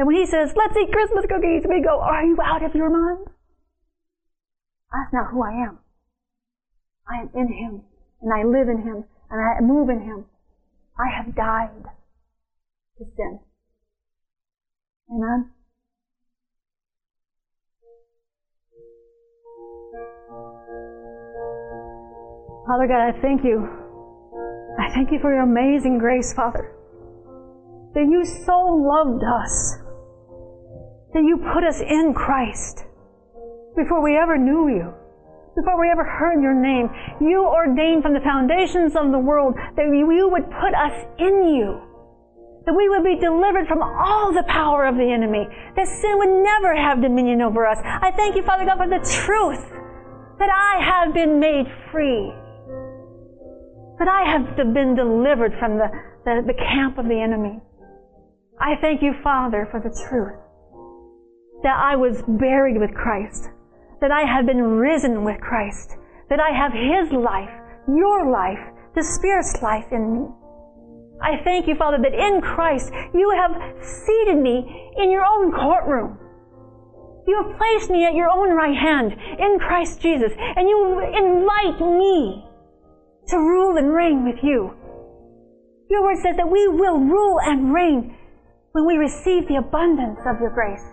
And 0.00 0.06
when 0.06 0.16
he 0.16 0.24
says, 0.24 0.54
let's 0.56 0.74
eat 0.78 0.90
Christmas 0.90 1.26
cookies, 1.28 1.64
we 1.68 1.82
go, 1.84 2.00
are 2.00 2.24
you 2.24 2.38
out 2.42 2.64
of 2.64 2.74
your 2.74 2.88
mind? 2.88 3.26
That's 4.90 5.12
not 5.12 5.30
who 5.30 5.42
I 5.42 5.50
am. 5.50 5.78
I 7.06 7.20
am 7.20 7.30
in 7.34 7.52
him, 7.52 7.82
and 8.22 8.32
I 8.32 8.48
live 8.48 8.70
in 8.70 8.80
him, 8.80 9.04
and 9.30 9.42
I 9.42 9.60
move 9.60 9.90
in 9.90 10.00
him. 10.00 10.24
I 10.98 11.14
have 11.14 11.36
died 11.36 11.84
to 12.96 13.04
sin. 13.14 13.40
Amen? 15.12 15.50
Father 22.66 22.86
God, 22.86 23.06
I 23.06 23.20
thank 23.20 23.44
you. 23.44 23.68
I 24.78 24.94
thank 24.94 25.12
you 25.12 25.18
for 25.20 25.30
your 25.30 25.42
amazing 25.42 25.98
grace, 25.98 26.32
Father. 26.32 26.72
That 27.92 28.08
you 28.08 28.24
so 28.24 28.56
loved 28.56 29.24
us 29.24 29.79
that 31.12 31.24
you 31.24 31.38
put 31.52 31.64
us 31.64 31.80
in 31.80 32.14
Christ 32.14 32.84
before 33.76 34.02
we 34.02 34.16
ever 34.16 34.38
knew 34.38 34.68
you, 34.68 34.94
before 35.56 35.80
we 35.80 35.90
ever 35.90 36.04
heard 36.04 36.42
your 36.42 36.54
name. 36.54 36.88
You 37.20 37.46
ordained 37.46 38.02
from 38.02 38.14
the 38.14 38.20
foundations 38.20 38.94
of 38.94 39.10
the 39.10 39.18
world 39.18 39.54
that 39.76 39.86
you 39.90 40.28
would 40.30 40.46
put 40.50 40.74
us 40.74 40.94
in 41.18 41.54
you, 41.54 41.80
that 42.66 42.74
we 42.74 42.88
would 42.88 43.04
be 43.04 43.18
delivered 43.18 43.66
from 43.66 43.82
all 43.82 44.32
the 44.32 44.44
power 44.46 44.86
of 44.86 44.96
the 44.96 45.10
enemy, 45.10 45.46
that 45.76 45.86
sin 45.86 46.18
would 46.18 46.42
never 46.42 46.76
have 46.76 47.02
dominion 47.02 47.42
over 47.42 47.66
us. 47.66 47.78
I 47.82 48.10
thank 48.12 48.36
you, 48.36 48.42
Father 48.42 48.64
God, 48.64 48.78
for 48.78 48.88
the 48.88 49.02
truth 49.02 49.64
that 50.38 50.50
I 50.50 50.82
have 50.82 51.14
been 51.14 51.40
made 51.40 51.66
free, 51.90 52.32
that 53.98 54.08
I 54.08 54.30
have 54.30 54.56
been 54.56 54.94
delivered 54.94 55.52
from 55.58 55.76
the, 55.76 55.90
the, 56.24 56.42
the 56.46 56.54
camp 56.54 56.98
of 56.98 57.06
the 57.06 57.20
enemy. 57.20 57.60
I 58.60 58.76
thank 58.80 59.02
you, 59.02 59.14
Father, 59.22 59.66
for 59.70 59.80
the 59.80 59.90
truth 60.08 60.38
that 61.62 61.76
I 61.76 61.96
was 61.96 62.22
buried 62.26 62.78
with 62.78 62.94
Christ, 62.94 63.48
that 64.00 64.10
I 64.10 64.24
have 64.24 64.46
been 64.46 64.62
risen 64.62 65.24
with 65.24 65.40
Christ, 65.40 65.96
that 66.28 66.40
I 66.40 66.50
have 66.56 66.72
His 66.72 67.12
life, 67.12 67.50
your 67.86 68.30
life, 68.30 68.60
the 68.94 69.04
Spirit's 69.04 69.60
life 69.62 69.86
in 69.92 70.14
me. 70.14 70.28
I 71.22 71.36
thank 71.44 71.66
you, 71.66 71.74
Father, 71.74 71.98
that 72.00 72.14
in 72.14 72.40
Christ 72.40 72.90
you 73.12 73.30
have 73.36 73.52
seated 73.84 74.38
me 74.38 74.92
in 74.96 75.10
your 75.10 75.24
own 75.24 75.52
courtroom. 75.52 76.18
You 77.26 77.42
have 77.42 77.58
placed 77.58 77.90
me 77.90 78.06
at 78.06 78.14
your 78.14 78.30
own 78.30 78.50
right 78.56 78.76
hand 78.76 79.12
in 79.12 79.58
Christ 79.58 80.00
Jesus, 80.00 80.32
and 80.36 80.68
you 80.68 81.00
invite 81.00 81.80
me 81.80 82.46
to 83.28 83.36
rule 83.36 83.76
and 83.76 83.92
reign 83.92 84.24
with 84.24 84.42
you. 84.42 84.74
Your 85.90 86.02
word 86.02 86.16
says 86.22 86.36
that 86.36 86.50
we 86.50 86.68
will 86.68 86.98
rule 86.98 87.38
and 87.42 87.74
reign 87.74 88.16
when 88.72 88.86
we 88.86 88.94
receive 88.96 89.46
the 89.46 89.56
abundance 89.56 90.20
of 90.24 90.40
your 90.40 90.50
grace 90.50 90.84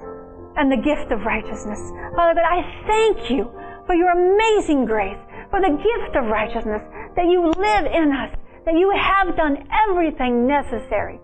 and 0.57 0.71
the 0.71 0.81
gift 0.81 1.13
of 1.13 1.21
righteousness. 1.21 1.79
Father 2.17 2.33
God, 2.33 2.49
I 2.49 2.65
thank 2.89 3.29
you 3.29 3.45
for 3.85 3.93
your 3.93 4.09
amazing 4.09 4.85
grace, 4.85 5.17
for 5.49 5.61
the 5.61 5.69
gift 5.77 6.17
of 6.17 6.25
righteousness, 6.25 6.81
that 7.15 7.29
you 7.29 7.45
live 7.45 7.85
in 7.85 8.11
us, 8.11 8.33
that 8.65 8.73
you 8.73 8.91
have 8.97 9.37
done 9.37 9.63
everything 9.87 10.47
necessary 10.47 11.21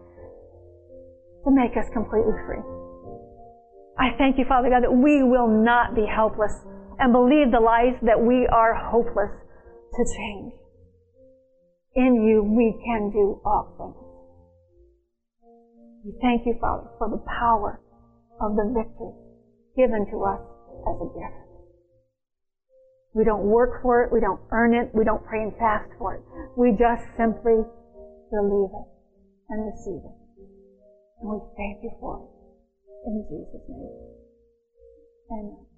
to 1.43 1.49
make 1.51 1.75
us 1.75 1.89
completely 1.91 2.37
free. 2.45 2.61
I 3.97 4.15
thank 4.17 4.37
you, 4.37 4.45
Father 4.47 4.69
God, 4.69 4.83
that 4.83 4.93
we 4.93 5.23
will 5.23 5.49
not 5.49 5.93
be 5.93 6.05
helpless 6.05 6.53
and 6.99 7.11
believe 7.11 7.51
the 7.51 7.59
lies 7.59 7.97
that 8.03 8.21
we 8.21 8.47
are 8.47 8.73
hopeless 8.73 9.33
to 9.33 10.03
change. 10.15 10.53
In 11.95 12.23
you, 12.25 12.41
we 12.41 12.73
can 12.85 13.11
do 13.11 13.41
all 13.45 13.75
things. 13.77 13.97
We 16.05 16.13
thank 16.21 16.45
you, 16.45 16.55
Father, 16.61 16.89
for 16.97 17.09
the 17.09 17.21
power 17.39 17.81
of 18.41 18.55
the 18.55 18.73
victory 18.73 19.22
given 19.75 20.05
to 20.11 20.23
us 20.23 20.41
as 20.87 20.95
a 21.01 21.09
gift. 21.13 21.43
We 23.13 23.23
don't 23.23 23.45
work 23.45 23.81
for 23.81 24.03
it, 24.03 24.11
we 24.11 24.19
don't 24.19 24.41
earn 24.51 24.73
it, 24.73 24.89
we 24.93 25.03
don't 25.03 25.23
pray 25.23 25.43
and 25.43 25.53
fast 25.57 25.89
for 25.97 26.15
it. 26.15 26.21
We 26.57 26.71
just 26.71 27.03
simply 27.15 27.61
believe 28.31 28.73
it 28.73 28.87
and 29.49 29.65
receive 29.69 30.01
it. 30.01 30.17
And 31.21 31.29
we 31.29 31.37
thank 31.57 31.83
you 31.83 31.91
for 31.99 32.25
it. 32.25 32.29
In 33.05 33.25
Jesus' 33.29 33.69
name. 33.69 34.13
Amen. 35.31 35.72